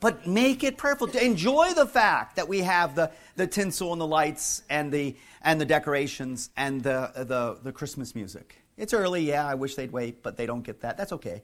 but 0.04 0.28
make 0.28 0.66
it 0.66 0.78
prayerful. 0.78 1.08
Enjoy 1.12 1.74
the 1.74 1.86
fact 1.86 2.36
that 2.36 2.50
we 2.50 2.60
have 2.60 2.94
the, 2.94 3.10
the 3.38 3.48
tinsel 3.48 3.94
and 3.94 4.02
the 4.02 4.06
lights 4.06 4.62
and 4.70 4.92
the, 4.92 5.16
and 5.42 5.62
the 5.62 5.66
decorations 5.66 6.50
and 6.58 6.84
the, 6.84 7.10
the, 7.16 7.58
the 7.64 7.72
Christmas 7.72 8.14
music. 8.14 8.62
It's 8.76 8.94
early, 8.94 9.22
yeah, 9.24 9.48
I 9.48 9.56
wish 9.56 9.76
they'd 9.76 9.94
wait, 9.94 10.22
but 10.22 10.36
they 10.36 10.46
don't 10.46 10.62
get 10.62 10.82
that. 10.82 10.98
That's 10.98 11.14
okay. 11.14 11.42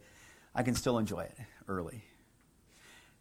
I 0.53 0.63
can 0.63 0.75
still 0.75 0.97
enjoy 0.97 1.21
it 1.21 1.37
early. 1.69 2.03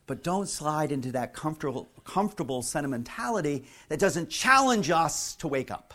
But 0.09 0.24
don't 0.24 0.49
slide 0.49 0.91
into 0.91 1.12
that 1.12 1.34
comfortable, 1.34 1.89
comfortable 2.03 2.61
sentimentality 2.61 3.64
that 3.91 4.01
doesn't 4.01 4.30
challenge 4.30 4.91
us 4.91 5.36
to 5.36 5.47
wake 5.47 5.70
up, 5.70 5.95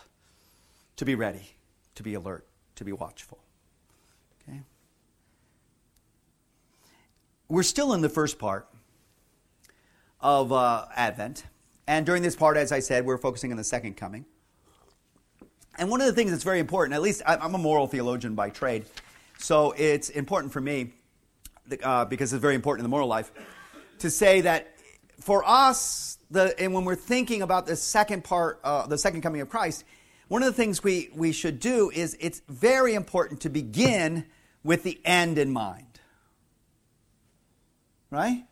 to 0.96 1.04
be 1.04 1.16
ready, 1.16 1.50
to 1.96 2.02
be 2.02 2.14
alert, 2.14 2.46
to 2.76 2.84
be 2.84 2.92
watchful. 2.92 3.40
Okay? 4.48 4.62
We're 7.46 7.62
still 7.62 7.92
in 7.92 8.00
the 8.00 8.08
first 8.08 8.38
part 8.38 8.68
of 10.24 10.52
uh, 10.52 10.86
Advent. 10.96 11.44
And 11.86 12.06
during 12.06 12.22
this 12.22 12.34
part, 12.34 12.56
as 12.56 12.72
I 12.72 12.80
said, 12.80 13.04
we're 13.04 13.18
focusing 13.18 13.50
on 13.50 13.58
the 13.58 13.64
second 13.64 13.96
coming. 13.96 14.24
And 15.76 15.90
one 15.90 16.00
of 16.00 16.06
the 16.06 16.14
things 16.14 16.30
that's 16.30 16.44
very 16.44 16.60
important, 16.60 16.94
at 16.94 17.02
least 17.02 17.20
I'm 17.26 17.54
a 17.54 17.58
moral 17.58 17.86
theologian 17.86 18.34
by 18.34 18.48
trade, 18.48 18.86
so 19.38 19.72
it's 19.76 20.08
important 20.08 20.52
for 20.52 20.60
me, 20.60 20.92
uh, 21.82 22.06
because 22.06 22.32
it's 22.32 22.40
very 22.40 22.54
important 22.54 22.80
in 22.80 22.90
the 22.90 22.94
moral 22.94 23.08
life, 23.08 23.30
to 23.98 24.08
say 24.08 24.40
that 24.40 24.74
for 25.20 25.44
us, 25.46 26.16
the, 26.30 26.58
and 26.58 26.72
when 26.72 26.84
we're 26.84 26.94
thinking 26.94 27.42
about 27.42 27.66
the 27.66 27.76
second 27.76 28.24
part, 28.24 28.60
uh, 28.64 28.86
the 28.86 28.98
second 28.98 29.20
coming 29.20 29.42
of 29.42 29.50
Christ, 29.50 29.84
one 30.28 30.42
of 30.42 30.46
the 30.46 30.54
things 30.54 30.82
we, 30.82 31.10
we 31.14 31.32
should 31.32 31.60
do 31.60 31.90
is 31.90 32.16
it's 32.18 32.40
very 32.48 32.94
important 32.94 33.42
to 33.42 33.50
begin 33.50 34.24
with 34.62 34.84
the 34.84 34.98
end 35.04 35.36
in 35.36 35.52
mind. 35.52 36.00
Right? 38.10 38.44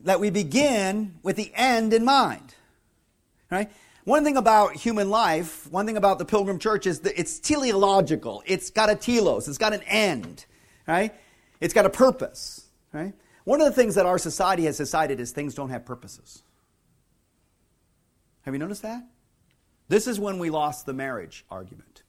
That 0.00 0.20
we 0.20 0.30
begin 0.30 1.14
with 1.22 1.36
the 1.36 1.52
end 1.54 1.92
in 1.92 2.04
mind. 2.04 2.54
Right? 3.50 3.70
One 4.04 4.24
thing 4.24 4.36
about 4.36 4.74
human 4.74 5.10
life, 5.10 5.70
one 5.70 5.84
thing 5.84 5.96
about 5.96 6.18
the 6.18 6.24
Pilgrim 6.24 6.58
Church 6.58 6.86
is 6.86 7.00
that 7.00 7.18
it's 7.18 7.38
teleological. 7.38 8.42
It's 8.46 8.70
got 8.70 8.88
a 8.88 8.94
telos, 8.94 9.48
it's 9.48 9.58
got 9.58 9.74
an 9.74 9.82
end, 9.82 10.46
right? 10.86 11.14
It's 11.60 11.74
got 11.74 11.84
a 11.84 11.90
purpose, 11.90 12.68
right? 12.92 13.12
One 13.44 13.60
of 13.60 13.66
the 13.66 13.72
things 13.72 13.96
that 13.96 14.06
our 14.06 14.18
society 14.18 14.64
has 14.64 14.78
decided 14.78 15.20
is 15.20 15.32
things 15.32 15.54
don't 15.54 15.70
have 15.70 15.84
purposes. 15.84 16.42
Have 18.42 18.54
you 18.54 18.58
noticed 18.58 18.82
that? 18.82 19.04
This 19.88 20.06
is 20.06 20.18
when 20.18 20.38
we 20.38 20.48
lost 20.48 20.86
the 20.86 20.94
marriage 20.94 21.44
argument. 21.50 22.02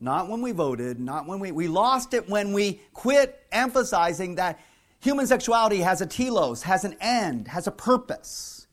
Not 0.00 0.28
when 0.28 0.42
we 0.42 0.52
voted, 0.52 0.98
not 0.98 1.26
when 1.26 1.38
we 1.38 1.52
we 1.52 1.68
lost 1.68 2.14
it 2.14 2.28
when 2.28 2.52
we 2.52 2.80
quit 2.92 3.40
emphasizing 3.52 4.34
that 4.36 4.58
Human 5.04 5.26
sexuality 5.26 5.80
has 5.80 6.00
a 6.00 6.06
telos, 6.06 6.62
has 6.62 6.82
an 6.82 6.96
end, 6.98 7.48
has 7.48 7.66
a 7.66 7.70
purpose. 7.70 8.66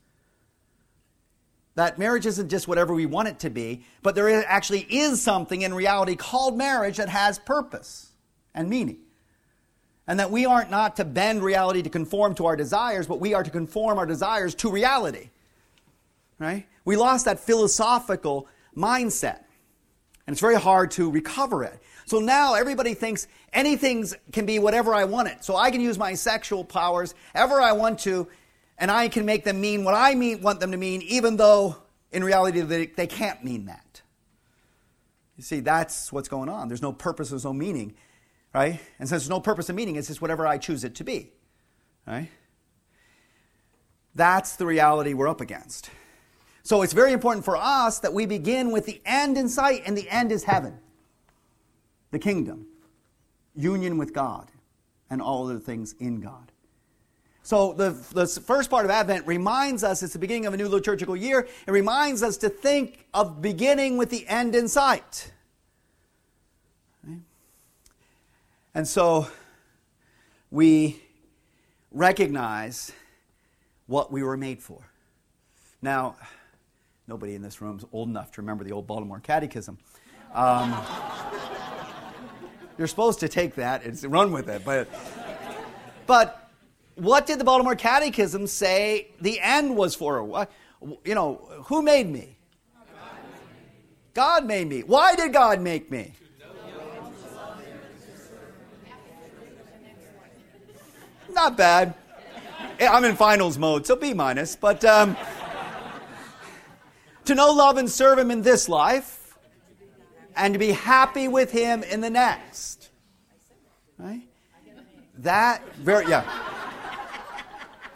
That 1.76 2.00
marriage 2.00 2.26
isn't 2.26 2.48
just 2.48 2.70
whatever 2.70 2.94
we 2.94 3.06
want 3.06 3.28
it 3.28 3.40
to 3.40 3.50
be, 3.50 3.84
but 4.02 4.16
there 4.16 4.30
actually 4.48 4.84
is 4.84 5.22
something 5.22 5.62
in 5.62 5.74
reality 5.74 6.16
called 6.16 6.58
marriage 6.58 6.96
that 6.96 7.10
has 7.10 7.38
purpose 7.38 8.14
and 8.56 8.70
meaning. 8.70 9.00
And 10.08 10.22
that 10.22 10.32
we 10.32 10.46
aren't 10.46 10.72
not 10.72 10.96
to 10.96 11.04
bend 11.04 11.44
reality 11.44 11.82
to 11.82 11.90
conform 11.90 12.34
to 12.36 12.46
our 12.46 12.56
desires, 12.56 13.08
but 13.08 13.20
we 13.20 13.34
are 13.34 13.44
to 13.44 13.52
conform 13.52 13.98
our 13.98 14.06
desires 14.06 14.56
to 14.56 14.72
reality. 14.72 15.32
Right? 16.40 16.66
We 16.86 16.96
lost 16.96 17.26
that 17.26 17.42
philosophical 17.42 18.48
mindset. 18.74 19.44
And 20.32 20.36
it's 20.36 20.40
very 20.40 20.56
hard 20.56 20.92
to 20.92 21.12
recover 21.12 21.66
it. 21.66 21.78
So 22.06 22.22
now 22.22 22.54
everybody 22.54 22.94
thinks 22.94 23.28
anything 23.52 24.08
can 24.32 24.46
be 24.46 24.60
whatever 24.60 24.94
I 24.94 25.04
want 25.04 25.28
it. 25.28 25.44
So 25.44 25.58
I 25.58 25.72
can 25.72 25.82
use 25.82 25.98
my 25.98 26.14
sexual 26.14 26.64
powers 26.64 27.14
ever 27.36 27.60
I 27.60 27.74
want 27.74 28.00
to, 28.04 28.30
and 28.78 28.90
I 28.90 29.10
can 29.10 29.26
make 29.26 29.44
them 29.44 29.60
mean 29.60 29.84
what 29.84 29.94
I 29.94 30.16
mean, 30.16 30.42
want 30.42 30.62
them 30.62 30.72
to 30.72 30.78
mean, 30.78 31.02
even 31.02 31.36
though 31.36 31.76
in 32.14 32.24
reality, 32.24 32.62
they, 32.62 32.86
they 32.86 33.08
can't 33.08 33.44
mean 33.44 33.66
that. 33.66 34.02
You 35.36 35.44
see, 35.44 35.60
that's 35.60 36.14
what's 36.14 36.30
going 36.30 36.48
on. 36.48 36.70
There's 36.70 36.82
no 36.82 36.94
purpose, 36.94 37.32
there's 37.32 37.44
no 37.44 37.52
meaning, 37.52 37.94
right? 38.54 38.80
And 39.00 39.10
since 39.10 39.24
there's 39.24 39.30
no 39.30 39.42
purpose 39.42 39.68
and 39.68 39.76
meaning, 39.76 39.98
it's 39.98 40.08
just 40.08 40.22
whatever 40.22 40.48
I 40.48 40.60
choose 40.60 40.86
it 40.86 40.96
to 40.96 41.04
be, 41.04 41.34
right? 42.08 42.30
That's 44.16 44.56
the 44.56 44.66
reality 44.66 45.14
we're 45.14 45.28
up 45.28 45.42
against. 45.42 45.90
So 46.64 46.82
it's 46.84 46.94
very 46.94 47.12
important 47.12 47.44
for 47.44 47.58
us 47.58 48.00
that 48.00 48.14
we 48.14 48.26
begin 48.26 48.72
with 48.72 48.86
the 48.86 49.02
end 49.06 49.38
in 49.38 49.50
sight, 49.50 49.84
and 49.86 49.98
the 49.98 50.10
end 50.10 50.32
is 50.32 50.44
heaven, 50.44 50.78
the 52.12 52.20
kingdom, 52.20 52.68
union 53.56 53.98
with 53.98 54.14
God, 54.14 54.50
and 55.10 55.22
all 55.22 55.48
other 55.48 55.60
things 55.60 55.96
in 56.00 56.22
God. 56.22 56.52
So 57.44 57.74
the, 57.74 57.90
the 58.14 58.28
first 58.28 58.70
part 58.70 58.86
of 58.86 58.92
Advent 58.92 59.26
reminds 59.26 59.84
us 59.84 60.04
it's 60.04 60.14
the 60.14 60.20
beginning 60.20 60.46
of 60.46 60.54
a 60.54 60.58
new 60.58 60.70
liturgical 60.70 61.16
year. 61.16 61.48
It 61.68 61.72
reminds 61.72 62.22
us 62.22 62.38
to 62.38 62.50
think 62.50 63.08
of 63.14 63.42
beginning 63.42 63.98
with 63.98 64.12
the 64.12 64.28
end 64.28 64.56
in 64.56 64.68
sight. 64.68 65.32
And 68.74 68.88
so 68.88 69.28
we 70.50 71.02
recognize 71.92 72.92
what 73.88 74.12
we 74.12 74.24
were 74.24 74.38
made 74.38 74.62
for. 74.62 74.88
Now, 75.82 76.16
nobody 77.12 77.36
in 77.36 77.42
this 77.42 77.62
room 77.62 77.78
is 77.78 77.84
old 77.92 78.08
enough 78.08 78.32
to 78.32 78.42
remember 78.42 78.64
the 78.64 78.72
old 78.72 78.88
Baltimore 78.88 79.20
Catechism. 79.20 79.78
Um, 80.34 80.74
you're 82.78 82.88
supposed 82.88 83.20
to 83.20 83.28
take 83.28 83.56
that 83.56 83.84
and 83.84 84.02
run 84.06 84.32
with 84.32 84.48
it, 84.48 84.64
but 84.64 84.88
but 86.08 86.50
what 86.96 87.26
did 87.26 87.38
the 87.38 87.44
Baltimore 87.44 87.76
Catechism 87.76 88.48
say 88.48 89.10
the 89.20 89.42
end 89.42 89.76
was 89.76 89.94
for? 89.94 90.48
You 91.04 91.14
know, 91.14 91.50
who 91.66 91.82
made 91.82 92.10
me? 92.10 92.38
God 94.14 94.46
made 94.46 94.70
me. 94.70 94.80
Why 94.80 95.14
did 95.14 95.34
God 95.34 95.60
make 95.60 95.92
me? 95.92 96.14
Not 101.30 101.58
bad. 101.58 101.94
I'm 102.80 103.04
in 103.04 103.18
finals 103.18 103.58
mode, 103.58 103.86
so 103.86 103.98
B 103.98 104.14
minus. 104.14 104.56
But 104.56 104.86
um, 104.86 105.18
to 107.26 107.36
know, 107.36 107.52
love, 107.52 107.78
and 107.78 107.90
serve 107.90 108.20
Him 108.20 108.32
in 108.32 108.42
this 108.42 108.68
life, 108.70 109.38
and 110.36 110.54
to 110.54 110.60
be 110.60 110.72
happy 110.72 111.28
with 111.28 111.52
Him 111.52 111.84
in 111.84 112.02
the 112.02 112.10
next. 112.10 112.90
Right? 113.98 114.24
That 115.20 115.76
very 115.76 116.08
yeah. 116.08 116.24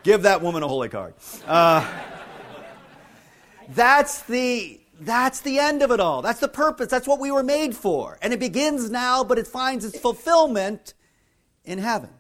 Give 0.04 0.22
that 0.22 0.42
woman 0.42 0.62
a 0.62 0.68
holy 0.68 0.90
card. 0.90 1.16
Uh, 1.48 1.92
that's 3.70 4.22
the 4.24 4.80
that's 5.00 5.42
the 5.42 5.60
end 5.60 5.82
of 5.82 5.92
it 5.92 6.00
all. 6.00 6.22
That's 6.22 6.40
the 6.40 6.48
purpose. 6.48 6.90
That's 6.90 7.08
what 7.08 7.20
we 7.20 7.32
were 7.32 7.44
made 7.44 7.76
for. 7.76 8.18
And 8.22 8.32
it 8.32 8.40
begins 8.40 8.90
now, 8.90 9.24
but 9.24 9.38
it 9.38 9.48
finds 9.48 9.84
its 9.84 10.00
fulfillment 10.00 10.94
in 11.64 11.80
heaven. 11.80 12.12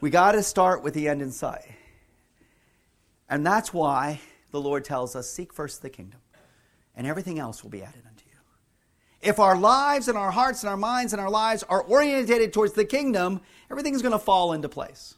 We 0.00 0.10
got 0.10 0.32
to 0.32 0.42
start 0.42 0.82
with 0.82 0.94
the 0.94 1.08
end 1.08 1.22
in 1.22 1.30
sight. 1.30 1.64
And 3.28 3.46
that's 3.46 3.72
why 3.72 4.20
the 4.52 4.60
Lord 4.60 4.84
tells 4.84 5.16
us 5.16 5.28
seek 5.28 5.52
first 5.52 5.82
the 5.82 5.90
kingdom, 5.90 6.20
and 6.94 7.06
everything 7.06 7.38
else 7.38 7.62
will 7.62 7.70
be 7.70 7.82
added 7.82 8.02
unto 8.06 8.24
you. 8.26 8.36
If 9.20 9.40
our 9.40 9.56
lives 9.56 10.06
and 10.06 10.16
our 10.16 10.30
hearts 10.30 10.62
and 10.62 10.70
our 10.70 10.76
minds 10.76 11.12
and 11.12 11.20
our 11.20 11.30
lives 11.30 11.64
are 11.64 11.82
orientated 11.82 12.52
towards 12.52 12.74
the 12.74 12.84
kingdom, 12.84 13.40
everything's 13.70 14.02
going 14.02 14.12
to 14.12 14.18
fall 14.18 14.52
into 14.52 14.68
place 14.68 15.16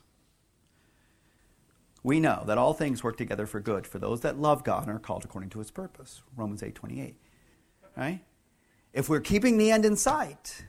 we 2.05 2.21
know 2.21 2.45
that 2.47 2.59
all 2.59 2.75
things 2.75 3.03
work 3.03 3.17
together 3.17 3.47
for 3.47 3.59
good 3.59 3.87
for 3.87 3.99
those 3.99 4.21
that 4.21 4.39
love 4.39 4.63
God 4.63 4.87
and 4.87 4.95
are 4.95 5.01
called 5.01 5.25
according 5.25 5.51
to 5.51 5.59
his 5.59 5.71
purpose. 5.71 6.23
Romans 6.37 6.63
8 6.63 6.75
28. 6.75 7.17
Right? 7.97 8.21
If 8.93 9.09
we're 9.09 9.21
keeping 9.21 9.57
the 9.57 9.71
end 9.71 9.85
in 9.85 9.97
sight, 9.97 10.65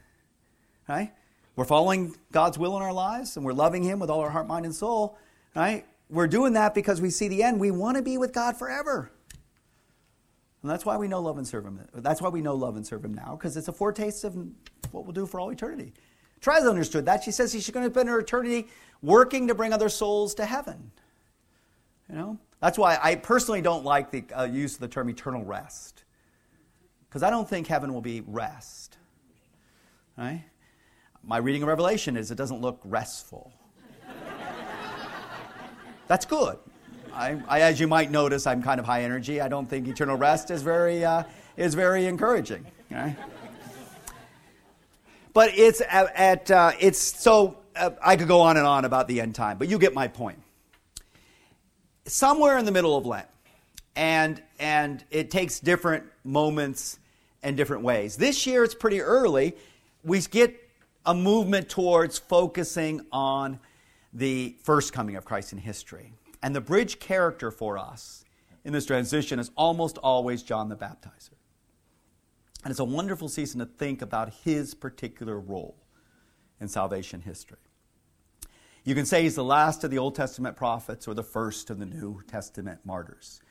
right? 0.88 1.14
We're 1.56 1.66
following 1.66 2.16
God's 2.32 2.58
will 2.58 2.76
in 2.78 2.82
our 2.82 2.94
lives 2.94 3.36
and 3.36 3.46
we're 3.46 3.54
loving 3.54 3.84
him 3.84 4.00
with 4.00 4.10
all 4.10 4.22
our 4.22 4.30
heart, 4.30 4.48
mind, 4.48 4.66
and 4.66 4.74
soul, 4.74 5.18
right? 5.56 5.86
We're 6.10 6.28
doing 6.28 6.54
that 6.54 6.76
because 6.76 7.02
we 7.02 7.10
see 7.10 7.28
the 7.28 7.44
end. 7.44 7.60
We 7.60 7.72
want 7.72 7.98
to 7.98 8.04
be 8.04 8.18
with 8.18 8.34
God 8.34 8.58
forever. 8.58 9.12
And 10.62 10.72
that's 10.72 10.86
why 10.86 10.98
we 10.98 11.08
know 11.08 11.20
love 11.20 11.38
and 11.38 11.48
serve 11.48 11.66
him. 11.66 11.80
That's 11.94 12.22
why 12.22 12.30
we 12.30 12.42
know 12.42 12.56
love 12.56 12.76
and 12.76 12.86
serve 12.86 13.06
him 13.06 13.14
now, 13.14 13.36
because 13.36 13.56
it's 13.56 13.68
a 13.68 13.72
foretaste 13.72 14.24
of 14.24 14.36
what 14.92 15.06
we'll 15.06 15.14
do 15.14 15.26
for 15.26 15.40
all 15.40 15.52
eternity. 15.52 15.94
Teresa 16.42 16.68
understood 16.68 17.06
that. 17.06 17.24
She 17.24 17.32
says 17.32 17.52
she's 17.52 17.70
going 17.70 17.88
to 17.88 17.94
spend 17.94 18.10
her 18.10 18.20
eternity 18.20 18.68
working 19.02 19.48
to 19.48 19.56
bring 19.56 19.74
other 19.74 19.90
souls 19.90 20.36
to 20.36 20.46
heaven. 20.46 20.92
You 22.10 22.16
know? 22.16 22.40
That's 22.62 22.78
why 22.78 22.98
I 23.02 23.16
personally 23.16 23.62
don't 23.62 23.84
like 23.84 24.12
the 24.12 24.24
uh, 24.36 24.44
use 24.44 24.76
of 24.76 24.80
the 24.80 24.88
term 24.88 25.10
eternal 25.10 25.44
rest. 25.44 26.04
Because 27.08 27.24
I 27.24 27.30
don't 27.30 27.48
think 27.48 27.68
heaven 27.68 27.94
will 27.94 28.02
be 28.02 28.22
rest. 28.26 28.98
Right? 30.18 30.44
My 31.24 31.38
reading 31.38 31.62
of 31.62 31.68
Revelation 31.68 32.18
is 32.18 32.32
it 32.32 32.36
doesn't 32.36 32.62
look 32.62 32.82
restful. 32.84 33.54
That's 36.08 36.26
good. 36.26 36.58
I, 37.14 37.42
I, 37.48 37.62
as 37.62 37.80
you 37.80 37.88
might 37.88 38.12
notice, 38.12 38.46
I'm 38.46 38.62
kind 38.62 38.80
of 38.80 38.86
high 38.86 39.04
energy. 39.04 39.42
I 39.42 39.48
don't 39.48 39.70
think 39.70 39.88
eternal 39.88 40.18
rest 40.18 40.52
is 40.52 40.62
very, 40.62 41.06
uh, 41.06 41.24
is 41.58 41.74
very 41.74 42.06
encouraging. 42.06 42.66
Right? 42.92 43.16
But 45.34 45.58
it's 45.58 45.82
at, 45.82 46.16
at 46.16 46.52
uh, 46.52 46.72
it's 46.80 47.00
so 47.00 47.58
uh, 47.76 47.92
I 48.04 48.16
could 48.16 48.28
go 48.28 48.42
on 48.42 48.58
and 48.58 48.66
on 48.66 48.86
about 48.86 49.08
the 49.08 49.22
end 49.22 49.36
time, 49.36 49.58
but 49.58 49.68
you 49.68 49.80
get 49.80 49.94
my 49.94 50.08
point 50.08 50.40
somewhere 52.06 52.58
in 52.58 52.66
the 52.66 52.72
middle 52.72 52.98
of 52.98 53.06
Lent. 53.06 53.28
And, 53.96 54.42
and 54.60 55.04
it 55.10 55.32
takes 55.32 55.60
different 55.60 56.04
moments 56.24 57.00
and 57.44 57.56
different 57.56 57.84
ways. 57.84 58.18
This 58.18 58.46
year, 58.46 58.64
it's 58.64 58.76
pretty 58.76 59.02
early. 59.02 59.56
We 60.04 60.20
get 60.22 60.56
a 61.06 61.14
movement 61.14 61.70
towards 61.70 62.18
focusing 62.18 63.06
on 63.12 63.60
the 64.16 64.56
first 64.64 64.94
coming 64.94 65.18
of 65.18 65.26
Christ 65.26 65.52
in 65.52 65.60
history. 65.60 66.14
And 66.42 66.56
the 66.56 66.62
bridge 66.62 67.00
character 67.00 67.52
for 67.52 67.78
us 67.78 68.24
in 68.64 68.74
this 68.74 68.86
transition 68.86 69.40
is 69.40 69.52
almost 69.56 69.98
always 70.00 70.42
John 70.42 70.70
the 70.70 70.76
Baptizer. 70.76 71.32
And 72.64 72.72
it's 72.72 72.80
a 72.80 72.86
wonderful 72.86 73.30
season 73.30 73.60
to 73.60 73.66
think 73.66 74.02
about 74.02 74.34
his 74.44 74.74
particular 74.74 75.40
role 75.40 75.76
in 76.60 76.68
salvation 76.68 77.22
history. 77.22 77.60
You 78.86 78.96
can 78.96 79.06
say 79.06 79.24
he's 79.24 79.36
the 79.36 79.44
last 79.44 79.84
of 79.84 79.92
the 79.92 79.98
Old 79.98 80.16
Testament 80.16 80.56
prophets 80.56 81.08
or 81.08 81.14
the 81.14 81.24
first 81.24 81.70
of 81.70 81.78
the 81.78 81.86
New 81.86 82.22
Testament 82.28 82.80
martyrs. 82.86 83.42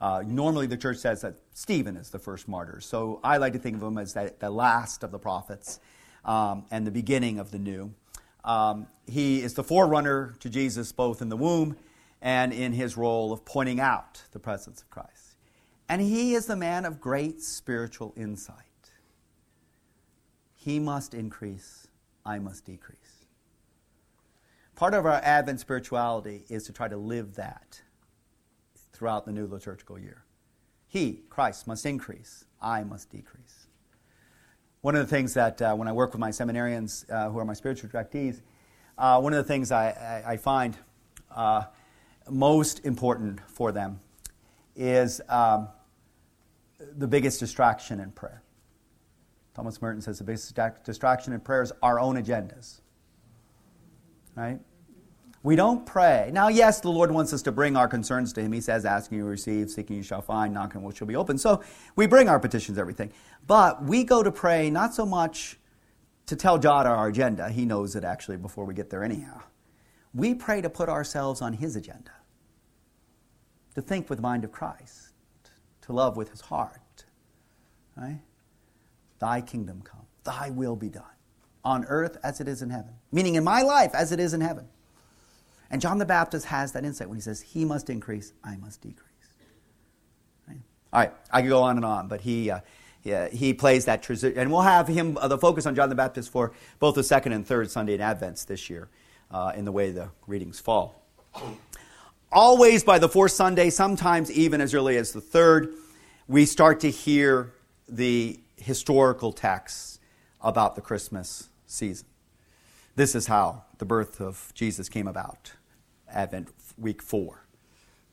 Uh, 0.00 0.22
normally, 0.26 0.66
the 0.66 0.76
church 0.76 0.98
says 0.98 1.20
that 1.22 1.36
Stephen 1.52 1.96
is 1.96 2.10
the 2.10 2.18
first 2.18 2.48
martyr. 2.48 2.80
So 2.80 3.20
I 3.22 3.38
like 3.38 3.52
to 3.54 3.58
think 3.58 3.76
of 3.76 3.82
him 3.82 3.98
as 3.98 4.14
the, 4.14 4.34
the 4.38 4.50
last 4.50 5.02
of 5.02 5.10
the 5.10 5.18
prophets 5.18 5.80
um, 6.24 6.64
and 6.70 6.86
the 6.86 6.90
beginning 6.90 7.38
of 7.38 7.50
the 7.50 7.58
new. 7.58 7.92
Um, 8.44 8.86
he 9.06 9.42
is 9.42 9.54
the 9.54 9.64
forerunner 9.64 10.34
to 10.40 10.48
Jesus 10.48 10.92
both 10.92 11.20
in 11.20 11.28
the 11.28 11.36
womb 11.36 11.76
and 12.22 12.52
in 12.52 12.72
his 12.72 12.96
role 12.96 13.32
of 13.32 13.44
pointing 13.44 13.80
out 13.80 14.22
the 14.32 14.38
presence 14.38 14.82
of 14.82 14.90
Christ. 14.90 15.36
And 15.88 16.00
he 16.00 16.34
is 16.34 16.46
the 16.46 16.56
man 16.56 16.84
of 16.84 17.00
great 17.00 17.42
spiritual 17.42 18.12
insight. 18.16 18.56
He 20.54 20.78
must 20.78 21.14
increase, 21.14 21.88
I 22.24 22.38
must 22.38 22.64
decrease. 22.64 22.98
Part 24.76 24.94
of 24.94 25.04
our 25.04 25.20
Advent 25.22 25.60
spirituality 25.60 26.44
is 26.48 26.64
to 26.64 26.72
try 26.72 26.88
to 26.88 26.96
live 26.96 27.34
that 27.34 27.80
throughout 28.92 29.24
the 29.24 29.32
new 29.32 29.46
liturgical 29.46 29.98
year. 29.98 30.24
He, 30.86 31.22
Christ, 31.28 31.66
must 31.66 31.86
increase, 31.86 32.44
I 32.60 32.84
must 32.84 33.10
decrease. 33.10 33.66
One 34.82 34.96
of 34.96 35.06
the 35.06 35.14
things 35.14 35.34
that 35.34 35.60
uh, 35.60 35.74
when 35.74 35.88
I 35.88 35.92
work 35.92 36.12
with 36.12 36.20
my 36.20 36.30
seminarians 36.30 37.04
uh, 37.10 37.28
who 37.28 37.38
are 37.38 37.44
my 37.44 37.52
spiritual 37.52 37.90
directees, 37.90 38.40
uh, 38.96 39.20
one 39.20 39.34
of 39.34 39.36
the 39.36 39.44
things 39.44 39.70
I, 39.70 39.90
I, 39.90 40.32
I 40.32 40.36
find 40.38 40.74
uh, 41.30 41.64
most 42.30 42.86
important 42.86 43.40
for 43.46 43.72
them 43.72 44.00
is 44.74 45.20
um, 45.28 45.68
the 46.96 47.06
biggest 47.06 47.40
distraction 47.40 48.00
in 48.00 48.10
prayer. 48.10 48.42
Thomas 49.54 49.82
Merton 49.82 50.00
says 50.00 50.18
the 50.18 50.24
biggest 50.24 50.58
distraction 50.84 51.34
in 51.34 51.40
prayer 51.40 51.60
is 51.60 51.72
our 51.82 52.00
own 52.00 52.16
agendas. 52.16 52.80
Right? 54.34 54.60
We 55.42 55.56
don't 55.56 55.86
pray. 55.86 56.30
Now, 56.32 56.48
yes, 56.48 56.80
the 56.80 56.90
Lord 56.90 57.10
wants 57.10 57.32
us 57.32 57.40
to 57.42 57.52
bring 57.52 57.74
our 57.74 57.88
concerns 57.88 58.32
to 58.34 58.42
Him. 58.42 58.52
He 58.52 58.60
says, 58.60 58.84
Asking 58.84 59.18
you 59.18 59.24
receive, 59.24 59.70
seeking 59.70 59.96
you 59.96 60.02
shall 60.02 60.20
find, 60.20 60.52
knocking 60.52 60.82
will 60.82 60.92
shall 60.92 61.06
be 61.06 61.16
open. 61.16 61.38
So 61.38 61.62
we 61.96 62.06
bring 62.06 62.28
our 62.28 62.38
petitions, 62.38 62.76
everything. 62.76 63.10
But 63.46 63.82
we 63.82 64.04
go 64.04 64.22
to 64.22 64.30
pray 64.30 64.68
not 64.68 64.92
so 64.92 65.06
much 65.06 65.58
to 66.26 66.36
tell 66.36 66.58
God 66.58 66.86
our 66.86 67.08
agenda. 67.08 67.48
He 67.48 67.64
knows 67.64 67.96
it 67.96 68.04
actually 68.04 68.36
before 68.36 68.66
we 68.66 68.74
get 68.74 68.90
there, 68.90 69.02
anyhow. 69.02 69.40
We 70.12 70.34
pray 70.34 70.60
to 70.60 70.68
put 70.68 70.90
ourselves 70.90 71.40
on 71.40 71.54
His 71.54 71.74
agenda, 71.74 72.12
to 73.74 73.80
think 73.80 74.10
with 74.10 74.18
the 74.18 74.22
mind 74.22 74.44
of 74.44 74.52
Christ, 74.52 75.14
to 75.82 75.92
love 75.92 76.18
with 76.18 76.30
His 76.30 76.42
heart. 76.42 77.06
Right? 77.96 78.20
Thy 79.20 79.40
kingdom 79.40 79.80
come, 79.82 80.06
Thy 80.24 80.50
will 80.50 80.76
be 80.76 80.90
done, 80.90 81.04
on 81.64 81.86
earth 81.86 82.18
as 82.22 82.40
it 82.42 82.48
is 82.48 82.60
in 82.60 82.68
heaven. 82.68 82.92
Meaning 83.10 83.36
in 83.36 83.44
my 83.44 83.62
life 83.62 83.94
as 83.94 84.12
it 84.12 84.20
is 84.20 84.34
in 84.34 84.42
heaven. 84.42 84.68
And 85.70 85.80
John 85.80 85.98
the 85.98 86.06
Baptist 86.06 86.46
has 86.46 86.72
that 86.72 86.84
insight 86.84 87.08
when 87.08 87.16
he 87.16 87.22
says, 87.22 87.40
He 87.40 87.64
must 87.64 87.90
increase, 87.90 88.32
I 88.42 88.56
must 88.56 88.80
decrease. 88.80 89.06
All 90.92 91.00
right, 91.00 91.12
I 91.30 91.42
could 91.42 91.50
go 91.50 91.62
on 91.62 91.76
and 91.76 91.84
on, 91.84 92.08
but 92.08 92.20
he, 92.20 92.50
uh, 92.50 92.60
yeah, 93.04 93.28
he 93.28 93.54
plays 93.54 93.84
that 93.84 94.02
transition. 94.02 94.36
And 94.38 94.50
we'll 94.50 94.62
have 94.62 94.88
him, 94.88 95.16
uh, 95.16 95.28
the 95.28 95.38
focus 95.38 95.64
on 95.66 95.76
John 95.76 95.88
the 95.88 95.94
Baptist 95.94 96.32
for 96.32 96.52
both 96.80 96.96
the 96.96 97.04
second 97.04 97.32
and 97.32 97.46
third 97.46 97.70
Sunday 97.70 97.94
in 97.94 98.00
Advents 98.00 98.44
this 98.44 98.68
year 98.68 98.88
uh, 99.30 99.52
in 99.54 99.64
the 99.64 99.72
way 99.72 99.92
the 99.92 100.10
readings 100.26 100.58
fall. 100.58 101.00
Always 102.32 102.82
by 102.82 102.98
the 102.98 103.08
fourth 103.08 103.32
Sunday, 103.32 103.70
sometimes 103.70 104.32
even 104.32 104.60
as 104.60 104.74
early 104.74 104.96
as 104.96 105.12
the 105.12 105.20
third, 105.20 105.74
we 106.26 106.44
start 106.44 106.80
to 106.80 106.90
hear 106.90 107.52
the 107.88 108.40
historical 108.56 109.32
texts 109.32 110.00
about 110.40 110.74
the 110.74 110.80
Christmas 110.80 111.48
season. 111.66 112.06
This 112.96 113.14
is 113.14 113.28
how 113.28 113.64
the 113.78 113.84
birth 113.84 114.20
of 114.20 114.52
Jesus 114.54 114.88
came 114.88 115.06
about, 115.06 115.52
Advent 116.12 116.48
week 116.78 117.02
four. 117.02 117.44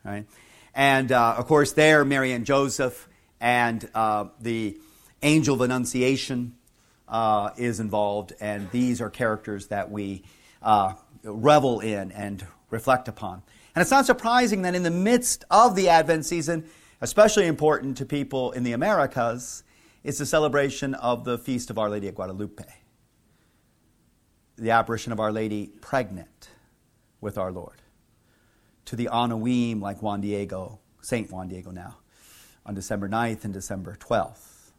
Right? 0.04 0.26
And 0.74 1.12
uh, 1.12 1.36
of 1.38 1.48
course, 1.48 1.74
there, 1.74 2.06
Mary 2.06 2.32
and 2.32 2.46
Joseph 2.46 3.08
and 3.40 3.88
uh, 3.94 4.26
the 4.40 4.78
angel 5.22 5.56
of 5.56 5.62
Annunciation 5.62 6.56
uh, 7.08 7.52
is 7.58 7.80
involved, 7.80 8.34
and 8.40 8.70
these 8.72 9.02
are 9.02 9.10
characters 9.10 9.68
that 9.68 9.90
we 9.90 10.24
uh, 10.62 10.94
revel 11.24 11.80
in 11.80 12.12
and 12.12 12.46
reflect 12.70 13.08
upon. 13.08 13.42
And 13.76 13.82
it's 13.82 13.92
not 13.92 14.06
surprising 14.06 14.64
that 14.64 14.76
in 14.76 14.84
the 14.84 14.92
midst 14.92 15.46
of 15.50 15.76
the 15.76 15.90
Advent 15.90 16.26
season, 16.26 16.66
especially 17.02 17.48
important 17.48 17.98
to 17.98 18.06
people 18.06 18.52
in 18.52 18.64
the 18.64 18.74
Americas, 18.74 19.64
is 20.04 20.18
the 20.18 20.26
celebration 20.26 20.94
of 20.96 21.24
the 21.24 21.38
feast 21.38 21.70
of 21.70 21.78
Our 21.78 21.90
Lady 21.90 22.08
of 22.08 22.16
Guadalupe, 22.16 22.64
the 24.58 24.72
apparition 24.72 25.12
of 25.12 25.20
Our 25.20 25.32
Lady 25.32 25.68
pregnant 25.82 26.50
with 27.22 27.38
our 27.38 27.52
Lord. 27.52 27.82
To 28.88 28.96
the 28.96 29.10
Anawim 29.12 29.82
like 29.82 30.02
Juan 30.02 30.22
Diego, 30.22 30.80
Saint 31.02 31.30
Juan 31.30 31.50
Diego 31.50 31.72
now, 31.72 31.98
on 32.66 32.74
December 32.74 33.10
9th 33.10 33.44
and 33.44 33.54
December 33.54 33.98
12th. 34.00 34.72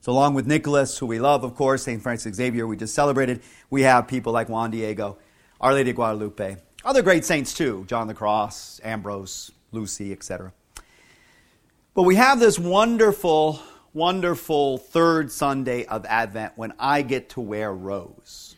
So, 0.00 0.10
along 0.10 0.32
with 0.32 0.46
Nicholas, 0.46 0.96
who 0.96 1.04
we 1.04 1.18
love, 1.18 1.44
of 1.44 1.54
course, 1.54 1.82
St. 1.82 2.02
Francis 2.02 2.36
Xavier, 2.36 2.66
we 2.66 2.78
just 2.78 2.94
celebrated, 2.94 3.42
we 3.68 3.82
have 3.82 4.08
people 4.08 4.32
like 4.32 4.48
Juan 4.48 4.70
Diego, 4.70 5.18
Our 5.60 5.74
Lady 5.74 5.90
of 5.90 5.96
Guadalupe, 5.96 6.56
other 6.82 7.02
great 7.02 7.26
saints 7.26 7.52
too, 7.52 7.84
John 7.88 8.06
the 8.06 8.14
Cross, 8.14 8.80
Ambrose, 8.82 9.50
Lucy, 9.70 10.12
etc. 10.12 10.54
But 11.92 12.04
we 12.04 12.14
have 12.14 12.40
this 12.40 12.58
wonderful, 12.58 13.60
wonderful 13.92 14.78
third 14.78 15.30
Sunday 15.30 15.84
of 15.84 16.06
Advent 16.06 16.54
when 16.56 16.72
I 16.78 17.02
get 17.02 17.28
to 17.30 17.40
wear 17.40 17.70
rose. 17.70 18.56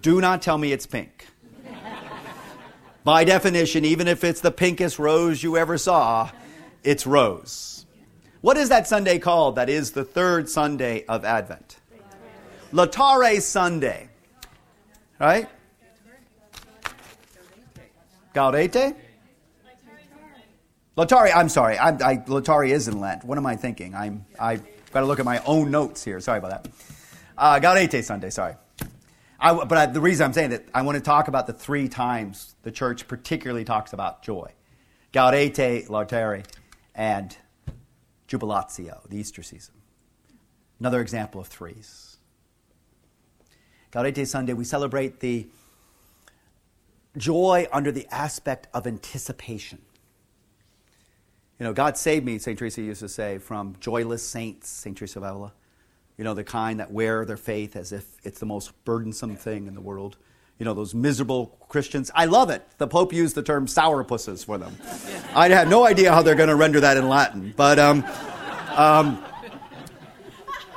Do 0.00 0.22
not 0.22 0.40
tell 0.40 0.56
me 0.56 0.72
it's 0.72 0.86
pink. 0.86 1.26
By 3.04 3.24
definition, 3.24 3.84
even 3.84 4.08
if 4.08 4.24
it's 4.24 4.40
the 4.40 4.50
pinkest 4.50 4.98
rose 4.98 5.42
you 5.42 5.58
ever 5.58 5.76
saw, 5.76 6.30
it's 6.82 7.06
rose. 7.06 7.84
What 8.40 8.56
is 8.56 8.70
that 8.70 8.88
Sunday 8.88 9.18
called 9.18 9.56
that 9.56 9.68
is 9.68 9.92
the 9.92 10.04
third 10.04 10.48
Sunday 10.48 11.04
of 11.06 11.24
Advent? 11.24 11.76
Laetare 12.72 13.42
Sunday. 13.42 14.08
Right? 15.20 15.48
Gaudete? 18.34 18.96
Laetare, 20.96 21.30
I'm 21.34 21.48
sorry. 21.48 21.76
I, 21.76 21.88
I, 21.88 22.16
Laetare 22.16 22.70
is 22.70 22.88
in 22.88 23.00
Lent. 23.00 23.22
What 23.22 23.36
am 23.36 23.46
I 23.46 23.56
thinking? 23.56 23.94
I'm, 23.94 24.24
I've 24.40 24.62
got 24.92 25.00
to 25.00 25.06
look 25.06 25.18
at 25.18 25.24
my 25.26 25.42
own 25.44 25.70
notes 25.70 26.02
here. 26.02 26.20
Sorry 26.20 26.38
about 26.38 26.62
that. 26.62 26.72
Uh, 27.36 27.60
Gaudete 27.60 28.02
Sunday, 28.02 28.30
sorry. 28.30 28.54
I, 29.38 29.52
but 29.52 29.76
I, 29.76 29.86
the 29.86 30.00
reason 30.00 30.24
I'm 30.24 30.32
saying 30.32 30.50
that, 30.50 30.64
I 30.72 30.82
want 30.82 30.96
to 30.96 31.02
talk 31.02 31.28
about 31.28 31.46
the 31.46 31.52
three 31.52 31.88
times 31.88 32.53
the 32.64 32.72
church 32.72 33.06
particularly 33.06 33.64
talks 33.64 33.92
about 33.92 34.22
joy. 34.22 34.50
Gaudete, 35.12 35.86
Laetare, 35.86 36.44
and 36.94 37.36
Jubilatio, 38.28 39.08
the 39.08 39.18
Easter 39.18 39.42
season. 39.42 39.74
Another 40.80 41.00
example 41.00 41.40
of 41.40 41.46
threes. 41.46 42.16
Gaudete 43.92 44.26
Sunday, 44.26 44.54
we 44.54 44.64
celebrate 44.64 45.20
the 45.20 45.46
joy 47.16 47.68
under 47.70 47.92
the 47.92 48.08
aspect 48.10 48.66
of 48.74 48.86
anticipation. 48.86 49.80
You 51.60 51.64
know, 51.64 51.72
God 51.72 51.96
saved 51.96 52.26
me, 52.26 52.38
St. 52.38 52.58
Teresa 52.58 52.82
used 52.82 53.00
to 53.00 53.08
say, 53.08 53.38
from 53.38 53.76
joyless 53.78 54.26
saints, 54.26 54.68
St. 54.68 54.96
Teresa 54.96 55.20
of 55.20 55.24
Avila. 55.24 55.52
You 56.18 56.24
know, 56.24 56.34
the 56.34 56.44
kind 56.44 56.80
that 56.80 56.90
wear 56.90 57.24
their 57.24 57.36
faith 57.36 57.76
as 57.76 57.92
if 57.92 58.06
it's 58.24 58.40
the 58.40 58.46
most 58.46 58.72
burdensome 58.84 59.36
thing 59.36 59.66
in 59.66 59.74
the 59.74 59.80
world. 59.80 60.16
You 60.58 60.64
know, 60.64 60.74
those 60.74 60.94
miserable 60.94 61.56
Christians. 61.68 62.10
I 62.14 62.26
love 62.26 62.50
it. 62.50 62.64
The 62.78 62.86
Pope 62.86 63.12
used 63.12 63.34
the 63.34 63.42
term 63.42 63.66
sourpusses 63.66 64.44
for 64.44 64.56
them. 64.56 64.76
I 65.34 65.48
have 65.48 65.68
no 65.68 65.84
idea 65.84 66.12
how 66.12 66.22
they're 66.22 66.36
going 66.36 66.48
to 66.48 66.56
render 66.56 66.80
that 66.80 66.96
in 66.96 67.08
Latin. 67.08 67.52
But 67.56 67.78
um, 67.78 68.04
um, 68.76 69.24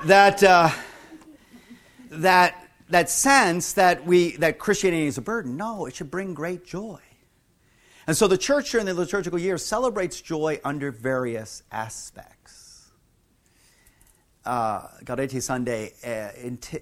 that, 0.05 0.41
uh, 0.43 0.69
that 2.09 2.67
that 2.89 3.09
sense 3.09 3.73
that 3.73 4.05
we 4.05 4.38
that 4.38 4.59
Christianity 4.59 5.07
is 5.07 5.17
a 5.17 5.21
burden. 5.21 5.57
No, 5.57 5.86
it 5.86 5.95
should 5.95 6.11
bring 6.11 6.34
great 6.34 6.65
joy. 6.65 6.99
And 8.07 8.15
so 8.15 8.28
the 8.28 8.38
church 8.38 8.71
during 8.71 8.86
the 8.86 8.93
liturgical 8.93 9.38
year 9.38 9.57
celebrates 9.57 10.21
joy 10.21 10.61
under 10.63 10.91
various 10.91 11.63
aspects. 11.71 12.89
Uh, 14.45 14.88
Gaudete 15.03 15.41
Sunday 15.41 15.93
uh, 16.05 16.30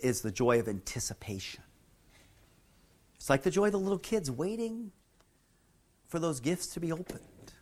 is 0.03 0.21
the 0.21 0.31
joy 0.31 0.59
of 0.59 0.67
anticipation. 0.67 1.63
It's 3.25 3.29
like 3.31 3.41
the 3.41 3.49
joy 3.49 3.65
of 3.65 3.71
the 3.71 3.79
little 3.79 3.97
kids 3.97 4.29
waiting 4.29 4.91
for 6.05 6.19
those 6.19 6.39
gifts 6.39 6.67
to 6.75 6.79
be 6.79 6.91
opened, 6.91 7.53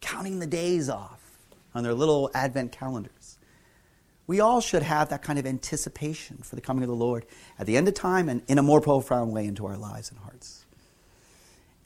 counting 0.00 0.40
the 0.40 0.46
days 0.48 0.88
off 0.88 1.22
on 1.72 1.84
their 1.84 1.94
little 1.94 2.32
Advent 2.34 2.72
calendars. 2.72 3.38
We 4.26 4.40
all 4.40 4.60
should 4.60 4.82
have 4.82 5.10
that 5.10 5.22
kind 5.22 5.38
of 5.38 5.46
anticipation 5.46 6.38
for 6.38 6.56
the 6.56 6.60
coming 6.60 6.82
of 6.82 6.88
the 6.88 6.96
Lord 6.96 7.26
at 7.60 7.66
the 7.66 7.76
end 7.76 7.86
of 7.86 7.94
time 7.94 8.28
and 8.28 8.42
in 8.48 8.58
a 8.58 8.62
more 8.64 8.80
profound 8.80 9.32
way 9.32 9.46
into 9.46 9.66
our 9.66 9.76
lives 9.76 10.10
and 10.10 10.18
hearts. 10.18 10.66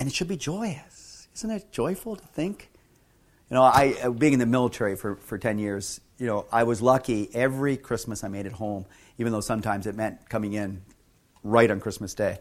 And 0.01 0.09
it 0.09 0.14
should 0.14 0.29
be 0.29 0.39
joyous. 0.39 1.29
Isn't 1.35 1.51
it 1.51 1.70
joyful 1.70 2.16
to 2.16 2.24
think? 2.29 2.70
You 3.51 3.57
know, 3.57 3.62
I, 3.62 3.95
uh, 4.05 4.09
being 4.09 4.33
in 4.33 4.39
the 4.39 4.47
military 4.47 4.97
for, 4.97 5.16
for 5.16 5.37
10 5.37 5.59
years, 5.59 6.01
you 6.16 6.29
know, 6.29 6.47
I 6.51 6.62
was 6.62 6.81
lucky 6.81 7.29
every 7.35 7.76
Christmas 7.76 8.24
I 8.24 8.29
made 8.29 8.47
it 8.47 8.53
home, 8.53 8.87
even 9.18 9.33
though 9.33 9.43
sometimes 9.43 9.87
it 9.87 9.95
meant 9.95 10.31
coming 10.31 10.55
in 10.55 10.81
right 11.45 11.70
on 11.70 11.79
Christmas 11.79 12.14
Day. 12.14 12.39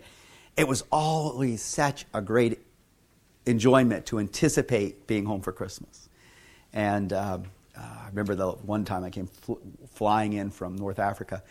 It 0.58 0.68
was 0.68 0.84
always 0.92 1.62
such 1.62 2.06
a 2.14 2.22
great 2.22 2.60
enjoyment 3.46 4.08
to 4.08 4.20
anticipate 4.20 5.08
being 5.08 5.26
home 5.26 5.42
for 5.42 5.52
Christmas. 5.52 6.10
And, 6.74 7.14
um, 7.14 7.44
uh, 7.78 7.82
I 7.82 8.08
remember 8.08 8.34
the 8.34 8.52
one 8.52 8.84
time 8.84 9.04
I 9.04 9.12
came 9.12 9.28
fl- 9.28 9.54
flying 9.94 10.34
in 10.34 10.50
from 10.50 10.76
North 10.76 10.98
Africa, 10.98 11.44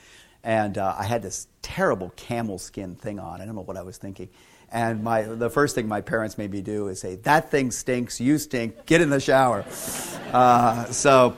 and 0.42 0.76
uh, 0.76 0.96
I 0.98 1.04
had 1.04 1.22
this 1.22 1.46
terrible 1.62 2.12
camel 2.16 2.58
skin 2.58 2.96
thing 2.96 3.18
on. 3.18 3.40
I 3.40 3.46
don't 3.46 3.54
know 3.54 3.62
what 3.62 3.76
I 3.76 3.82
was 3.82 3.96
thinking. 3.96 4.28
And 4.72 5.04
my, 5.04 5.22
the 5.22 5.48
first 5.48 5.74
thing 5.76 5.86
my 5.86 6.00
parents 6.00 6.36
made 6.36 6.50
me 6.50 6.60
do 6.60 6.88
is 6.88 7.00
say, 7.00 7.16
That 7.16 7.50
thing 7.50 7.70
stinks, 7.70 8.20
you 8.20 8.38
stink, 8.38 8.86
get 8.86 9.00
in 9.00 9.10
the 9.10 9.20
shower. 9.20 9.64
Uh, 10.26 10.84
so, 10.86 11.36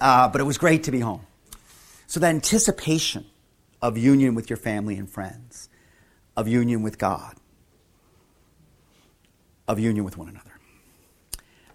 uh, 0.00 0.28
but 0.28 0.40
it 0.40 0.44
was 0.44 0.58
great 0.58 0.82
to 0.82 0.90
be 0.90 0.98
home. 0.98 1.20
So, 2.08 2.18
the 2.18 2.26
anticipation 2.26 3.24
of 3.80 3.96
union 3.96 4.34
with 4.34 4.50
your 4.50 4.56
family 4.56 4.96
and 4.96 5.08
friends, 5.08 5.69
of 6.36 6.48
union 6.48 6.82
with 6.82 6.98
God, 6.98 7.36
of 9.68 9.78
union 9.78 10.04
with 10.04 10.16
one 10.16 10.28
another. 10.28 10.50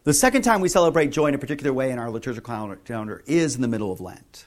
The 0.03 0.13
second 0.13 0.43
time 0.43 0.61
we 0.61 0.69
celebrate 0.69 1.07
joy 1.07 1.27
in 1.27 1.33
a 1.33 1.39
particular 1.39 1.73
way 1.73 1.89
in 1.89 1.97
our 1.97 2.11
liturgical 2.11 2.77
calendar 2.85 3.23
is 3.25 3.55
in 3.55 3.61
the 3.61 3.67
middle 3.67 3.91
of 3.91 3.99
Lent, 3.99 4.45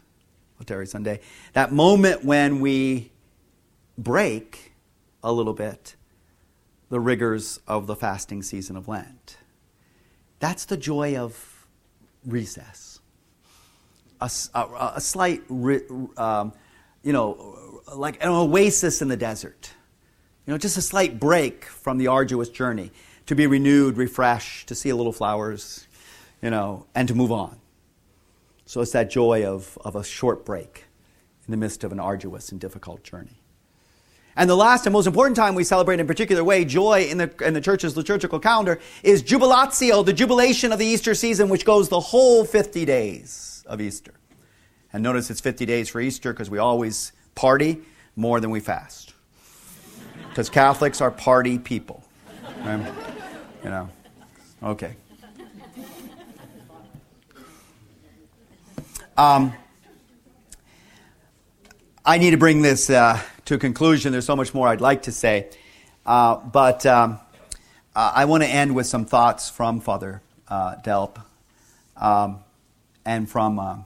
Laetare 0.63 0.87
Sunday. 0.87 1.21
That 1.53 1.73
moment 1.73 2.25
when 2.25 2.61
we 2.61 3.11
break 3.97 4.73
a 5.23 5.33
little 5.33 5.53
bit 5.53 5.97
the 6.91 7.01
rigors 7.01 7.61
of 7.67 7.87
the 7.87 7.97
fasting 7.97 8.43
season 8.43 8.77
of 8.77 8.89
Lent. 8.89 9.37
That's 10.39 10.65
the 10.65 10.77
joy 10.77 11.17
of 11.17 11.67
recess. 12.25 13.01
A, 14.21 14.31
a, 14.55 14.93
a 14.97 15.01
slight, 15.01 15.43
um, 15.51 16.53
you 17.03 17.13
know, 17.13 17.83
like 17.95 18.23
an 18.23 18.31
oasis 18.31 19.03
in 19.03 19.09
the 19.09 19.17
desert. 19.17 19.73
You 20.49 20.55
know, 20.55 20.59
just 20.59 20.79
a 20.79 20.83
slight 20.83 21.21
break 21.21 21.67
from 21.67 21.99
the 21.99 22.07
arduous 22.07 22.49
journey 22.49 22.91
to 23.27 23.35
be 23.35 23.47
renewed, 23.47 23.99
refreshed, 23.99 24.69
to 24.69 24.75
see 24.75 24.89
a 24.89 24.97
little 24.97 25.13
flowers, 25.13 25.87
you 26.41 26.49
know, 26.49 26.87
and 26.95 27.07
to 27.09 27.15
move 27.15 27.31
on. 27.31 27.59
So 28.65 28.81
it's 28.81 28.93
that 28.93 29.11
joy 29.11 29.45
of, 29.45 29.77
of 29.85 29.95
a 29.95 30.03
short 30.03 30.47
break 30.47 30.87
in 31.47 31.51
the 31.51 31.59
midst 31.59 31.85
of 31.85 31.93
an 31.93 32.01
arduous 32.01 32.51
and 32.51 32.59
difficult 32.59 33.03
journey. 33.05 33.43
And 34.37 34.49
the 34.49 34.57
last 34.57 34.87
and 34.87 34.93
most 34.95 35.07
important 35.07 35.37
time 35.37 35.55
we 35.55 35.65
celebrate 35.65 36.01
in 36.01 36.07
particular 36.07 36.43
way 36.43 36.65
joy 36.65 37.03
in 37.11 37.19
the, 37.19 37.31
in 37.45 37.53
the 37.53 37.61
church's 37.61 37.95
liturgical 37.95 38.41
calendar 38.41 38.81
is 39.03 39.23
Jubilatio, 39.23 40.03
the 40.03 40.15
jubilation 40.15 40.73
of 40.73 40.79
the 40.79 40.87
Easter 40.87 41.15
season, 41.15 41.51
which 41.51 41.67
goes 41.67 41.91
the 41.91 42.01
whole 42.01 42.47
50 42.47 42.87
days 42.87 43.65
of 43.67 43.83
Easter. 43.83 44.15
And 44.95 45.03
notice 45.03 45.29
it's 45.29 45.43
50 45.43 45.67
days 45.67 45.91
for 45.91 46.01
Easter 46.01 46.33
because 46.33 46.49
we 46.49 46.57
always 46.57 47.13
party 47.35 47.83
more 48.17 48.41
than 48.41 48.49
we 48.49 48.61
fast. 48.61 49.13
Because 50.39 50.51
Catholics 50.51 51.01
are 51.01 51.11
party 51.11 51.59
people. 51.59 52.01
Right? 52.65 52.95
You 53.65 53.71
know, 53.71 53.89
okay. 54.63 54.95
Um, 59.17 59.53
I 62.07 62.19
need 62.19 62.31
to 62.31 62.37
bring 62.37 62.63
this 62.63 62.89
uh, 62.89 63.21
to 63.47 63.55
a 63.55 63.59
conclusion. 63.59 64.13
There's 64.13 64.27
so 64.27 64.37
much 64.37 64.55
more 64.55 64.69
I'd 64.69 64.81
like 64.81 65.03
to 65.03 65.13
say. 65.13 65.51
Uh, 66.07 66.37
but 66.37 66.87
um, 66.87 67.19
uh, 67.97 68.13
I 68.15 68.27
want 68.27 68.45
to 68.45 68.49
end 68.49 68.77
with 68.77 68.87
some 68.87 69.07
thoughts 69.07 69.51
from 69.51 69.81
Father 69.81 70.23
uh, 70.47 70.77
Delp 70.77 71.21
um, 71.97 72.45
and 73.05 73.29
from 73.29 73.59
uh, 73.59 73.79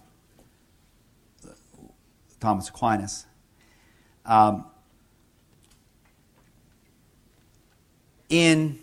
Thomas 2.41 2.69
Aquinas. 2.69 3.25
Um, 4.27 4.67
in 8.33 8.79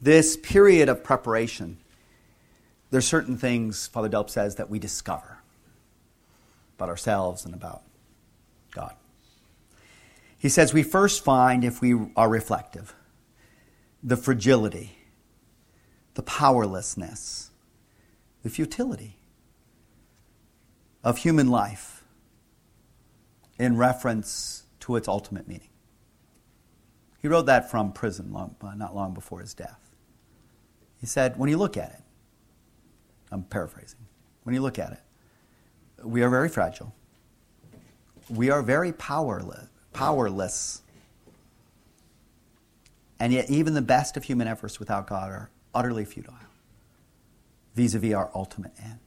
this 0.00 0.36
period 0.36 0.88
of 0.88 1.02
preparation, 1.02 1.76
there 2.90 2.98
are 2.98 3.02
certain 3.02 3.36
things, 3.36 3.88
Father 3.88 4.08
Delp 4.08 4.30
says, 4.30 4.54
that 4.54 4.70
we 4.70 4.78
discover 4.78 5.38
about 6.78 6.88
ourselves 6.88 7.44
and 7.44 7.52
about 7.52 7.82
God. 8.72 8.94
He 10.38 10.48
says 10.48 10.72
we 10.72 10.84
first 10.84 11.24
find, 11.24 11.64
if 11.64 11.80
we 11.80 11.96
are 12.14 12.28
reflective, 12.28 12.94
the 14.04 14.16
fragility, 14.16 14.98
the 16.14 16.22
powerlessness, 16.22 17.50
the 18.44 18.50
futility 18.50 19.16
of 21.02 21.18
human 21.18 21.48
life 21.48 22.04
in 23.58 23.76
reference 23.76 24.62
to 24.80 24.94
its 24.94 25.08
ultimate 25.08 25.48
meaning. 25.48 25.70
He 27.26 27.28
wrote 27.28 27.46
that 27.46 27.68
from 27.68 27.90
prison 27.90 28.32
long, 28.32 28.54
uh, 28.62 28.76
not 28.76 28.94
long 28.94 29.12
before 29.12 29.40
his 29.40 29.52
death. 29.52 29.80
He 31.00 31.06
said, 31.06 31.36
when 31.36 31.50
you 31.50 31.56
look 31.58 31.76
at 31.76 31.90
it, 31.90 32.02
I'm 33.32 33.42
paraphrasing, 33.42 33.98
when 34.44 34.54
you 34.54 34.62
look 34.62 34.78
at 34.78 34.92
it, 34.92 35.00
we 36.04 36.22
are 36.22 36.30
very 36.30 36.48
fragile. 36.48 36.94
We 38.30 38.50
are 38.50 38.62
very 38.62 38.92
powerless, 38.92 39.66
powerless. 39.92 40.82
And 43.18 43.32
yet, 43.32 43.50
even 43.50 43.74
the 43.74 43.82
best 43.82 44.16
of 44.16 44.22
human 44.22 44.46
efforts 44.46 44.78
without 44.78 45.08
God 45.08 45.28
are 45.28 45.50
utterly 45.74 46.04
futile 46.04 46.32
vis 47.74 47.94
a 47.94 47.98
vis 47.98 48.14
our 48.14 48.30
ultimate 48.36 48.70
end. 48.80 49.00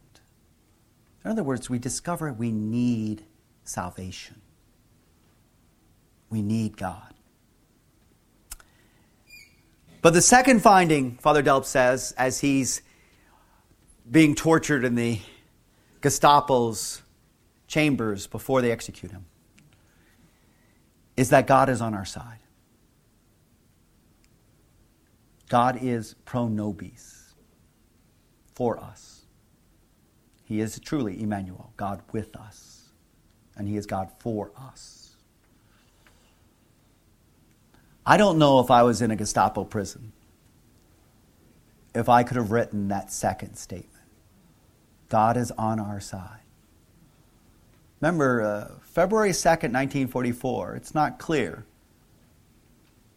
In 1.24 1.32
other 1.32 1.44
words, 1.44 1.70
we 1.70 1.80
discover 1.80 2.34
we 2.34 2.52
need 2.52 3.24
salvation. 3.64 4.42
We 6.30 6.42
need 6.42 6.76
God. 6.76 7.14
But 10.02 10.14
the 10.14 10.22
second 10.22 10.62
finding, 10.62 11.18
Father 11.18 11.44
Delp 11.44 11.66
says, 11.66 12.14
as 12.18 12.40
he's 12.40 12.82
being 14.10 14.34
tortured 14.34 14.86
in 14.86 14.96
the 14.96 15.20
Gestapo's 16.02 17.02
chambers 17.68 18.26
before 18.26 18.62
they 18.62 18.72
execute 18.72 19.12
him, 19.12 19.26
is 21.18 21.30
that 21.32 21.48
God 21.48 21.70
is 21.70 21.82
on 21.82 21.94
our 21.94 22.06
side. 22.06 22.40
God 25.50 25.80
is 25.82 26.16
pro 26.26 26.48
nobis, 26.48 27.34
for 28.54 28.80
us. 28.80 29.24
He 30.46 30.62
is 30.62 30.80
truly 30.80 31.22
Emmanuel, 31.22 31.74
God 31.76 32.02
with 32.12 32.36
us, 32.36 32.90
and 33.58 33.68
He 33.68 33.76
is 33.78 33.86
God 33.86 34.10
for 34.20 34.52
us. 34.58 34.99
I 38.10 38.18
don't 38.18 38.40
know 38.40 38.60
if 38.60 38.72
I 38.72 38.82
was 38.82 39.04
in 39.04 39.12
a 39.12 39.16
Gestapo 39.16 39.64
prison 39.64 40.14
if 41.94 42.10
I 42.10 42.24
could 42.24 42.38
have 42.38 42.50
written 42.50 42.88
that 42.88 43.14
second 43.14 43.56
statement. 43.56 44.04
God 45.10 45.38
is 45.38 45.52
on 45.52 45.80
our 45.80 46.00
side. 46.00 46.42
Remember, 48.02 48.42
uh, 48.42 48.80
February 48.82 49.30
2nd, 49.30 49.74
1944, 49.74 50.76
it's 50.76 50.96
not 50.96 51.20
clear 51.20 51.66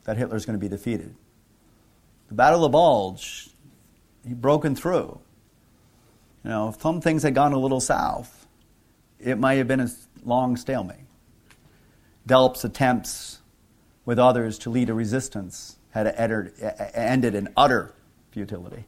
that 0.05 0.19
Hitler's 0.19 0.45
going 0.45 0.59
to 0.59 0.63
be 0.63 0.69
defeated. 0.69 1.15
The 2.29 2.35
Battle 2.35 2.63
of 2.67 2.73
Bulge, 2.73 3.49
he 4.29 4.35
broken 4.35 4.77
through. 4.77 5.19
You 6.45 6.51
know, 6.51 6.69
if 6.69 6.83
some 6.83 7.01
things 7.01 7.23
had 7.23 7.35
gone 7.35 7.55
a 7.55 7.59
little 7.59 7.81
south, 7.81 8.47
it 9.19 9.39
might 9.39 9.55
have 9.55 9.69
been 9.69 9.81
a 9.81 9.91
long 10.23 10.55
stalemate. 10.59 11.07
Delp's 12.27 12.63
attempts 12.63 13.39
with 14.05 14.19
others 14.19 14.59
to 14.61 14.71
lead 14.71 14.91
a 14.91 14.95
resistance 14.95 15.77
had 15.91 16.07
ended 16.95 17.35
in 17.35 17.49
utter 17.57 17.95
futility. 18.31 18.85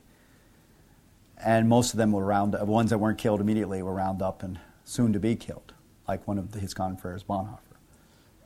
And 1.45 1.69
most 1.69 1.93
of 1.93 1.99
them 1.99 2.13
were 2.13 2.25
round, 2.25 2.55
up. 2.55 2.67
ones 2.67 2.91
that 2.91 2.99
weren't 2.99 3.19
killed 3.19 3.41
immediately 3.41 3.83
were 3.83 3.93
round 3.93 4.23
up 4.23 4.43
and 4.43 4.59
soon 4.85 5.13
to 5.13 5.21
be 5.21 5.37
killed, 5.37 5.75
like 6.09 6.27
one 6.27 6.39
of 6.39 6.55
his 6.55 6.73
confreres, 6.73 7.23
Bonhoeffer, 7.23 7.59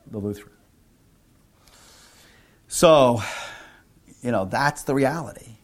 the 0.09 0.17
Lutheran. 0.17 0.51
So, 2.67 3.21
you 4.21 4.31
know, 4.31 4.45
that's 4.45 4.83
the 4.83 4.93
reality. 4.93 5.55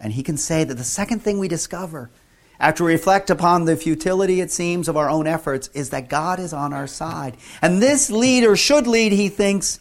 And 0.00 0.12
he 0.12 0.22
can 0.22 0.36
say 0.36 0.64
that 0.64 0.74
the 0.74 0.84
second 0.84 1.20
thing 1.20 1.38
we 1.38 1.48
discover 1.48 2.10
after 2.58 2.84
we 2.84 2.92
reflect 2.92 3.28
upon 3.28 3.64
the 3.64 3.76
futility, 3.76 4.40
it 4.40 4.50
seems, 4.50 4.88
of 4.88 4.96
our 4.96 5.10
own 5.10 5.26
efforts 5.26 5.68
is 5.74 5.90
that 5.90 6.08
God 6.08 6.38
is 6.38 6.52
on 6.52 6.72
our 6.72 6.86
side. 6.86 7.36
And 7.60 7.82
this 7.82 8.10
leader 8.10 8.56
should 8.56 8.86
lead, 8.86 9.12
he 9.12 9.28
thinks, 9.28 9.80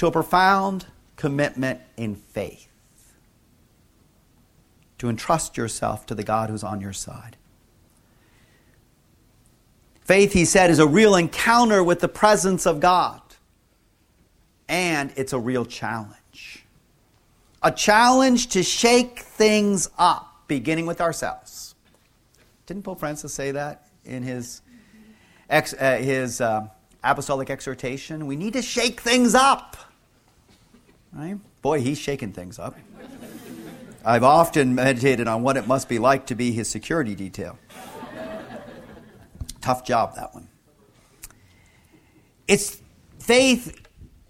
to 0.00 0.06
a 0.06 0.10
profound 0.10 0.86
commitment 1.16 1.78
in 1.98 2.14
faith. 2.14 2.70
To 4.96 5.10
entrust 5.10 5.58
yourself 5.58 6.06
to 6.06 6.14
the 6.14 6.22
God 6.22 6.48
who's 6.48 6.64
on 6.64 6.80
your 6.80 6.94
side. 6.94 7.36
Faith, 10.00 10.32
he 10.32 10.46
said, 10.46 10.70
is 10.70 10.78
a 10.78 10.86
real 10.86 11.14
encounter 11.14 11.84
with 11.84 12.00
the 12.00 12.08
presence 12.08 12.66
of 12.66 12.80
God. 12.80 13.20
And 14.70 15.12
it's 15.16 15.34
a 15.34 15.38
real 15.38 15.66
challenge 15.66 16.64
a 17.62 17.70
challenge 17.70 18.46
to 18.46 18.62
shake 18.62 19.18
things 19.18 19.90
up, 19.98 20.44
beginning 20.48 20.86
with 20.86 21.02
ourselves. 21.02 21.74
Didn't 22.64 22.84
Pope 22.84 23.00
Francis 23.00 23.34
say 23.34 23.50
that 23.50 23.90
in 24.06 24.22
his, 24.22 24.62
ex, 25.50 25.74
uh, 25.74 25.98
his 25.98 26.40
uh, 26.40 26.68
apostolic 27.04 27.50
exhortation? 27.50 28.26
We 28.26 28.36
need 28.36 28.54
to 28.54 28.62
shake 28.62 29.02
things 29.02 29.34
up. 29.34 29.76
Right? 31.12 31.38
Boy, 31.62 31.80
he's 31.80 31.98
shaking 31.98 32.32
things 32.32 32.58
up. 32.58 32.76
I've 34.04 34.22
often 34.22 34.74
meditated 34.74 35.28
on 35.28 35.42
what 35.42 35.56
it 35.56 35.66
must 35.66 35.88
be 35.88 35.98
like 35.98 36.26
to 36.26 36.34
be 36.34 36.52
his 36.52 36.68
security 36.68 37.14
detail. 37.14 37.58
Tough 39.60 39.84
job, 39.84 40.14
that 40.16 40.32
one. 40.32 40.48
It's 42.48 42.80
faith 43.18 43.86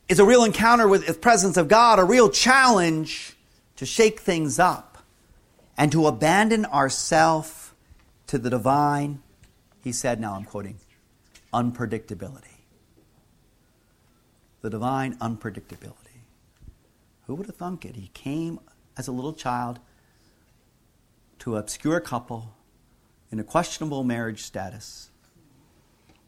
is 0.08 0.18
a 0.18 0.24
real 0.24 0.42
encounter 0.42 0.88
with 0.88 1.06
the 1.06 1.14
presence 1.14 1.56
of 1.56 1.68
God, 1.68 1.98
a 1.98 2.04
real 2.04 2.28
challenge 2.28 3.36
to 3.76 3.86
shake 3.86 4.20
things 4.20 4.58
up 4.58 4.98
and 5.78 5.92
to 5.92 6.06
abandon 6.06 6.66
ourself 6.66 7.74
to 8.26 8.38
the 8.38 8.50
divine, 8.50 9.22
he 9.82 9.92
said, 9.92 10.20
now 10.20 10.34
I'm 10.34 10.44
quoting, 10.44 10.78
unpredictability. 11.54 12.58
The 14.62 14.70
divine 14.70 15.16
unpredictability. 15.16 15.99
Who 17.30 17.36
would 17.36 17.46
have 17.46 17.54
thunk 17.54 17.84
it? 17.84 17.94
He 17.94 18.08
came 18.08 18.58
as 18.96 19.06
a 19.06 19.12
little 19.12 19.32
child 19.32 19.78
to 21.38 21.54
an 21.54 21.60
obscure 21.60 22.00
couple 22.00 22.56
in 23.30 23.38
a 23.38 23.44
questionable 23.44 24.02
marriage 24.02 24.42
status 24.42 25.10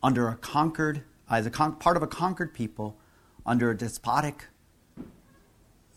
under 0.00 0.28
a 0.28 0.36
conquered, 0.36 1.02
as 1.28 1.44
a 1.44 1.50
con- 1.50 1.74
part 1.74 1.96
of 1.96 2.04
a 2.04 2.06
conquered 2.06 2.54
people 2.54 2.96
under 3.44 3.68
a 3.68 3.76
despotic, 3.76 4.44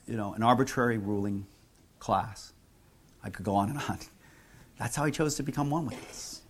you 0.08 0.18
know, 0.18 0.34
an 0.34 0.42
arbitrary 0.42 0.98
ruling 0.98 1.46
class. 2.00 2.54
I 3.24 3.30
could 3.30 3.46
go 3.46 3.54
on 3.54 3.70
and 3.70 3.78
on. 3.88 4.00
That's 4.80 4.96
how 4.96 5.06
he 5.06 5.12
chose 5.12 5.36
to 5.36 5.44
become 5.44 5.70
one 5.70 5.86
with 5.86 6.04
us. 6.10 6.42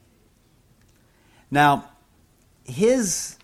Now, 1.52 1.92
his 2.64 3.36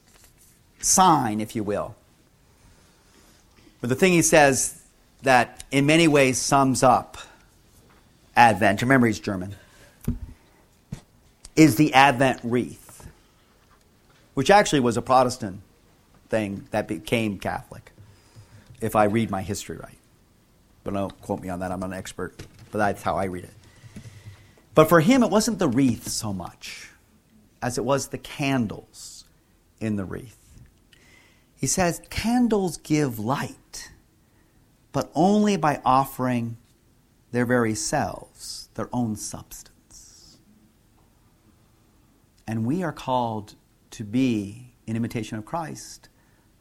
sign, 0.79 1.41
if 1.41 1.53
you 1.53 1.65
will, 1.65 1.97
or 3.83 3.87
the 3.87 3.95
thing 3.95 4.13
he 4.13 4.21
says 4.21 4.80
that 5.23 5.63
in 5.71 5.85
many 5.85 6.07
ways 6.07 6.37
sums 6.37 6.83
up 6.83 7.17
Advent, 8.35 8.81
remember 8.81 9.07
he's 9.07 9.19
German, 9.19 9.55
is 11.55 11.75
the 11.75 11.93
Advent 11.93 12.39
wreath, 12.43 13.07
which 14.33 14.49
actually 14.49 14.79
was 14.79 14.97
a 14.97 15.01
Protestant 15.01 15.61
thing 16.29 16.67
that 16.71 16.87
became 16.87 17.37
Catholic, 17.37 17.91
if 18.79 18.95
I 18.95 19.03
read 19.05 19.29
my 19.29 19.41
history 19.41 19.77
right. 19.77 19.97
But 20.83 20.93
don't 20.93 21.21
quote 21.21 21.41
me 21.41 21.49
on 21.49 21.59
that, 21.59 21.71
I'm 21.71 21.79
not 21.81 21.87
an 21.87 21.93
expert, 21.93 22.35
but 22.71 22.77
that's 22.77 23.03
how 23.03 23.17
I 23.17 23.25
read 23.25 23.43
it. 23.43 23.53
But 24.73 24.87
for 24.89 25.01
him, 25.01 25.21
it 25.23 25.29
wasn't 25.29 25.59
the 25.59 25.67
wreath 25.67 26.07
so 26.07 26.33
much 26.33 26.89
as 27.61 27.77
it 27.77 27.85
was 27.85 28.07
the 28.07 28.17
candles 28.17 29.25
in 29.79 29.97
the 29.97 30.05
wreath. 30.05 30.37
He 31.55 31.67
says, 31.67 32.01
Candles 32.09 32.77
give 32.77 33.19
light, 33.19 33.55
but 34.91 35.11
only 35.15 35.57
by 35.57 35.81
offering 35.85 36.57
their 37.31 37.45
very 37.45 37.73
selves, 37.75 38.69
their 38.75 38.89
own 38.91 39.15
substance. 39.15 40.39
And 42.47 42.65
we 42.65 42.83
are 42.83 42.91
called 42.91 43.55
to 43.91 44.03
be, 44.03 44.73
in 44.85 44.95
imitation 44.95 45.37
of 45.37 45.45
Christ, 45.45 46.09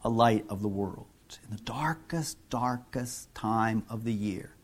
a 0.03 0.09
light 0.09 0.45
of 0.47 0.61
the 0.61 0.67
world. 0.67 1.07
In 1.43 1.55
the 1.55 1.63
darkest, 1.63 2.37
darkest 2.49 3.33
time 3.33 3.83
of 3.89 4.03
the 4.03 4.13
year, 4.13 4.55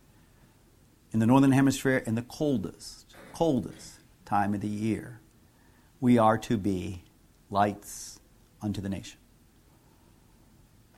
in 1.12 1.20
the 1.20 1.26
northern 1.26 1.54
hemisphere, 1.54 2.04
in 2.06 2.16
the 2.16 2.22
coldest, 2.24 3.16
coldest 3.34 4.00
time 4.26 4.54
of 4.54 4.62
the 4.62 4.68
year, 4.68 5.22
we 6.00 6.18
are 6.18 6.38
to 6.38 6.58
be 6.58 7.04
lights 7.50 8.20
unto 8.62 8.82
the 8.82 8.90
nation, 8.90 9.20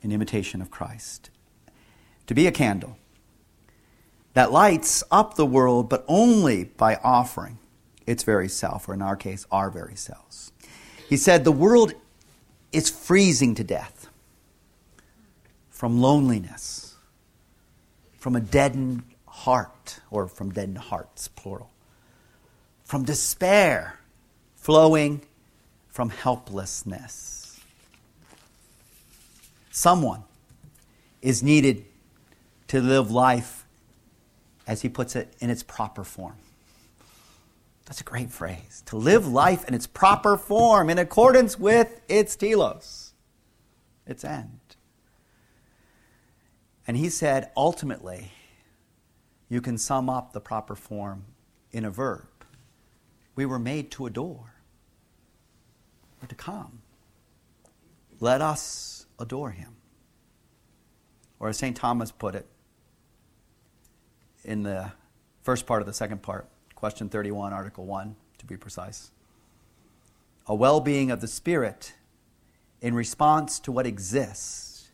in 0.02 0.10
imitation 0.12 0.60
of 0.60 0.70
Christ. 0.70 1.30
To 2.30 2.34
be 2.34 2.46
a 2.46 2.52
candle 2.52 2.96
that 4.34 4.52
lights 4.52 5.02
up 5.10 5.34
the 5.34 5.44
world, 5.44 5.88
but 5.88 6.04
only 6.06 6.62
by 6.62 6.94
offering 7.02 7.58
its 8.06 8.22
very 8.22 8.48
self, 8.48 8.88
or 8.88 8.94
in 8.94 9.02
our 9.02 9.16
case, 9.16 9.46
our 9.50 9.68
very 9.68 9.96
selves. 9.96 10.52
He 11.08 11.16
said, 11.16 11.42
The 11.42 11.50
world 11.50 11.92
is 12.70 12.88
freezing 12.88 13.56
to 13.56 13.64
death 13.64 14.06
from 15.70 16.00
loneliness, 16.00 16.94
from 18.16 18.36
a 18.36 18.40
deadened 18.40 19.02
heart, 19.26 19.98
or 20.08 20.28
from 20.28 20.52
deadened 20.52 20.78
hearts, 20.78 21.26
plural, 21.26 21.72
from 22.84 23.04
despair 23.04 23.98
flowing 24.54 25.22
from 25.88 26.10
helplessness. 26.10 27.58
Someone 29.72 30.22
is 31.22 31.42
needed 31.42 31.86
to 32.70 32.80
live 32.80 33.10
life, 33.10 33.66
as 34.64 34.82
he 34.82 34.88
puts 34.88 35.16
it, 35.16 35.34
in 35.40 35.50
its 35.50 35.64
proper 35.64 36.04
form. 36.04 36.36
That's 37.84 38.00
a 38.00 38.04
great 38.04 38.30
phrase. 38.30 38.84
To 38.86 38.96
live 38.96 39.26
life 39.26 39.66
in 39.66 39.74
its 39.74 39.88
proper 39.88 40.36
form, 40.36 40.88
in 40.88 40.96
accordance 40.96 41.58
with 41.58 42.00
its 42.08 42.36
telos, 42.36 43.12
its 44.06 44.22
end. 44.22 44.60
And 46.86 46.96
he 46.96 47.08
said, 47.08 47.50
ultimately, 47.56 48.30
you 49.48 49.60
can 49.60 49.76
sum 49.76 50.08
up 50.08 50.32
the 50.32 50.40
proper 50.40 50.76
form 50.76 51.24
in 51.72 51.84
a 51.84 51.90
verb. 51.90 52.28
We 53.34 53.46
were 53.46 53.58
made 53.58 53.90
to 53.92 54.06
adore 54.06 54.54
or 56.22 56.28
to 56.28 56.36
come. 56.36 56.82
Let 58.20 58.40
us 58.40 59.06
adore 59.18 59.50
him. 59.50 59.74
Or 61.40 61.48
as 61.48 61.56
St. 61.58 61.76
Thomas 61.76 62.12
put 62.12 62.36
it 62.36 62.46
in 64.50 64.64
the 64.64 64.90
first 65.42 65.64
part 65.64 65.80
of 65.80 65.86
the 65.86 65.92
second 65.92 66.22
part, 66.22 66.48
question 66.74 67.08
31, 67.08 67.52
article 67.52 67.86
1, 67.86 68.16
to 68.38 68.46
be 68.46 68.56
precise. 68.56 69.12
A 70.48 70.54
well 70.54 70.80
being 70.80 71.12
of 71.12 71.20
the 71.20 71.28
spirit 71.28 71.94
in 72.80 72.94
response 72.94 73.60
to 73.60 73.70
what 73.70 73.86
exists 73.86 74.88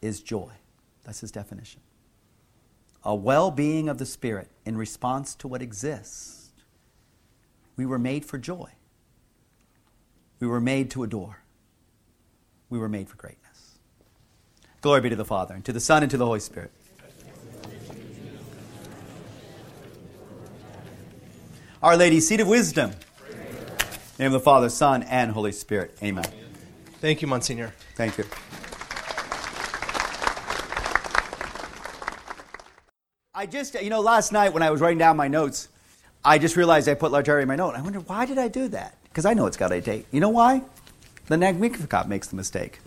is 0.00 0.22
joy. 0.22 0.52
That's 1.02 1.20
his 1.20 1.32
definition. 1.32 1.80
A 3.02 3.12
well 3.12 3.50
being 3.50 3.88
of 3.88 3.98
the 3.98 4.06
spirit 4.06 4.48
in 4.64 4.76
response 4.76 5.34
to 5.36 5.48
what 5.48 5.60
exists. 5.60 6.50
We 7.76 7.86
were 7.86 7.98
made 7.98 8.24
for 8.24 8.38
joy. 8.38 8.70
We 10.38 10.46
were 10.46 10.60
made 10.60 10.92
to 10.92 11.02
adore. 11.02 11.42
We 12.70 12.78
were 12.78 12.88
made 12.88 13.08
for 13.08 13.16
greatness. 13.16 13.78
Glory 14.80 15.00
be 15.00 15.08
to 15.08 15.16
the 15.16 15.24
Father, 15.24 15.54
and 15.56 15.64
to 15.64 15.72
the 15.72 15.80
Son, 15.80 16.04
and 16.04 16.10
to 16.12 16.16
the 16.16 16.26
Holy 16.26 16.38
Spirit. 16.38 16.70
Our 21.80 21.96
Lady, 21.96 22.18
seat 22.18 22.40
of 22.40 22.48
wisdom. 22.48 22.90
name 24.18 24.26
of 24.26 24.32
the 24.32 24.40
Father, 24.40 24.68
Son, 24.68 25.04
and 25.04 25.30
Holy 25.30 25.52
Spirit. 25.52 25.96
Amen. 26.02 26.24
Thank 27.00 27.22
you, 27.22 27.28
Monsignor. 27.28 27.72
Thank 27.94 28.18
you. 28.18 28.24
I 33.32 33.46
just, 33.46 33.80
you 33.80 33.90
know, 33.90 34.00
last 34.00 34.32
night 34.32 34.52
when 34.52 34.64
I 34.64 34.72
was 34.72 34.80
writing 34.80 34.98
down 34.98 35.16
my 35.16 35.28
notes, 35.28 35.68
I 36.24 36.38
just 36.38 36.56
realized 36.56 36.88
I 36.88 36.94
put 36.94 37.12
Laetare 37.12 37.42
in 37.42 37.46
my 37.46 37.54
note. 37.54 37.76
I 37.76 37.80
wonder, 37.80 38.00
why 38.00 38.26
did 38.26 38.38
I 38.38 38.48
do 38.48 38.66
that? 38.68 38.98
Because 39.04 39.24
I 39.24 39.34
know 39.34 39.46
it's 39.46 39.56
Gaudete. 39.56 40.04
You 40.10 40.18
know 40.18 40.30
why? 40.30 40.62
The 41.26 41.38
Magnificat 41.38 42.08
makes 42.08 42.26
the 42.26 42.34
mistake. 42.34 42.80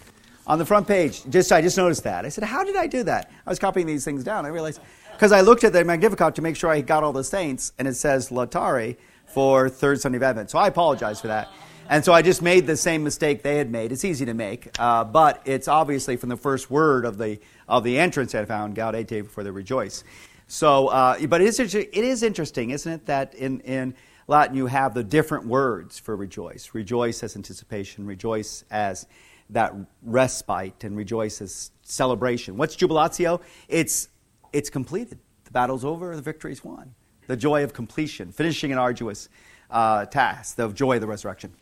On 0.47 0.59
the 0.59 0.65
front 0.65 0.85
page, 0.85 1.23
just 1.29 1.53
I 1.53 1.61
just 1.61 1.77
noticed 1.77 2.03
that. 2.03 2.25
I 2.25 2.29
said, 2.29 2.43
how 2.43 2.65
did 2.65 2.75
I 2.75 2.87
do 2.87 3.03
that? 3.03 3.31
I 3.45 3.49
was 3.49 3.57
copying 3.57 3.87
these 3.87 4.03
things 4.03 4.25
down. 4.25 4.45
I 4.45 4.49
realized, 4.49 4.81
because 5.21 5.31
I 5.31 5.41
looked 5.41 5.63
at 5.63 5.71
the 5.71 5.85
Magnificat 5.85 6.33
to 6.33 6.41
make 6.41 6.55
sure 6.55 6.71
I 6.71 6.81
got 6.81 7.03
all 7.03 7.13
the 7.13 7.23
saints, 7.23 7.73
and 7.77 7.87
it 7.87 7.93
says 7.93 8.31
Laetare 8.31 8.97
for 9.27 9.69
third 9.69 10.01
Sunday 10.01 10.15
of 10.15 10.23
Advent. 10.23 10.49
So 10.49 10.57
I 10.57 10.65
apologize 10.65 11.21
for 11.21 11.27
that. 11.27 11.47
And 11.89 12.03
so 12.03 12.11
I 12.11 12.23
just 12.23 12.41
made 12.41 12.65
the 12.65 12.75
same 12.75 13.03
mistake 13.03 13.43
they 13.43 13.57
had 13.57 13.69
made. 13.69 13.91
It's 13.91 14.03
easy 14.03 14.25
to 14.25 14.33
make, 14.33 14.71
uh, 14.79 15.03
but 15.03 15.39
it's 15.45 15.67
obviously 15.67 16.17
from 16.17 16.29
the 16.29 16.37
first 16.37 16.71
word 16.71 17.05
of 17.05 17.19
the 17.19 17.37
of 17.67 17.83
the 17.83 17.99
entrance 17.99 18.33
antiphon, 18.33 18.73
Gaudete 18.73 19.21
before 19.21 19.43
they 19.43 19.51
rejoice. 19.51 20.03
So, 20.47 20.87
uh, 20.87 21.23
but 21.27 21.39
it 21.39 21.49
is, 21.49 21.75
it 21.75 21.93
is 21.93 22.23
interesting, 22.23 22.71
isn't 22.71 22.91
it, 22.91 23.05
that 23.05 23.35
in, 23.35 23.59
in 23.59 23.93
Latin 24.27 24.57
you 24.57 24.65
have 24.65 24.95
the 24.95 25.03
different 25.03 25.45
words 25.45 25.99
for 25.99 26.15
rejoice. 26.15 26.71
Rejoice 26.73 27.21
as 27.21 27.35
anticipation, 27.35 28.07
rejoice 28.07 28.63
as 28.71 29.05
that 29.51 29.75
respite, 30.01 30.83
and 30.83 30.97
rejoice 30.97 31.41
as 31.41 31.69
celebration. 31.83 32.57
What's 32.57 32.75
jubilatio? 32.75 33.39
It's, 33.67 34.07
it's 34.53 34.69
completed. 34.69 35.19
The 35.45 35.51
battle's 35.51 35.85
over, 35.85 36.15
the 36.15 36.21
victory's 36.21 36.63
won. 36.63 36.93
The 37.27 37.37
joy 37.37 37.63
of 37.63 37.73
completion, 37.73 38.31
finishing 38.31 38.71
an 38.71 38.77
arduous 38.77 39.29
uh, 39.69 40.05
task, 40.05 40.55
the 40.55 40.69
joy 40.69 40.95
of 40.95 41.01
the 41.01 41.07
resurrection. 41.07 41.53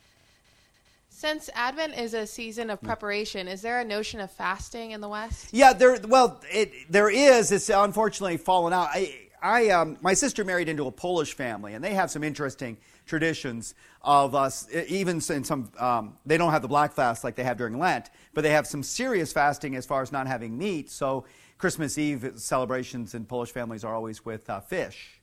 Since 1.09 1.49
Advent 1.53 1.97
is 1.97 2.13
a 2.13 2.25
season 2.25 2.69
of 2.69 2.81
preparation, 2.81 3.47
is 3.49 3.61
there 3.61 3.81
a 3.81 3.83
notion 3.83 4.21
of 4.21 4.31
fasting 4.31 4.91
in 4.91 5.01
the 5.01 5.09
West? 5.09 5.49
Yeah, 5.51 5.73
there. 5.73 5.99
Well, 6.07 6.39
it, 6.49 6.71
there 6.89 7.09
is. 7.09 7.51
It's 7.51 7.69
unfortunately 7.69 8.37
fallen 8.37 8.71
out. 8.71 8.87
I, 8.93 9.15
I, 9.41 9.69
um, 9.69 9.97
my 10.01 10.13
sister 10.13 10.45
married 10.45 10.69
into 10.69 10.87
a 10.87 10.91
Polish 10.91 11.33
family, 11.33 11.73
and 11.73 11.83
they 11.83 11.93
have 11.93 12.09
some 12.09 12.23
interesting 12.23 12.77
traditions 13.10 13.76
of 14.01 14.36
us. 14.36 14.68
Even 14.88 15.18
in 15.18 15.43
some, 15.43 15.72
um, 15.78 16.18
they 16.26 16.38
don't 16.38 16.51
have 16.51 16.62
the 16.62 16.68
black 16.68 16.93
fast 16.93 17.24
like 17.24 17.36
they 17.36 17.43
have 17.43 17.57
during 17.57 17.78
Lent, 17.78 18.10
but 18.34 18.41
they 18.41 18.51
have 18.51 18.66
some 18.66 18.84
serious 18.84 19.34
fasting 19.34 19.76
as 19.76 19.86
far 19.86 20.01
as 20.01 20.12
not 20.12 20.28
having 20.28 20.57
meat. 20.57 20.89
So 20.89 21.26
Christmas 21.57 21.97
Eve 21.97 22.34
celebrations 22.36 23.16
in 23.16 23.26
Polish 23.26 23.51
families 23.51 23.84
are 23.84 23.93
always 23.93 24.24
with 24.24 24.49
uh, 24.49 24.62
fish 24.62 25.20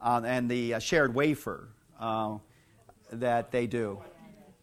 uh, 0.00 0.22
and 0.24 0.50
the 0.50 0.74
uh, 0.74 0.78
shared 0.78 1.14
wafer 1.14 1.68
uh, 2.00 2.38
that 3.12 3.50
they 3.50 3.66
do. 3.66 4.00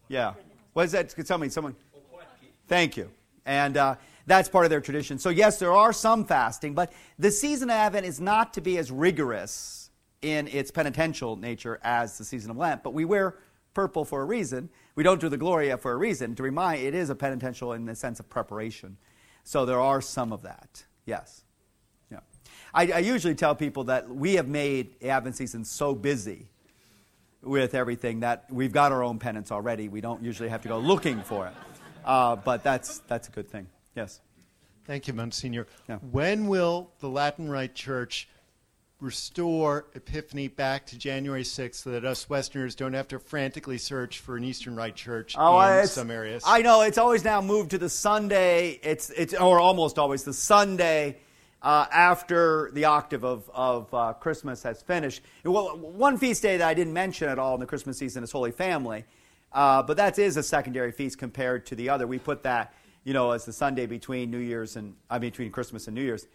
Yeah. 0.08 0.34
What 0.72 0.86
is 0.86 0.92
that? 0.92 1.14
Could 1.14 1.26
somebody, 1.26 1.50
someone? 1.50 1.76
Thank 2.66 2.96
you. 2.96 3.10
And 3.46 3.76
uh, 3.76 3.96
that's 4.26 4.48
part 4.48 4.64
of 4.64 4.70
their 4.70 4.80
tradition. 4.80 5.18
So, 5.18 5.28
yes, 5.28 5.58
there 5.58 5.72
are 5.72 5.92
some 5.92 6.24
fasting, 6.24 6.74
but 6.74 6.92
the 7.18 7.30
season 7.30 7.68
of 7.68 7.76
Advent 7.76 8.06
is 8.06 8.20
not 8.20 8.54
to 8.54 8.60
be 8.60 8.78
as 8.78 8.90
rigorous 8.90 9.83
in 10.24 10.48
its 10.48 10.70
penitential 10.70 11.36
nature 11.36 11.78
as 11.82 12.16
the 12.16 12.24
season 12.24 12.50
of 12.50 12.56
Lent. 12.56 12.82
But 12.82 12.94
we 12.94 13.04
wear 13.04 13.36
purple 13.74 14.04
for 14.04 14.22
a 14.22 14.24
reason. 14.24 14.70
We 14.94 15.02
don't 15.02 15.20
do 15.20 15.28
the 15.28 15.36
Gloria 15.36 15.76
for 15.76 15.92
a 15.92 15.96
reason. 15.96 16.34
To 16.36 16.42
remind, 16.42 16.82
it 16.82 16.94
is 16.94 17.10
a 17.10 17.14
penitential 17.14 17.74
in 17.74 17.84
the 17.84 17.94
sense 17.94 18.20
of 18.20 18.30
preparation. 18.30 18.96
So, 19.44 19.66
there 19.66 19.80
are 19.80 20.00
some 20.00 20.32
of 20.32 20.42
that. 20.42 20.84
Yes. 21.04 21.44
Yeah. 22.10 22.20
I, 22.72 22.92
I 22.92 22.98
usually 23.00 23.34
tell 23.34 23.54
people 23.54 23.84
that 23.84 24.08
we 24.08 24.34
have 24.34 24.48
made 24.48 25.04
Advent 25.04 25.36
season 25.36 25.66
so 25.66 25.94
busy 25.94 26.48
with 27.42 27.74
everything 27.74 28.20
that 28.20 28.46
we've 28.50 28.72
got 28.72 28.90
our 28.90 29.02
own 29.02 29.18
penance 29.18 29.52
already. 29.52 29.88
We 29.88 30.00
don't 30.00 30.22
usually 30.22 30.48
have 30.48 30.62
to 30.62 30.68
go 30.68 30.78
looking 30.78 31.22
for 31.22 31.48
it. 31.48 31.52
Uh, 32.06 32.36
but 32.36 32.62
that's, 32.62 33.00
that's 33.00 33.28
a 33.28 33.30
good 33.30 33.50
thing. 33.50 33.66
Yes. 33.94 34.20
Thank 34.86 35.08
you, 35.08 35.14
Monsignor. 35.14 35.66
Yeah. 35.88 35.96
When 36.10 36.46
will 36.46 36.90
the 37.00 37.08
Latin 37.08 37.50
Rite 37.50 37.74
Church 37.74 38.28
restore 39.00 39.86
Epiphany 39.94 40.48
back 40.48 40.86
to 40.86 40.98
January 40.98 41.42
6th 41.42 41.74
so 41.74 41.90
that 41.90 42.04
us 42.04 42.28
Westerners 42.28 42.74
don't 42.74 42.94
have 42.94 43.08
to 43.08 43.18
frantically 43.18 43.78
search 43.78 44.20
for 44.20 44.36
an 44.36 44.44
Eastern 44.44 44.76
Rite 44.76 44.94
Church 44.94 45.34
Oh, 45.36 45.58
in 45.60 45.86
some 45.86 46.10
areas? 46.10 46.42
I 46.46 46.62
know 46.62 46.82
it's 46.82 46.98
always 46.98 47.24
now 47.24 47.40
moved 47.40 47.70
to 47.72 47.78
the 47.78 47.88
Sunday. 47.88 48.80
It's 48.82 49.10
it's 49.10 49.34
or 49.34 49.60
almost 49.60 49.98
always 49.98 50.24
the 50.24 50.32
Sunday 50.32 51.18
uh, 51.62 51.86
after 51.92 52.70
the 52.72 52.84
octave 52.86 53.24
of 53.24 53.50
of 53.52 53.92
uh, 53.92 54.12
Christmas 54.14 54.62
has 54.62 54.80
finished. 54.82 55.22
Well, 55.44 55.76
one 55.76 56.16
feast 56.16 56.42
day 56.42 56.56
that 56.56 56.66
I 56.66 56.74
didn't 56.74 56.92
mention 56.92 57.28
at 57.28 57.38
all 57.38 57.54
in 57.54 57.60
the 57.60 57.66
Christmas 57.66 57.98
season 57.98 58.22
is 58.22 58.30
Holy 58.30 58.52
Family, 58.52 59.04
uh, 59.52 59.82
but 59.82 59.96
that 59.96 60.18
is 60.18 60.36
a 60.36 60.42
secondary 60.42 60.92
feast 60.92 61.18
compared 61.18 61.66
to 61.66 61.74
the 61.74 61.88
other. 61.88 62.06
We 62.06 62.18
put 62.18 62.44
that 62.44 62.72
you 63.02 63.12
know 63.12 63.32
as 63.32 63.44
the 63.44 63.52
Sunday 63.52 63.86
between 63.86 64.30
New 64.30 64.38
Year's 64.38 64.76
and 64.76 64.94
I 65.10 65.18
mean 65.18 65.30
between 65.30 65.50
Christmas 65.50 65.88
and 65.88 65.94
New 65.94 66.02
Year's. 66.02 66.26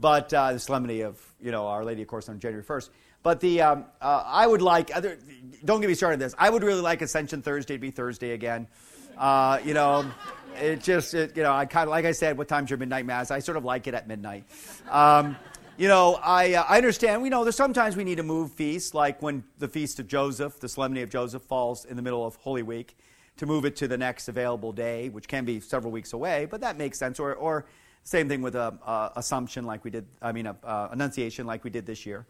But 0.00 0.32
uh, 0.32 0.52
the 0.52 0.58
solemnity 0.58 1.02
of 1.02 1.20
you 1.40 1.50
know 1.50 1.66
Our 1.66 1.84
Lady, 1.84 2.02
of 2.02 2.08
course, 2.08 2.28
on 2.28 2.38
January 2.38 2.62
first. 2.62 2.90
But 3.22 3.40
the 3.40 3.62
um, 3.62 3.84
uh, 4.00 4.22
I 4.26 4.46
would 4.46 4.62
like 4.62 4.94
other, 4.94 5.18
don't 5.64 5.80
get 5.80 5.88
me 5.88 5.94
started 5.94 6.14
on 6.14 6.20
this. 6.20 6.34
I 6.38 6.50
would 6.50 6.62
really 6.62 6.80
like 6.80 7.02
Ascension 7.02 7.42
Thursday 7.42 7.74
to 7.74 7.80
be 7.80 7.90
Thursday 7.90 8.32
again. 8.32 8.68
Uh, 9.16 9.58
you 9.64 9.74
know, 9.74 10.08
it 10.56 10.80
just 10.80 11.14
it, 11.14 11.36
you 11.36 11.42
know 11.42 11.52
I 11.52 11.66
kind 11.66 11.88
of 11.88 11.90
like 11.90 12.04
I 12.04 12.12
said, 12.12 12.38
what 12.38 12.48
time's 12.48 12.70
your 12.70 12.78
midnight 12.78 13.06
mass? 13.06 13.30
I 13.30 13.40
sort 13.40 13.56
of 13.56 13.64
like 13.64 13.86
it 13.86 13.94
at 13.94 14.06
midnight. 14.06 14.44
Um, 14.88 15.36
you 15.78 15.86
know, 15.86 16.18
I, 16.20 16.54
uh, 16.54 16.64
I 16.68 16.76
understand. 16.76 17.22
We 17.22 17.28
know 17.28 17.44
there's 17.44 17.54
sometimes 17.54 17.96
we 17.96 18.02
need 18.02 18.16
to 18.16 18.24
move 18.24 18.50
feasts, 18.50 18.94
like 18.94 19.22
when 19.22 19.44
the 19.60 19.68
feast 19.68 20.00
of 20.00 20.08
Joseph, 20.08 20.58
the 20.58 20.68
solemnity 20.68 21.02
of 21.02 21.10
Joseph, 21.10 21.42
falls 21.42 21.84
in 21.84 21.94
the 21.94 22.02
middle 22.02 22.26
of 22.26 22.34
Holy 22.36 22.64
Week, 22.64 22.96
to 23.36 23.46
move 23.46 23.64
it 23.64 23.76
to 23.76 23.86
the 23.86 23.96
next 23.96 24.28
available 24.28 24.72
day, 24.72 25.08
which 25.08 25.28
can 25.28 25.44
be 25.44 25.60
several 25.60 25.92
weeks 25.92 26.12
away, 26.12 26.48
but 26.50 26.62
that 26.62 26.76
makes 26.76 26.98
sense. 26.98 27.20
Or, 27.20 27.32
or 27.32 27.64
same 28.08 28.26
thing 28.26 28.40
with 28.40 28.54
a, 28.54 28.78
a 28.86 29.12
Assumption, 29.16 29.64
like 29.64 29.84
we 29.84 29.90
did. 29.90 30.06
I 30.22 30.32
mean, 30.32 30.46
uh, 30.46 30.54
uh, 30.64 30.68
a, 30.68 30.70
a 30.70 30.88
Annunciation, 30.92 31.46
like 31.46 31.62
we 31.62 31.70
did 31.70 31.84
this 31.84 32.06
year. 32.06 32.26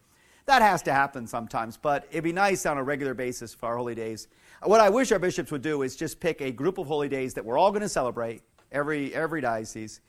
That 0.47 0.61
has 0.61 0.83
to 0.83 0.93
happen 0.93 1.26
sometimes, 1.26 1.76
but 1.76 2.07
it'd 2.11 2.24
be 2.24 2.33
nice 2.33 2.66
on 2.66 2.79
a 2.79 2.83
regular 2.83 3.14
basis 3.14 3.55
for 3.55 3.66
our 3.66 3.76
holy 3.76 3.95
days. 3.95 4.26
What 4.64 4.81
I 4.81 4.89
wish 4.89 5.12
our 5.12 5.18
bishops 5.20 5.53
would 5.53 5.62
do 5.62 5.83
is 5.83 5.95
just 5.95 6.18
pick 6.18 6.41
a 6.41 6.51
group 6.51 6.79
of 6.79 6.89
holy 6.89 7.09
days 7.09 7.35
that 7.35 7.45
we're 7.45 7.59
all 7.59 7.70
going 7.70 7.83
to 7.83 7.89
celebrate 7.89 8.43
every 8.72 9.14
every 9.14 9.41
diocese 9.41 10.01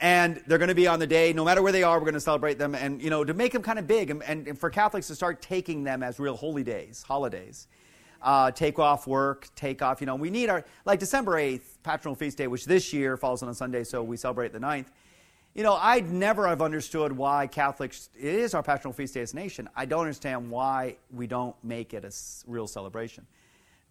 and 0.00 0.42
they're 0.46 0.58
going 0.58 0.68
to 0.68 0.74
be 0.74 0.86
on 0.86 0.98
the 0.98 1.06
day 1.06 1.32
no 1.32 1.44
matter 1.44 1.62
where 1.62 1.72
they 1.72 1.82
are 1.82 1.98
we're 1.98 2.04
going 2.04 2.12
to 2.12 2.20
celebrate 2.20 2.58
them 2.58 2.74
and 2.74 3.00
you 3.00 3.08
know 3.08 3.24
to 3.24 3.32
make 3.32 3.52
them 3.52 3.62
kind 3.62 3.78
of 3.78 3.86
big 3.86 4.10
and, 4.10 4.22
and 4.22 4.58
for 4.58 4.68
catholics 4.68 5.06
to 5.06 5.14
start 5.14 5.40
taking 5.40 5.84
them 5.84 6.02
as 6.02 6.18
real 6.18 6.36
holy 6.36 6.62
days 6.62 7.02
holidays 7.08 7.66
uh, 8.24 8.50
take 8.50 8.78
off 8.78 9.06
work 9.06 9.48
take 9.54 9.82
off 9.82 10.00
you 10.00 10.06
know 10.06 10.16
we 10.16 10.30
need 10.30 10.48
our 10.48 10.64
like 10.84 10.98
december 10.98 11.32
8th 11.34 11.78
patronal 11.84 12.16
feast 12.16 12.38
day 12.38 12.46
which 12.46 12.64
this 12.64 12.92
year 12.92 13.16
falls 13.16 13.42
on 13.42 13.48
a 13.48 13.54
sunday 13.54 13.84
so 13.84 14.02
we 14.02 14.16
celebrate 14.16 14.52
the 14.52 14.58
9th 14.58 14.86
you 15.54 15.62
know 15.62 15.74
i'd 15.74 16.10
never 16.10 16.48
have 16.48 16.62
understood 16.62 17.12
why 17.12 17.46
catholics 17.46 18.08
it 18.18 18.34
is 18.34 18.54
our 18.54 18.62
patronal 18.62 18.94
feast 18.94 19.14
day 19.14 19.20
as 19.20 19.32
a 19.32 19.36
nation 19.36 19.68
i 19.76 19.84
don't 19.84 20.00
understand 20.00 20.50
why 20.50 20.96
we 21.12 21.26
don't 21.26 21.54
make 21.62 21.94
it 21.94 22.04
a 22.04 22.10
real 22.50 22.66
celebration 22.66 23.26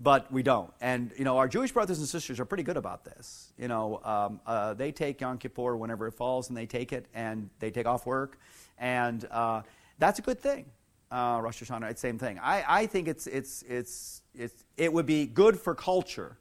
but 0.03 0.29
we 0.31 0.43
don't. 0.43 0.71
And 0.81 1.11
you 1.17 1.23
know, 1.23 1.37
our 1.37 1.47
Jewish 1.47 1.71
brothers 1.71 1.99
and 1.99 2.07
sisters 2.07 2.39
are 2.39 2.45
pretty 2.45 2.63
good 2.63 2.77
about 2.77 3.05
this. 3.05 3.53
You 3.57 3.69
know, 3.69 4.01
um, 4.03 4.41
uh, 4.45 4.73
they 4.73 4.91
take 4.91 5.21
Yom 5.21 5.37
Kippur 5.37 5.77
whenever 5.77 6.07
it 6.07 6.13
falls, 6.13 6.49
and 6.49 6.57
they 6.57 6.65
take 6.65 6.91
it, 6.91 7.05
and 7.13 7.49
they 7.59 7.71
take 7.71 7.85
off 7.85 8.05
work, 8.05 8.37
and 8.77 9.25
uh, 9.31 9.61
that's 9.99 10.19
a 10.19 10.21
good 10.21 10.39
thing. 10.39 10.65
Uh, 11.09 11.39
Rosh 11.41 11.63
Hashanah, 11.63 11.91
it's 11.91 12.01
same 12.01 12.17
thing. 12.17 12.39
I, 12.39 12.63
I 12.67 12.85
think 12.87 13.07
it's, 13.07 13.27
it's, 13.27 13.63
it's, 13.69 14.22
it's, 14.35 14.63
it 14.77 14.91
would 14.91 15.05
be 15.05 15.25
good 15.25 15.59
for 15.59 15.75
culture 15.75 16.37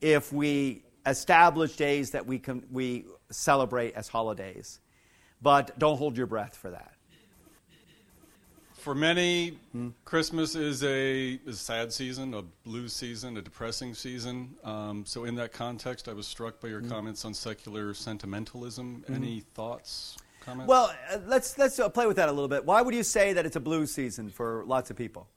if 0.00 0.32
we 0.32 0.82
establish 1.06 1.76
days 1.76 2.10
that 2.10 2.26
we, 2.26 2.38
can, 2.38 2.64
we 2.70 3.06
celebrate 3.30 3.94
as 3.94 4.08
holidays. 4.08 4.80
But 5.42 5.78
don't 5.78 5.96
hold 5.96 6.16
your 6.16 6.26
breath 6.26 6.56
for 6.56 6.70
that. 6.70 6.92
For 8.74 8.94
many, 8.94 9.58
hmm? 9.72 9.88
Christmas 10.06 10.54
is 10.54 10.82
a, 10.82 11.38
is 11.46 11.56
a 11.56 11.58
sad 11.58 11.92
season, 11.92 12.32
a 12.32 12.42
blue 12.42 12.88
season, 12.88 13.36
a 13.36 13.42
depressing 13.42 13.92
season. 13.92 14.54
Um, 14.64 15.04
so, 15.04 15.24
in 15.24 15.34
that 15.34 15.52
context, 15.52 16.08
I 16.08 16.14
was 16.14 16.26
struck 16.26 16.60
by 16.60 16.68
your 16.68 16.80
hmm? 16.80 16.88
comments 16.88 17.26
on 17.26 17.34
secular 17.34 17.92
sentimentalism. 17.92 19.04
Hmm? 19.06 19.14
Any 19.14 19.40
thoughts? 19.52 20.16
Comments? 20.40 20.66
Well, 20.66 20.94
uh, 21.12 21.18
let's 21.26 21.58
let's 21.58 21.78
uh, 21.78 21.90
play 21.90 22.06
with 22.06 22.16
that 22.16 22.30
a 22.30 22.32
little 22.32 22.48
bit. 22.48 22.64
Why 22.64 22.80
would 22.80 22.94
you 22.94 23.02
say 23.02 23.34
that 23.34 23.44
it's 23.44 23.56
a 23.56 23.60
blue 23.60 23.84
season 23.84 24.30
for 24.30 24.64
lots 24.66 24.90
of 24.90 24.96
people? 24.96 25.28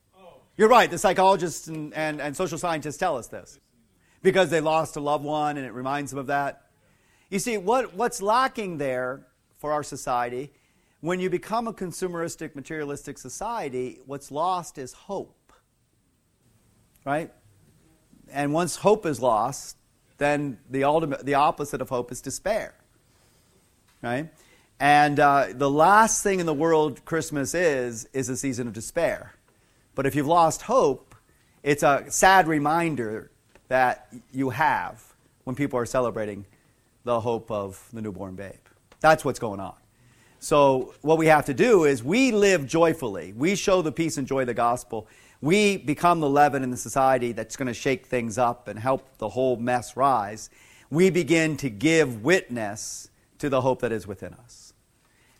You're 0.56 0.68
right. 0.68 0.90
The 0.90 0.98
psychologists 0.98 1.66
and, 1.66 1.92
and, 1.94 2.20
and 2.20 2.36
social 2.36 2.58
scientists 2.58 2.96
tell 2.96 3.16
us 3.16 3.26
this 3.26 3.58
because 4.22 4.50
they 4.50 4.60
lost 4.60 4.96
a 4.96 5.00
loved 5.00 5.24
one, 5.24 5.56
and 5.56 5.66
it 5.66 5.72
reminds 5.72 6.10
them 6.10 6.18
of 6.18 6.28
that. 6.28 6.62
You 7.30 7.38
see, 7.38 7.56
what 7.58 7.94
what's 7.94 8.22
lacking 8.22 8.78
there 8.78 9.26
for 9.58 9.72
our 9.72 9.82
society 9.82 10.52
when 11.04 11.20
you 11.20 11.28
become 11.28 11.68
a 11.68 11.72
consumeristic, 11.74 12.54
materialistic 12.54 13.18
society, 13.18 13.98
what's 14.06 14.30
lost 14.30 14.78
is 14.78 14.94
hope. 14.94 15.52
Right? 17.04 17.30
And 18.32 18.54
once 18.54 18.76
hope 18.76 19.04
is 19.04 19.20
lost, 19.20 19.76
then 20.16 20.56
the 20.70 20.84
ultimate, 20.84 21.26
the 21.26 21.34
opposite 21.34 21.82
of 21.82 21.90
hope 21.90 22.10
is 22.10 22.22
despair. 22.22 22.74
Right? 24.00 24.32
And 24.80 25.20
uh, 25.20 25.48
the 25.50 25.68
last 25.68 26.22
thing 26.22 26.40
in 26.40 26.46
the 26.46 26.54
world 26.54 27.04
Christmas 27.04 27.54
is, 27.54 28.08
is 28.14 28.30
a 28.30 28.36
season 28.38 28.66
of 28.66 28.72
despair. 28.72 29.34
But 29.94 30.06
if 30.06 30.14
you've 30.14 30.26
lost 30.26 30.62
hope, 30.62 31.14
it's 31.62 31.82
a 31.82 32.04
sad 32.08 32.48
reminder 32.48 33.30
that 33.68 34.12
you 34.32 34.50
have 34.50 35.02
when 35.44 35.56
people 35.56 35.78
are 35.78 35.86
celebrating 35.86 36.44
the 37.04 37.20
hope 37.20 37.50
of 37.50 37.88
the 37.92 38.02
newborn 38.02 38.34
babe. 38.34 38.52
That's 39.00 39.24
what's 39.24 39.38
going 39.38 39.60
on. 39.60 39.74
So, 40.40 40.94
what 41.00 41.16
we 41.16 41.26
have 41.26 41.46
to 41.46 41.54
do 41.54 41.84
is 41.84 42.02
we 42.02 42.30
live 42.30 42.66
joyfully. 42.66 43.32
We 43.32 43.54
show 43.54 43.80
the 43.80 43.92
peace 43.92 44.18
and 44.18 44.26
joy 44.26 44.42
of 44.42 44.46
the 44.46 44.54
gospel. 44.54 45.06
We 45.40 45.78
become 45.78 46.20
the 46.20 46.28
leaven 46.28 46.62
in 46.62 46.70
the 46.70 46.76
society 46.76 47.32
that's 47.32 47.56
going 47.56 47.68
to 47.68 47.74
shake 47.74 48.06
things 48.06 48.36
up 48.36 48.68
and 48.68 48.78
help 48.78 49.18
the 49.18 49.30
whole 49.30 49.56
mess 49.56 49.96
rise. 49.96 50.50
We 50.90 51.10
begin 51.10 51.56
to 51.58 51.70
give 51.70 52.22
witness 52.22 53.08
to 53.38 53.48
the 53.48 53.62
hope 53.62 53.80
that 53.80 53.92
is 53.92 54.06
within 54.06 54.34
us. 54.34 54.74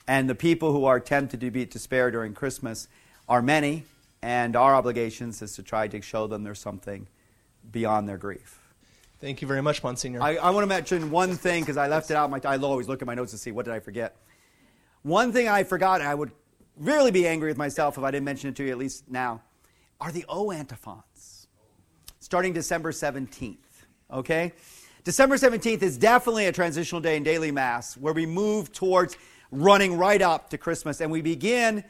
And 0.07 0.28
the 0.28 0.34
people 0.34 0.72
who 0.72 0.84
are 0.84 1.00
tempted 1.00 1.40
to 1.40 1.50
be 1.50 1.64
despair 1.64 2.11
during 2.11 2.34
Christmas 2.34 2.88
are 3.28 3.40
many, 3.40 3.84
and 4.24 4.56
our 4.56 4.74
obligations 4.74 5.42
is 5.42 5.54
to 5.54 5.62
try 5.62 5.86
to 5.86 6.00
show 6.00 6.26
them 6.26 6.44
there's 6.44 6.58
something 6.58 7.06
beyond 7.70 8.08
their 8.08 8.16
grief. 8.16 8.58
Thank 9.20 9.42
you 9.42 9.46
very 9.46 9.60
much, 9.60 9.82
Monsignor. 9.82 10.22
I, 10.22 10.36
I 10.36 10.48
want 10.48 10.62
to 10.62 10.66
mention 10.66 11.10
one 11.10 11.36
thing 11.36 11.60
because 11.62 11.76
I 11.76 11.88
left 11.88 12.10
it 12.10 12.16
out. 12.16 12.30
My, 12.30 12.40
I 12.42 12.56
always 12.56 12.88
look 12.88 13.02
at 13.02 13.06
my 13.06 13.14
notes 13.14 13.32
to 13.32 13.38
see 13.38 13.52
what 13.52 13.66
did 13.66 13.74
I 13.74 13.80
forget. 13.80 14.16
One 15.02 15.30
thing 15.30 15.46
I 15.46 15.62
forgot, 15.62 16.00
I 16.00 16.14
would 16.14 16.32
really 16.78 17.10
be 17.10 17.28
angry 17.28 17.50
with 17.50 17.58
myself 17.58 17.98
if 17.98 18.04
I 18.04 18.10
didn't 18.10 18.24
mention 18.24 18.48
it 18.48 18.56
to 18.56 18.64
you, 18.64 18.70
at 18.70 18.78
least 18.78 19.04
now, 19.10 19.42
are 20.00 20.10
the 20.10 20.24
O 20.26 20.50
antiphons, 20.50 21.46
starting 22.18 22.54
December 22.54 22.92
17th. 22.92 23.58
Okay? 24.10 24.54
December 25.04 25.36
17th 25.36 25.82
is 25.82 25.98
definitely 25.98 26.46
a 26.46 26.52
transitional 26.52 27.02
day 27.02 27.18
in 27.18 27.24
daily 27.24 27.50
Mass 27.50 27.94
where 27.98 28.14
we 28.14 28.24
move 28.24 28.72
towards 28.72 29.18
running 29.50 29.98
right 29.98 30.22
up 30.22 30.48
to 30.48 30.56
Christmas 30.56 31.02
and 31.02 31.10
we 31.10 31.20
begin 31.20 31.84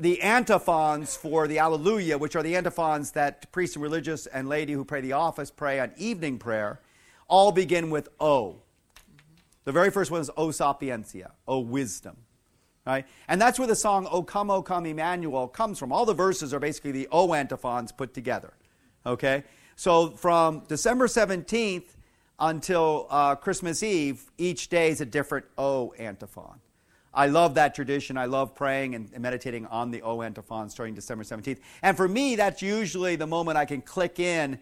the 0.00 0.22
antiphons 0.22 1.14
for 1.14 1.46
the 1.46 1.58
Alleluia, 1.58 2.18
which 2.18 2.34
are 2.34 2.42
the 2.42 2.56
antiphons 2.56 3.12
that 3.12 3.52
priests 3.52 3.76
and 3.76 3.82
religious 3.82 4.26
and 4.26 4.48
laity 4.48 4.72
who 4.72 4.84
pray 4.84 5.00
the 5.00 5.12
office 5.12 5.50
pray 5.50 5.78
on 5.78 5.92
evening 5.96 6.38
prayer, 6.38 6.80
all 7.28 7.52
begin 7.52 7.90
with 7.90 8.08
O. 8.18 8.56
The 9.64 9.72
very 9.72 9.90
first 9.90 10.10
one 10.10 10.22
is 10.22 10.30
O 10.36 10.48
sapientia, 10.48 11.32
O 11.46 11.60
wisdom. 11.60 12.16
Right? 12.86 13.06
And 13.28 13.40
that's 13.40 13.58
where 13.58 13.68
the 13.68 13.76
song 13.76 14.08
O 14.10 14.22
Come, 14.22 14.50
O 14.50 14.62
Come, 14.62 14.86
Emmanuel 14.86 15.46
comes 15.46 15.78
from. 15.78 15.92
All 15.92 16.06
the 16.06 16.14
verses 16.14 16.54
are 16.54 16.58
basically 16.58 16.92
the 16.92 17.08
O 17.12 17.34
antiphons 17.34 17.92
put 17.92 18.14
together. 18.14 18.54
Okay? 19.04 19.44
So 19.76 20.10
from 20.10 20.62
December 20.66 21.06
17th 21.06 21.84
until 22.38 23.06
uh, 23.10 23.34
Christmas 23.34 23.82
Eve, 23.82 24.32
each 24.38 24.68
day 24.68 24.88
is 24.88 25.02
a 25.02 25.06
different 25.06 25.44
O 25.58 25.92
antiphon. 25.98 26.58
I 27.12 27.26
love 27.26 27.54
that 27.54 27.74
tradition. 27.74 28.16
I 28.16 28.26
love 28.26 28.54
praying 28.54 28.94
and 28.94 29.18
meditating 29.18 29.66
on 29.66 29.90
the 29.90 30.02
O 30.02 30.22
antiphon 30.22 30.70
starting 30.70 30.94
December 30.94 31.24
17th. 31.24 31.58
And 31.82 31.96
for 31.96 32.06
me, 32.06 32.36
that's 32.36 32.62
usually 32.62 33.16
the 33.16 33.26
moment 33.26 33.58
I 33.58 33.64
can 33.64 33.82
click 33.82 34.20
in 34.20 34.58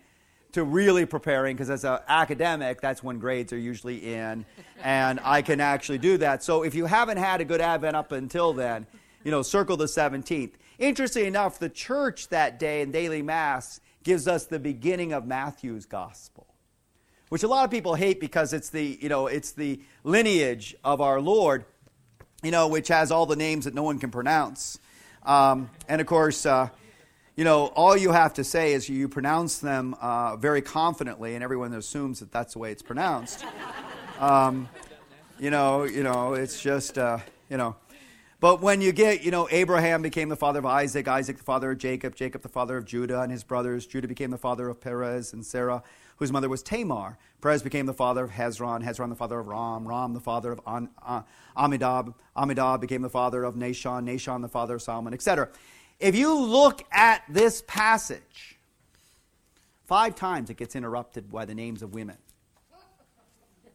to 0.52 0.64
really 0.64 1.04
preparing 1.04 1.56
because 1.56 1.70
as 1.70 1.84
an 1.84 1.98
academic 2.08 2.80
that's 2.80 3.02
when 3.02 3.18
grades 3.18 3.52
are 3.52 3.58
usually 3.58 4.14
in 4.14 4.44
and 4.82 5.20
i 5.22 5.42
can 5.42 5.60
actually 5.60 5.98
do 5.98 6.16
that 6.16 6.42
so 6.42 6.62
if 6.62 6.74
you 6.74 6.86
haven't 6.86 7.18
had 7.18 7.40
a 7.40 7.44
good 7.44 7.60
advent 7.60 7.94
up 7.94 8.12
until 8.12 8.52
then 8.52 8.86
you 9.24 9.30
know 9.30 9.42
circle 9.42 9.76
the 9.76 9.84
17th 9.84 10.52
interesting 10.78 11.26
enough 11.26 11.58
the 11.58 11.68
church 11.68 12.28
that 12.28 12.58
day 12.58 12.80
in 12.80 12.90
daily 12.90 13.22
mass 13.22 13.80
gives 14.02 14.26
us 14.26 14.46
the 14.46 14.58
beginning 14.58 15.12
of 15.12 15.26
matthew's 15.26 15.84
gospel 15.84 16.46
which 17.28 17.42
a 17.42 17.48
lot 17.48 17.64
of 17.64 17.70
people 17.70 17.94
hate 17.94 18.18
because 18.18 18.54
it's 18.54 18.70
the 18.70 18.98
you 19.02 19.08
know 19.08 19.26
it's 19.26 19.52
the 19.52 19.80
lineage 20.02 20.74
of 20.82 21.00
our 21.00 21.20
lord 21.20 21.66
you 22.42 22.50
know 22.50 22.68
which 22.68 22.88
has 22.88 23.10
all 23.10 23.26
the 23.26 23.36
names 23.36 23.64
that 23.64 23.74
no 23.74 23.82
one 23.82 23.98
can 23.98 24.10
pronounce 24.10 24.78
um, 25.24 25.70
and 25.88 26.00
of 26.00 26.06
course 26.06 26.46
uh, 26.46 26.68
you 27.38 27.44
know, 27.44 27.66
all 27.66 27.96
you 27.96 28.10
have 28.10 28.34
to 28.34 28.42
say 28.42 28.72
is 28.72 28.88
you 28.88 29.08
pronounce 29.08 29.60
them 29.60 29.94
uh, 30.00 30.34
very 30.34 30.60
confidently, 30.60 31.36
and 31.36 31.44
everyone 31.44 31.72
assumes 31.72 32.18
that 32.18 32.32
that's 32.32 32.54
the 32.54 32.58
way 32.58 32.72
it's 32.72 32.82
pronounced. 32.82 33.44
Um, 34.18 34.68
you 35.38 35.50
know, 35.50 35.84
you 35.84 36.02
know, 36.02 36.34
it's 36.34 36.60
just, 36.60 36.98
uh, 36.98 37.18
you 37.48 37.56
know. 37.56 37.76
But 38.40 38.60
when 38.60 38.80
you 38.80 38.90
get, 38.90 39.22
you 39.22 39.30
know, 39.30 39.46
Abraham 39.52 40.02
became 40.02 40.28
the 40.28 40.36
father 40.36 40.58
of 40.58 40.66
Isaac, 40.66 41.06
Isaac 41.06 41.36
the 41.36 41.44
father 41.44 41.70
of 41.70 41.78
Jacob, 41.78 42.16
Jacob 42.16 42.42
the 42.42 42.48
father 42.48 42.76
of 42.76 42.84
Judah 42.84 43.20
and 43.20 43.30
his 43.30 43.44
brothers, 43.44 43.86
Judah 43.86 44.08
became 44.08 44.32
the 44.32 44.36
father 44.36 44.68
of 44.68 44.80
Perez 44.80 45.32
and 45.32 45.44
Zerah, 45.44 45.84
whose 46.18 46.32
mother 46.32 46.48
was 46.48 46.62
Tamar. 46.62 47.18
Perez 47.40 47.62
became 47.62 47.86
the 47.86 47.94
father 47.94 48.24
of 48.24 48.30
Hezron, 48.30 48.84
Hezron 48.84 49.08
the 49.08 49.14
father 49.14 49.38
of 49.38 49.46
Ram, 49.46 49.86
Ram 49.86 50.12
the 50.12 50.20
father 50.20 50.52
of 50.52 50.60
An, 50.66 50.90
uh, 51.04 51.22
Amminadab, 51.56 52.14
Amminadab 52.36 52.80
became 52.80 53.02
the 53.02 53.08
father 53.08 53.44
of 53.44 53.54
Nahshon, 53.54 54.04
Nahshon 54.04 54.42
the 54.42 54.48
father 54.48 54.74
of 54.74 54.82
Salmon, 54.82 55.14
etc. 55.14 55.48
If 56.00 56.16
you 56.16 56.38
look 56.38 56.84
at 56.92 57.22
this 57.28 57.62
passage, 57.66 58.58
five 59.86 60.14
times 60.14 60.50
it 60.50 60.56
gets 60.56 60.76
interrupted 60.76 61.30
by 61.30 61.44
the 61.44 61.54
names 61.54 61.82
of 61.82 61.94
women 61.94 62.18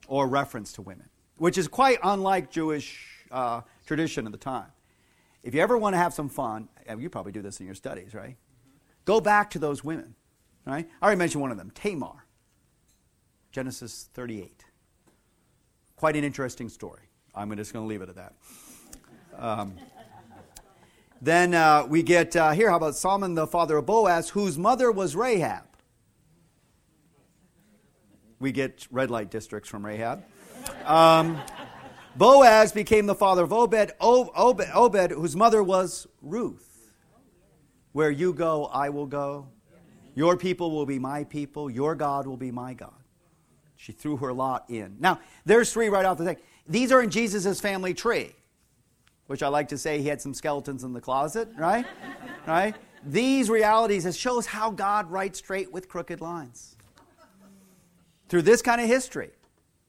or 0.08 0.28
reference 0.28 0.74
to 0.74 0.82
women, 0.82 1.10
which 1.38 1.58
is 1.58 1.68
quite 1.68 2.00
unlike 2.04 2.52
Jewish 2.52 3.08
uh, 3.32 3.62
tradition 3.86 4.26
at 4.26 4.32
the 4.32 4.38
time. 4.38 4.68
If 5.44 5.54
you 5.54 5.62
ever 5.62 5.78
want 5.78 5.94
to 5.94 5.98
have 5.98 6.14
some 6.14 6.30
fun, 6.30 6.70
you 6.98 7.10
probably 7.10 7.32
do 7.32 7.42
this 7.42 7.60
in 7.60 7.66
your 7.66 7.76
studies, 7.76 8.14
right? 8.14 8.38
Go 9.06 9.20
back 9.20 9.50
to 9.52 9.60
those 9.60 9.84
women, 9.84 10.16
right? 10.66 10.88
I 11.02 11.06
already 11.06 11.20
mentioned 11.20 11.42
one 11.42 11.52
of 11.52 11.58
them, 11.58 11.72
Tamar, 11.76 12.26
Genesis 13.54 14.10
38. 14.16 14.66
Quite 15.96 16.16
an 16.16 16.24
interesting 16.24 16.70
story. 16.70 17.04
I'm 17.36 17.56
just 17.56 17.72
going 17.72 17.86
to 17.86 17.88
leave 17.88 18.02
it 18.02 18.10
at 18.10 18.16
that. 18.16 18.34
Um, 19.38 19.76
Then 21.22 21.54
uh, 21.54 21.86
we 21.88 22.02
get 22.02 22.36
uh, 22.36 22.52
here, 22.52 22.70
how 22.72 22.78
about 22.78 22.96
Salmon, 22.96 23.36
the 23.36 23.46
father 23.46 23.78
of 23.78 23.86
Boaz, 23.86 24.30
whose 24.30 24.58
mother 24.58 24.92
was 24.92 25.16
Rahab? 25.16 25.64
We 28.40 28.52
get 28.52 28.88
red 28.92 29.12
light 29.12 29.30
districts 29.30 29.70
from 29.70 29.86
Rahab. 29.86 30.24
Um, 30.84 31.40
Boaz 32.16 32.72
became 32.72 33.06
the 33.06 33.16
father 33.16 33.44
of 33.44 33.54
Obed, 33.54 33.92
Obed, 34.02 34.68
Obed, 34.74 35.12
whose 35.12 35.36
mother 35.36 35.62
was 35.62 36.08
Ruth. 36.24 36.92
Where 37.92 38.12
you 38.12 38.34
go, 38.34 38.66
I 38.66 38.90
will 38.90 39.06
go. 39.06 39.48
Your 40.16 40.38
people 40.38 40.72
will 40.72 40.88
be 40.88 40.98
my 40.98 41.24
people. 41.24 41.70
Your 41.70 41.94
God 41.94 42.26
will 42.26 42.38
be 42.38 42.50
my 42.52 42.74
God. 42.74 43.03
She 43.84 43.92
threw 43.92 44.16
her 44.16 44.32
lot 44.32 44.70
in. 44.70 44.96
Now, 45.02 45.20
there's 45.44 45.74
three 45.74 45.90
right 45.90 46.06
off 46.06 46.18
the 46.18 46.24
thing. 46.24 46.38
These 46.66 46.94
are 46.94 47.04
in 47.04 47.10
Jesus' 47.10 47.60
family 47.60 47.94
tree, 47.94 48.34
which 49.28 49.44
I 49.44 49.50
like 49.50 49.68
to 49.70 49.78
say 49.78 50.00
he 50.00 50.08
had 50.08 50.22
some 50.22 50.34
skeletons 50.34 50.86
in 50.86 50.94
the 50.94 51.02
closet, 51.02 51.50
right? 51.58 51.86
right? 52.48 52.78
These 53.06 53.50
realities, 53.50 54.06
it 54.06 54.16
shows 54.16 54.46
how 54.46 54.72
God 54.72 55.12
writes 55.12 55.40
straight 55.40 55.70
with 55.74 55.90
crooked 55.90 56.22
lines. 56.22 56.78
Through 58.30 58.44
this 58.44 58.62
kind 58.62 58.80
of 58.80 58.88
history. 58.88 59.32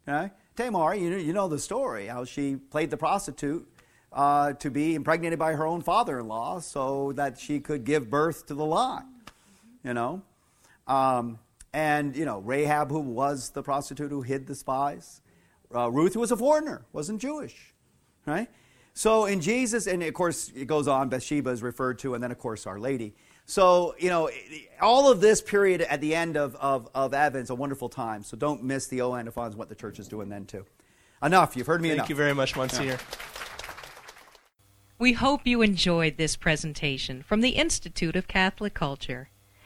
Right? 0.08 0.32
Tamar, 0.56 0.96
you 0.96 1.10
know, 1.10 1.16
you 1.16 1.32
know 1.32 1.46
the 1.46 1.60
story, 1.60 2.08
how 2.08 2.24
she 2.24 2.56
played 2.56 2.90
the 2.90 2.96
prostitute 2.96 3.64
uh, 4.12 4.54
to 4.54 4.72
be 4.72 4.96
impregnated 4.96 5.38
by 5.38 5.52
her 5.52 5.66
own 5.66 5.82
father 5.82 6.18
in 6.18 6.26
law 6.26 6.58
so 6.58 7.12
that 7.12 7.38
she 7.38 7.60
could 7.60 7.84
give 7.84 8.10
birth 8.10 8.46
to 8.46 8.54
the 8.54 8.64
lot. 8.64 9.06
You 9.84 9.94
know? 9.94 10.22
Um, 10.88 11.38
and, 11.74 12.16
you 12.16 12.24
know, 12.24 12.38
Rahab, 12.38 12.90
who 12.90 13.00
was 13.00 13.50
the 13.50 13.62
prostitute 13.62 14.10
who 14.10 14.22
hid 14.22 14.46
the 14.46 14.54
spies. 14.54 15.20
Uh, 15.74 15.90
Ruth, 15.90 16.14
who 16.14 16.20
was 16.20 16.30
a 16.30 16.36
foreigner, 16.36 16.86
wasn't 16.92 17.20
Jewish. 17.20 17.74
Right? 18.24 18.48
So 18.94 19.24
in 19.24 19.40
Jesus, 19.40 19.88
and 19.88 20.00
of 20.02 20.14
course 20.14 20.52
it 20.54 20.66
goes 20.66 20.86
on, 20.86 21.08
Bathsheba 21.08 21.50
is 21.50 21.62
referred 21.62 21.98
to, 21.98 22.14
and 22.14 22.22
then 22.22 22.30
of 22.30 22.38
course 22.38 22.64
Our 22.64 22.78
Lady. 22.78 23.16
So, 23.44 23.96
you 23.98 24.08
know, 24.08 24.30
all 24.80 25.10
of 25.10 25.20
this 25.20 25.42
period 25.42 25.82
at 25.82 26.00
the 26.00 26.14
end 26.14 26.36
of, 26.36 26.54
of, 26.56 26.88
of 26.94 27.12
Advent 27.12 27.42
is 27.42 27.50
a 27.50 27.56
wonderful 27.56 27.88
time. 27.88 28.22
So 28.22 28.36
don't 28.36 28.62
miss 28.62 28.86
the 28.86 29.02
O 29.02 29.14
antiphons, 29.14 29.56
what 29.56 29.68
the 29.68 29.74
church 29.74 29.98
is 29.98 30.06
doing 30.06 30.28
then 30.28 30.46
too. 30.46 30.64
Enough. 31.22 31.56
You've 31.56 31.66
heard 31.66 31.82
me 31.82 31.88
Thank 31.88 31.98
enough. 31.98 32.08
you 32.08 32.16
very 32.16 32.34
much, 32.34 32.56
Monsignor. 32.56 32.92
Yeah. 32.92 32.98
We 34.96 35.12
hope 35.14 35.40
you 35.44 35.60
enjoyed 35.60 36.18
this 36.18 36.36
presentation 36.36 37.22
from 37.22 37.40
the 37.40 37.50
Institute 37.50 38.14
of 38.14 38.28
Catholic 38.28 38.74
Culture. 38.74 39.28